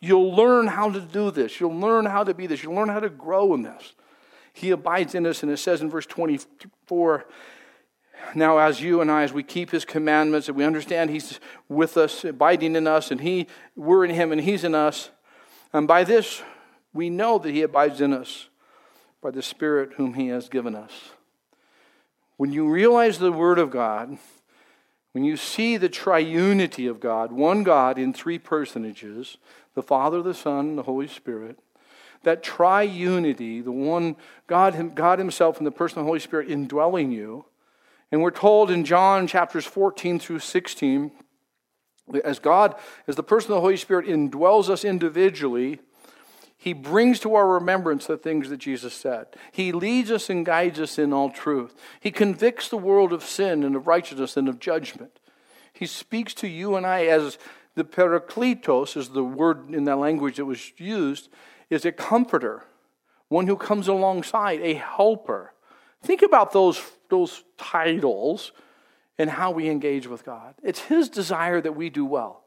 You'll 0.00 0.34
learn 0.34 0.66
how 0.66 0.90
to 0.90 1.00
do 1.00 1.30
this. 1.30 1.58
You'll 1.58 1.78
learn 1.78 2.04
how 2.04 2.24
to 2.24 2.34
be 2.34 2.46
this. 2.46 2.62
You'll 2.62 2.74
learn 2.74 2.90
how 2.90 3.00
to 3.00 3.08
grow 3.08 3.54
in 3.54 3.62
this. 3.62 3.94
He 4.52 4.70
abides 4.70 5.14
in 5.14 5.26
us, 5.26 5.42
and 5.42 5.50
it 5.50 5.56
says 5.56 5.80
in 5.80 5.88
verse 5.88 6.06
24 6.06 7.24
now, 8.34 8.58
as 8.58 8.80
you 8.80 9.00
and 9.00 9.10
I, 9.10 9.22
as 9.22 9.32
we 9.32 9.42
keep 9.42 9.70
his 9.70 9.84
commandments, 9.84 10.48
and 10.48 10.56
we 10.56 10.64
understand 10.64 11.10
he's 11.10 11.40
with 11.68 11.96
us, 11.96 12.24
abiding 12.24 12.76
in 12.76 12.86
us, 12.86 13.10
and 13.10 13.20
he, 13.20 13.46
we're 13.76 14.04
in 14.04 14.10
him 14.10 14.32
and 14.32 14.40
he's 14.40 14.64
in 14.64 14.74
us, 14.74 15.10
and 15.72 15.88
by 15.88 16.04
this 16.04 16.42
we 16.92 17.10
know 17.10 17.38
that 17.38 17.50
he 17.50 17.62
abides 17.62 18.00
in 18.00 18.12
us 18.12 18.48
by 19.20 19.30
the 19.30 19.42
Spirit 19.42 19.94
whom 19.96 20.14
he 20.14 20.28
has 20.28 20.48
given 20.48 20.74
us. 20.74 20.92
When 22.36 22.52
you 22.52 22.68
realize 22.68 23.18
the 23.18 23.32
Word 23.32 23.58
of 23.58 23.70
God, 23.70 24.18
when 25.12 25.24
you 25.24 25.36
see 25.36 25.76
the 25.76 25.88
triunity 25.88 26.90
of 26.90 27.00
God, 27.00 27.32
one 27.32 27.62
God 27.62 27.98
in 27.98 28.12
three 28.12 28.38
personages, 28.38 29.38
the 29.74 29.82
Father, 29.82 30.22
the 30.22 30.34
Son, 30.34 30.70
and 30.70 30.78
the 30.78 30.82
Holy 30.82 31.08
Spirit, 31.08 31.58
that 32.24 32.42
triunity, 32.42 33.62
the 33.62 33.72
one 33.72 34.16
God, 34.46 34.94
God 34.94 35.18
Himself 35.18 35.58
and 35.58 35.66
the 35.66 35.70
person 35.70 35.98
of 35.98 36.04
the 36.04 36.08
Holy 36.08 36.20
Spirit 36.20 36.50
indwelling 36.50 37.12
you, 37.12 37.44
and 38.10 38.22
we're 38.22 38.30
told 38.30 38.70
in 38.70 38.84
John 38.84 39.26
chapters 39.26 39.64
14 39.64 40.18
through 40.18 40.40
16, 40.40 41.10
as 42.22 42.38
God, 42.38 42.74
as 43.06 43.16
the 43.16 43.22
person 43.22 43.52
of 43.52 43.56
the 43.56 43.60
Holy 43.60 43.76
Spirit 43.76 44.06
indwells 44.06 44.68
us 44.68 44.84
individually, 44.84 45.80
he 46.56 46.72
brings 46.72 47.20
to 47.20 47.34
our 47.34 47.46
remembrance 47.46 48.06
the 48.06 48.16
things 48.16 48.48
that 48.48 48.58
Jesus 48.58 48.94
said. 48.94 49.26
He 49.52 49.72
leads 49.72 50.10
us 50.10 50.30
and 50.30 50.46
guides 50.46 50.80
us 50.80 50.98
in 50.98 51.12
all 51.12 51.30
truth. 51.30 51.74
He 52.00 52.10
convicts 52.10 52.68
the 52.68 52.78
world 52.78 53.12
of 53.12 53.24
sin 53.24 53.64
and 53.64 53.76
of 53.76 53.86
righteousness 53.86 54.36
and 54.36 54.48
of 54.48 54.60
judgment. 54.60 55.18
He 55.72 55.86
speaks 55.86 56.32
to 56.34 56.48
you 56.48 56.76
and 56.76 56.86
I 56.86 57.06
as 57.06 57.38
the 57.74 57.84
parakletos, 57.84 58.96
is 58.96 59.10
the 59.10 59.24
word 59.24 59.74
in 59.74 59.84
that 59.84 59.98
language 59.98 60.36
that 60.36 60.44
was 60.44 60.72
used, 60.78 61.28
is 61.68 61.84
a 61.84 61.92
comforter, 61.92 62.64
one 63.28 63.46
who 63.46 63.56
comes 63.56 63.88
alongside, 63.88 64.60
a 64.60 64.74
helper. 64.74 65.53
Think 66.04 66.22
about 66.22 66.52
those 66.52 66.80
those 67.08 67.44
titles 67.56 68.52
and 69.18 69.30
how 69.30 69.50
we 69.50 69.68
engage 69.68 70.06
with 70.06 70.24
God. 70.24 70.54
It's 70.62 70.80
His 70.80 71.08
desire 71.08 71.60
that 71.60 71.76
we 71.76 71.90
do 71.90 72.04
well. 72.04 72.44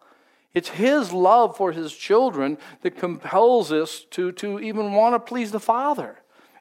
It's 0.53 0.69
His 0.69 1.13
love 1.13 1.55
for 1.55 1.71
His 1.71 1.93
children 1.93 2.57
that 2.81 2.97
compels 2.97 3.71
us 3.71 4.05
to, 4.11 4.31
to 4.33 4.59
even 4.59 4.93
want 4.93 5.15
to 5.15 5.19
please 5.19 5.51
the 5.51 5.59
Father. 5.59 6.19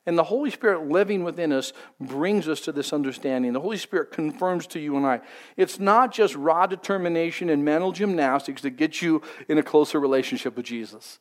And 0.08 0.16
the 0.16 0.24
Holy 0.24 0.50
Spirit 0.50 0.88
living 0.88 1.24
within 1.24 1.52
us 1.52 1.72
brings 2.00 2.46
us 2.46 2.60
to 2.60 2.72
this 2.72 2.92
understanding. 2.92 3.52
The 3.52 3.60
Holy 3.60 3.78
Spirit 3.78 4.12
confirms 4.12 4.68
to 4.68 4.78
you 4.78 4.96
and 4.96 5.04
I. 5.04 5.20
It's 5.56 5.80
not 5.80 6.12
just 6.12 6.36
raw 6.36 6.68
determination 6.68 7.50
and 7.50 7.64
mental 7.64 7.90
gymnastics 7.90 8.62
that 8.62 8.76
get 8.76 9.02
you 9.02 9.20
in 9.48 9.58
a 9.58 9.64
closer 9.64 9.98
relationship 9.98 10.56
with 10.56 10.66
Jesus. 10.66 11.18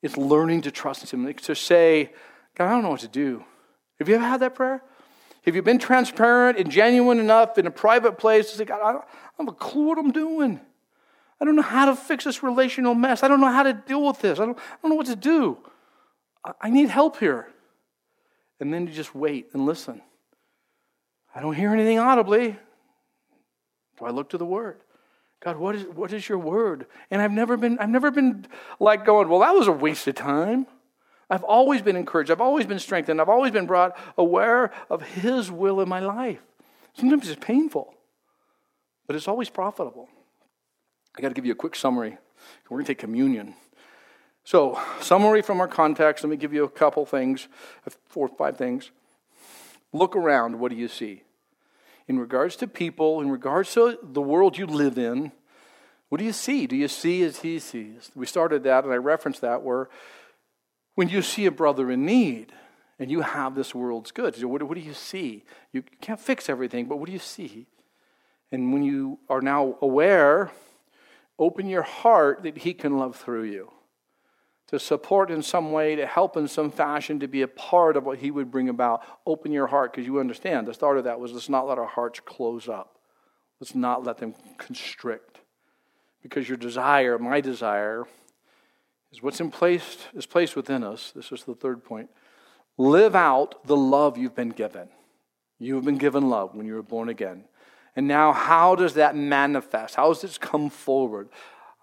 It's 0.00 0.16
learning 0.16 0.62
to 0.62 0.70
trust 0.70 1.12
Him, 1.12 1.30
to 1.34 1.54
say, 1.54 2.10
God, 2.54 2.68
I 2.68 2.70
don't 2.70 2.82
know 2.84 2.90
what 2.90 3.00
to 3.00 3.08
do. 3.08 3.44
Have 4.00 4.08
you 4.08 4.16
ever 4.16 4.24
had 4.24 4.40
that 4.40 4.56
prayer? 4.56 4.82
Have 5.44 5.54
you 5.54 5.62
been 5.62 5.78
transparent 5.78 6.58
and 6.58 6.70
genuine 6.70 7.20
enough 7.20 7.58
in 7.58 7.66
a 7.66 7.70
private 7.70 8.18
place 8.18 8.50
to 8.50 8.56
say, 8.56 8.64
God, 8.64 8.80
I 8.82 8.92
don't, 8.92 9.04
I 9.04 9.28
don't 9.38 9.46
have 9.46 9.54
a 9.54 9.58
clue 9.58 9.88
what 9.88 9.98
I'm 9.98 10.10
doing. 10.10 10.60
I 11.40 11.44
don't 11.44 11.54
know 11.54 11.62
how 11.62 11.84
to 11.84 11.94
fix 11.94 12.24
this 12.24 12.42
relational 12.42 12.94
mess. 12.94 13.22
I 13.22 13.28
don't 13.28 13.40
know 13.40 13.52
how 13.52 13.62
to 13.62 13.72
deal 13.72 14.04
with 14.04 14.20
this. 14.20 14.40
I 14.40 14.46
don't, 14.46 14.58
I 14.58 14.76
don't 14.82 14.90
know 14.90 14.96
what 14.96 15.06
to 15.06 15.16
do. 15.16 15.58
I, 16.44 16.52
I 16.62 16.70
need 16.70 16.88
help 16.88 17.18
here. 17.18 17.46
And 18.58 18.74
then 18.74 18.86
you 18.86 18.92
just 18.92 19.14
wait 19.14 19.48
and 19.52 19.64
listen. 19.64 20.02
I 21.34 21.40
don't 21.40 21.54
hear 21.54 21.70
anything 21.72 21.98
audibly. 21.98 22.58
Do 23.98 24.04
I 24.04 24.10
look 24.10 24.30
to 24.30 24.38
the 24.38 24.44
Word? 24.44 24.80
God, 25.40 25.56
what 25.56 25.74
is, 25.74 25.84
what 25.84 26.12
is 26.12 26.28
your 26.28 26.38
word? 26.38 26.86
And 27.10 27.22
I've 27.22 27.32
never 27.32 27.56
been, 27.56 27.78
I've 27.78 27.88
never 27.88 28.10
been 28.10 28.46
like 28.78 29.06
going, 29.06 29.28
well, 29.28 29.40
that 29.40 29.54
was 29.54 29.68
a 29.68 29.72
waste 29.72 30.06
of 30.06 30.14
time. 30.14 30.66
I've 31.30 31.44
always 31.44 31.80
been 31.80 31.96
encouraged. 31.96 32.30
I've 32.30 32.40
always 32.40 32.66
been 32.66 32.80
strengthened. 32.80 33.20
I've 33.20 33.28
always 33.28 33.52
been 33.52 33.66
brought 33.66 33.96
aware 34.18 34.72
of 34.90 35.02
His 35.02 35.50
will 35.50 35.80
in 35.80 35.88
my 35.88 36.00
life. 36.00 36.40
Sometimes 36.94 37.28
it's 37.28 37.42
painful, 37.42 37.94
but 39.06 39.14
it's 39.14 39.28
always 39.28 39.48
profitable. 39.48 40.08
I 41.16 41.22
got 41.22 41.28
to 41.28 41.34
give 41.34 41.46
you 41.46 41.52
a 41.52 41.56
quick 41.56 41.76
summary. 41.76 42.18
We're 42.68 42.78
going 42.78 42.84
to 42.86 42.90
take 42.92 42.98
communion. 42.98 43.54
So, 44.44 44.80
summary 45.00 45.42
from 45.42 45.60
our 45.60 45.68
context. 45.68 46.24
Let 46.24 46.30
me 46.30 46.36
give 46.36 46.52
you 46.52 46.64
a 46.64 46.68
couple 46.68 47.06
things, 47.06 47.46
four 48.06 48.26
or 48.26 48.36
five 48.36 48.56
things. 48.56 48.90
Look 49.92 50.16
around. 50.16 50.58
What 50.58 50.70
do 50.70 50.76
you 50.76 50.88
see? 50.88 51.22
In 52.08 52.18
regards 52.18 52.56
to 52.56 52.66
people, 52.66 53.20
in 53.20 53.30
regards 53.30 53.72
to 53.74 53.98
the 54.02 54.22
world 54.22 54.58
you 54.58 54.66
live 54.66 54.98
in, 54.98 55.30
what 56.08 56.18
do 56.18 56.24
you 56.24 56.32
see? 56.32 56.66
Do 56.66 56.74
you 56.74 56.88
see 56.88 57.22
as 57.22 57.40
he 57.40 57.60
sees? 57.60 58.10
We 58.16 58.26
started 58.26 58.64
that, 58.64 58.82
and 58.82 58.92
I 58.92 58.96
referenced 58.96 59.42
that, 59.42 59.62
where 59.62 59.88
when 61.00 61.08
you 61.08 61.22
see 61.22 61.46
a 61.46 61.50
brother 61.50 61.90
in 61.90 62.04
need 62.04 62.52
and 62.98 63.10
you 63.10 63.22
have 63.22 63.54
this 63.54 63.74
world's 63.74 64.12
goods, 64.12 64.44
what, 64.44 64.62
what 64.62 64.74
do 64.74 64.82
you 64.82 64.92
see? 64.92 65.44
You 65.72 65.82
can't 66.02 66.20
fix 66.20 66.50
everything, 66.50 66.88
but 66.88 66.96
what 66.96 67.06
do 67.06 67.12
you 67.12 67.18
see? 67.18 67.64
And 68.52 68.70
when 68.70 68.82
you 68.82 69.18
are 69.30 69.40
now 69.40 69.78
aware, 69.80 70.50
open 71.38 71.68
your 71.68 71.84
heart 71.84 72.42
that 72.42 72.58
he 72.58 72.74
can 72.74 72.98
love 72.98 73.16
through 73.16 73.44
you 73.44 73.72
to 74.66 74.78
support 74.78 75.30
in 75.30 75.42
some 75.42 75.72
way, 75.72 75.96
to 75.96 76.04
help 76.04 76.36
in 76.36 76.46
some 76.46 76.70
fashion, 76.70 77.18
to 77.20 77.28
be 77.28 77.40
a 77.40 77.48
part 77.48 77.96
of 77.96 78.04
what 78.04 78.18
He 78.18 78.30
would 78.30 78.50
bring 78.50 78.68
about. 78.68 79.02
Open 79.24 79.52
your 79.52 79.68
heart 79.68 79.92
because 79.92 80.06
you 80.06 80.20
understand. 80.20 80.68
The 80.68 80.74
start 80.74 80.98
of 80.98 81.04
that 81.04 81.18
was 81.18 81.32
let's 81.32 81.48
not 81.48 81.66
let 81.66 81.78
our 81.78 81.86
hearts 81.86 82.20
close 82.20 82.68
up, 82.68 82.98
let's 83.58 83.74
not 83.74 84.04
let 84.04 84.18
them 84.18 84.34
constrict. 84.58 85.40
Because 86.22 86.46
your 86.46 86.58
desire, 86.58 87.18
my 87.18 87.40
desire, 87.40 88.04
is 89.12 89.22
what's 89.22 89.40
in 89.40 89.50
place, 89.50 89.98
is 90.14 90.26
placed 90.26 90.56
within 90.56 90.84
us. 90.84 91.12
This 91.14 91.32
is 91.32 91.44
the 91.44 91.54
third 91.54 91.84
point. 91.84 92.10
Live 92.78 93.14
out 93.14 93.66
the 93.66 93.76
love 93.76 94.16
you've 94.16 94.34
been 94.34 94.50
given. 94.50 94.88
You 95.58 95.74
have 95.74 95.84
been 95.84 95.98
given 95.98 96.28
love 96.28 96.54
when 96.54 96.66
you 96.66 96.74
were 96.74 96.82
born 96.82 97.08
again. 97.08 97.44
And 97.96 98.06
now, 98.06 98.32
how 98.32 98.76
does 98.76 98.94
that 98.94 99.16
manifest? 99.16 99.96
How 99.96 100.08
does 100.08 100.22
this 100.22 100.38
come 100.38 100.70
forward? 100.70 101.28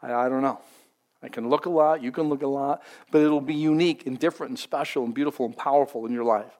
I, 0.01 0.13
I 0.13 0.29
don't 0.29 0.41
know. 0.41 0.59
I 1.21 1.29
can 1.29 1.49
look 1.49 1.65
a 1.65 1.69
lot, 1.69 2.03
you 2.03 2.11
can 2.11 2.29
look 2.29 2.43
a 2.43 2.47
lot, 2.47 2.83
but 3.11 3.21
it'll 3.21 3.41
be 3.41 3.55
unique 3.55 4.05
and 4.05 4.19
different 4.19 4.51
and 4.51 4.59
special 4.59 5.03
and 5.03 5.13
beautiful 5.13 5.45
and 5.45 5.57
powerful 5.57 6.05
in 6.05 6.13
your 6.13 6.23
life. 6.23 6.57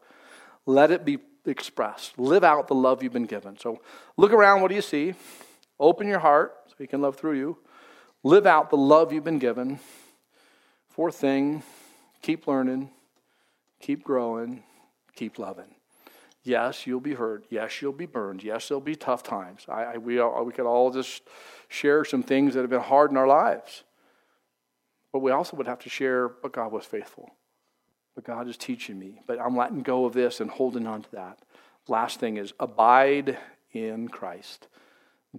Let 0.66 0.92
it 0.92 1.06
be 1.06 1.20
expressed. 1.46 2.18
Live 2.18 2.44
out 2.44 2.68
the 2.68 2.76
love 2.76 3.04
you've 3.04 3.14
been 3.14 3.26
given. 3.26 3.58
So 3.58 3.82
look 4.18 4.34
around, 4.34 4.62
what 4.62 4.70
do 4.70 4.76
you 4.76 4.82
see? 4.82 5.14
Open 5.80 6.08
your 6.08 6.20
heart 6.20 6.56
so 6.68 6.74
he 6.80 6.88
can 6.88 7.02
love 7.02 7.18
through 7.18 7.38
you. 7.38 7.58
Live 8.24 8.46
out 8.48 8.70
the 8.70 8.78
love 8.78 9.14
you've 9.14 9.24
been 9.24 9.40
given. 9.40 9.80
Fourth 10.98 11.18
thing, 11.18 11.62
keep 12.24 12.48
learning, 12.48 12.90
keep 13.80 14.04
growing, 14.04 14.64
keep 15.16 15.38
loving. 15.38 15.76
Yes, 16.42 16.88
you'll 16.88 17.00
be 17.00 17.14
hurt. 17.14 17.46
Yes, 17.52 17.84
you'll 17.84 17.94
be 17.94 18.08
burned. 18.08 18.44
Yes, 18.44 18.68
there'll 18.68 18.82
be 18.82 18.96
tough 18.96 19.22
times. 19.22 19.68
I, 19.70 19.84
I, 19.84 19.98
we, 20.00 20.18
all, 20.18 20.44
we 20.44 20.52
could 20.52 20.66
all 20.66 20.90
just 20.90 21.22
share 21.68 22.04
some 22.04 22.24
things 22.24 22.56
that 22.56 22.62
have 22.62 22.72
been 22.72 22.82
hard 22.82 23.12
in 23.12 23.18
our 23.18 23.28
lives. 23.28 23.84
But 25.14 25.20
we 25.20 25.30
also 25.30 25.56
would 25.56 25.68
have 25.68 25.78
to 25.84 25.90
share, 25.90 26.30
but 26.30 26.52
God 26.52 26.72
was 26.72 26.84
faithful. 26.84 27.30
But 28.16 28.24
God 28.24 28.48
is 28.48 28.58
teaching 28.58 28.98
me. 28.98 29.22
But 29.28 29.40
I'm 29.40 29.56
letting 29.56 29.84
go 29.84 30.06
of 30.06 30.14
this 30.14 30.40
and 30.40 30.50
holding 30.50 30.88
on 30.88 31.04
to 31.04 31.12
that. 31.12 31.38
Last 31.88 32.20
thing 32.20 32.38
is 32.38 32.54
abide 32.60 33.38
in 33.72 34.08
Christ, 34.08 34.68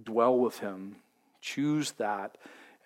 dwell 0.01 0.39
with 0.39 0.59
Him, 0.59 0.95
choose 1.41 1.91
that, 1.97 2.37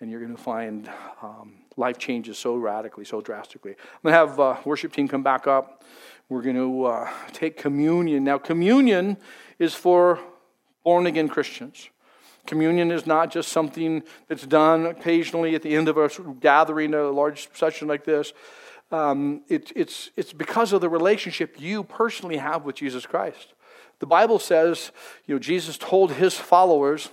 and 0.04 0.10
you're 0.10 0.20
going 0.20 0.36
to 0.36 0.42
find 0.42 0.90
um, 1.22 1.54
life 1.78 1.96
changes 1.96 2.36
so 2.36 2.56
radically, 2.56 3.06
so 3.06 3.22
drastically. 3.22 3.70
I'm 3.70 4.00
going 4.02 4.12
to 4.12 4.18
have 4.18 4.38
uh, 4.38 4.56
worship 4.66 4.92
team 4.92 5.08
come 5.08 5.22
back 5.22 5.46
up. 5.46 5.82
We're 6.28 6.42
going 6.42 6.56
to 6.56 6.84
uh, 6.84 7.10
take 7.32 7.56
communion. 7.56 8.22
Now, 8.22 8.36
communion 8.36 9.16
is 9.58 9.74
for 9.74 10.20
born 10.84 11.06
again 11.06 11.26
Christians. 11.26 11.88
Communion 12.44 12.90
is 12.90 13.06
not 13.06 13.32
just 13.32 13.48
something 13.48 14.02
that's 14.28 14.46
done 14.46 14.84
occasionally 14.84 15.54
at 15.54 15.62
the 15.62 15.74
end 15.74 15.88
of 15.88 15.96
a 15.96 16.10
gathering, 16.38 16.92
a 16.92 17.04
large 17.04 17.48
session 17.54 17.88
like 17.88 18.04
this. 18.04 18.34
Um, 18.92 19.40
it, 19.48 19.72
it's, 19.74 20.10
it's 20.18 20.34
because 20.34 20.74
of 20.74 20.82
the 20.82 20.90
relationship 20.90 21.58
you 21.58 21.82
personally 21.82 22.36
have 22.36 22.66
with 22.66 22.76
Jesus 22.76 23.06
Christ. 23.06 23.54
The 24.00 24.06
Bible 24.06 24.38
says, 24.38 24.92
you 25.24 25.34
know, 25.34 25.38
Jesus 25.38 25.78
told 25.78 26.12
his 26.12 26.34
followers, 26.34 27.08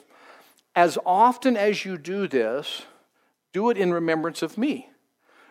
as 0.76 0.98
often 1.06 1.58
as 1.58 1.86
you 1.86 1.98
do 1.98 2.28
this, 2.28 2.84
do 3.54 3.70
it 3.70 3.78
in 3.78 3.94
remembrance 3.94 4.42
of 4.42 4.58
me. 4.58 4.90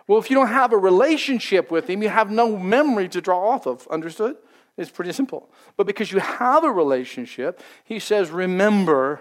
Well, 0.06 0.18
if 0.18 0.30
you 0.30 0.36
don't 0.36 0.48
have 0.48 0.72
a 0.72 0.78
relationship 0.78 1.70
with 1.70 1.88
him, 1.88 2.02
you 2.02 2.08
have 2.08 2.30
no 2.30 2.56
memory 2.56 3.08
to 3.10 3.20
draw 3.20 3.50
off 3.50 3.66
of. 3.66 3.86
Understood? 3.88 4.36
It's 4.76 4.90
pretty 4.90 5.12
simple. 5.12 5.50
But 5.76 5.86
because 5.86 6.10
you 6.10 6.20
have 6.20 6.64
a 6.64 6.70
relationship, 6.70 7.62
he 7.84 7.98
says, 7.98 8.30
remember 8.30 9.20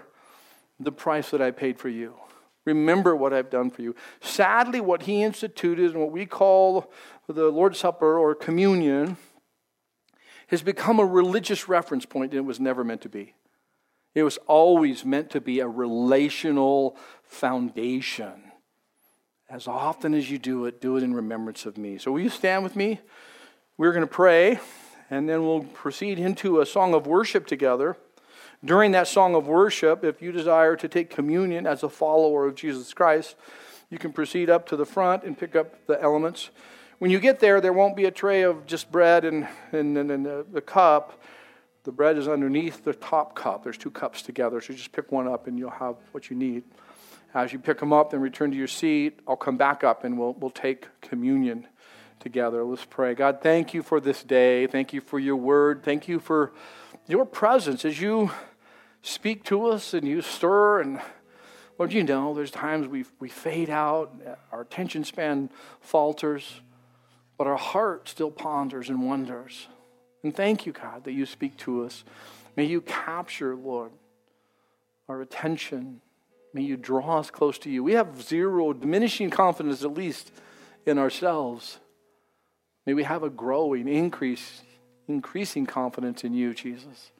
the 0.78 0.90
price 0.90 1.30
that 1.30 1.42
I 1.42 1.50
paid 1.50 1.78
for 1.78 1.88
you. 1.88 2.14
Remember 2.64 3.14
what 3.14 3.32
I've 3.32 3.50
done 3.50 3.70
for 3.70 3.82
you. 3.82 3.94
Sadly, 4.20 4.80
what 4.80 5.02
he 5.02 5.22
instituted 5.22 5.92
and 5.92 6.00
what 6.00 6.10
we 6.10 6.26
call 6.26 6.90
the 7.26 7.50
Lord's 7.50 7.78
Supper 7.78 8.18
or 8.18 8.34
communion 8.34 9.16
has 10.48 10.62
become 10.62 10.98
a 10.98 11.04
religious 11.04 11.68
reference 11.68 12.04
point, 12.04 12.32
and 12.32 12.38
it 12.38 12.44
was 12.44 12.58
never 12.58 12.82
meant 12.82 13.02
to 13.02 13.08
be. 13.08 13.34
It 14.14 14.22
was 14.22 14.38
always 14.46 15.04
meant 15.04 15.30
to 15.30 15.40
be 15.40 15.60
a 15.60 15.68
relational 15.68 16.96
foundation. 17.22 18.44
As 19.48 19.66
often 19.66 20.14
as 20.14 20.30
you 20.30 20.38
do 20.38 20.64
it, 20.66 20.80
do 20.80 20.96
it 20.96 21.02
in 21.02 21.14
remembrance 21.14 21.66
of 21.66 21.76
me. 21.76 21.98
So, 21.98 22.12
will 22.12 22.20
you 22.20 22.28
stand 22.28 22.62
with 22.62 22.76
me? 22.76 23.00
We're 23.76 23.92
going 23.92 24.06
to 24.06 24.12
pray, 24.12 24.60
and 25.10 25.28
then 25.28 25.42
we'll 25.42 25.64
proceed 25.64 26.18
into 26.18 26.60
a 26.60 26.66
song 26.66 26.94
of 26.94 27.06
worship 27.06 27.46
together. 27.46 27.96
During 28.64 28.92
that 28.92 29.08
song 29.08 29.34
of 29.34 29.46
worship, 29.46 30.04
if 30.04 30.20
you 30.20 30.32
desire 30.32 30.76
to 30.76 30.86
take 30.86 31.08
communion 31.08 31.66
as 31.66 31.82
a 31.82 31.88
follower 31.88 32.46
of 32.46 32.54
Jesus 32.54 32.92
Christ, 32.92 33.34
you 33.88 33.98
can 33.98 34.12
proceed 34.12 34.50
up 34.50 34.68
to 34.68 34.76
the 34.76 34.84
front 34.84 35.24
and 35.24 35.36
pick 35.36 35.56
up 35.56 35.86
the 35.86 36.00
elements. 36.00 36.50
When 36.98 37.10
you 37.10 37.18
get 37.18 37.40
there, 37.40 37.60
there 37.60 37.72
won't 37.72 37.96
be 37.96 38.04
a 38.04 38.10
tray 38.10 38.42
of 38.42 38.66
just 38.66 38.92
bread 38.92 39.24
and, 39.24 39.48
and, 39.72 39.96
and, 39.96 40.10
and 40.10 40.26
the, 40.26 40.46
the 40.52 40.60
cup. 40.60 41.18
The 41.84 41.92
bread 41.92 42.18
is 42.18 42.28
underneath 42.28 42.84
the 42.84 42.92
top 42.92 43.34
cup. 43.34 43.64
There's 43.64 43.78
two 43.78 43.90
cups 43.90 44.22
together, 44.22 44.60
so 44.60 44.74
just 44.74 44.92
pick 44.92 45.10
one 45.10 45.26
up 45.26 45.46
and 45.46 45.58
you'll 45.58 45.70
have 45.70 45.96
what 46.12 46.30
you 46.30 46.36
need. 46.36 46.64
As 47.32 47.52
you 47.52 47.58
pick 47.58 47.78
them 47.78 47.92
up, 47.92 48.10
then 48.10 48.20
return 48.20 48.50
to 48.50 48.56
your 48.56 48.66
seat. 48.66 49.20
I'll 49.26 49.36
come 49.36 49.56
back 49.56 49.84
up 49.84 50.04
and 50.04 50.18
we'll, 50.18 50.34
we'll 50.34 50.50
take 50.50 50.88
communion 51.00 51.66
together. 52.18 52.64
Let's 52.64 52.84
pray. 52.84 53.14
God, 53.14 53.40
thank 53.40 53.72
you 53.72 53.82
for 53.82 54.00
this 54.00 54.22
day. 54.22 54.66
Thank 54.66 54.92
you 54.92 55.00
for 55.00 55.18
your 55.18 55.36
word. 55.36 55.82
Thank 55.82 56.06
you 56.06 56.20
for 56.20 56.52
your 57.06 57.24
presence 57.24 57.84
as 57.84 58.00
you 58.00 58.30
speak 59.02 59.44
to 59.44 59.66
us 59.66 59.94
and 59.94 60.06
you 60.06 60.20
stir. 60.20 60.80
And 60.80 61.00
Lord, 61.78 61.92
you 61.92 62.02
know, 62.02 62.34
there's 62.34 62.50
times 62.50 62.88
we, 62.88 63.04
we 63.20 63.28
fade 63.28 63.70
out, 63.70 64.12
our 64.52 64.60
attention 64.60 65.04
span 65.04 65.50
falters, 65.80 66.60
but 67.38 67.46
our 67.46 67.56
heart 67.56 68.08
still 68.08 68.30
ponders 68.30 68.90
and 68.90 69.02
wonders. 69.02 69.68
And 70.22 70.34
thank 70.34 70.66
you, 70.66 70.72
God, 70.72 71.04
that 71.04 71.12
you 71.12 71.26
speak 71.26 71.56
to 71.58 71.84
us. 71.84 72.04
May 72.56 72.64
you 72.64 72.80
capture, 72.80 73.54
Lord, 73.54 73.92
our 75.08 75.20
attention. 75.20 76.00
May 76.52 76.62
you 76.62 76.76
draw 76.76 77.18
us 77.18 77.30
close 77.30 77.58
to 77.58 77.70
you. 77.70 77.82
We 77.82 77.92
have 77.92 78.22
zero, 78.22 78.72
diminishing 78.72 79.30
confidence, 79.30 79.82
at 79.82 79.94
least, 79.94 80.32
in 80.84 80.98
ourselves. 80.98 81.78
May 82.86 82.94
we 82.94 83.04
have 83.04 83.22
a 83.22 83.30
growing, 83.30 83.88
increase, 83.88 84.62
increasing 85.08 85.66
confidence 85.66 86.24
in 86.24 86.34
you, 86.34 86.54
Jesus 86.54 87.12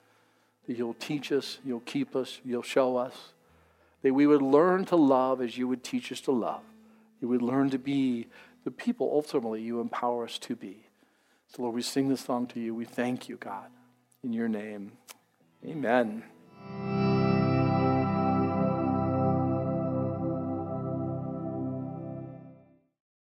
that 0.70 0.78
you'll 0.78 0.94
teach 0.94 1.32
us, 1.32 1.58
you'll 1.64 1.80
keep 1.80 2.14
us, 2.14 2.40
you'll 2.44 2.62
show 2.62 2.96
us. 2.96 3.32
That 4.02 4.14
we 4.14 4.28
would 4.28 4.40
learn 4.40 4.84
to 4.84 4.94
love 4.94 5.42
as 5.42 5.58
you 5.58 5.66
would 5.66 5.82
teach 5.82 6.12
us 6.12 6.20
to 6.20 6.30
love. 6.30 6.62
You 7.20 7.26
would 7.26 7.42
learn 7.42 7.70
to 7.70 7.78
be 7.78 8.28
the 8.62 8.70
people 8.70 9.10
ultimately 9.12 9.62
you 9.62 9.80
empower 9.80 10.22
us 10.22 10.38
to 10.38 10.54
be. 10.54 10.86
So, 11.52 11.62
Lord, 11.62 11.74
we 11.74 11.82
sing 11.82 12.08
this 12.08 12.20
song 12.20 12.46
to 12.48 12.60
you. 12.60 12.76
We 12.76 12.84
thank 12.84 13.28
you, 13.28 13.36
God. 13.36 13.70
In 14.22 14.32
your 14.32 14.48
name, 14.48 14.92
amen. 15.66 16.22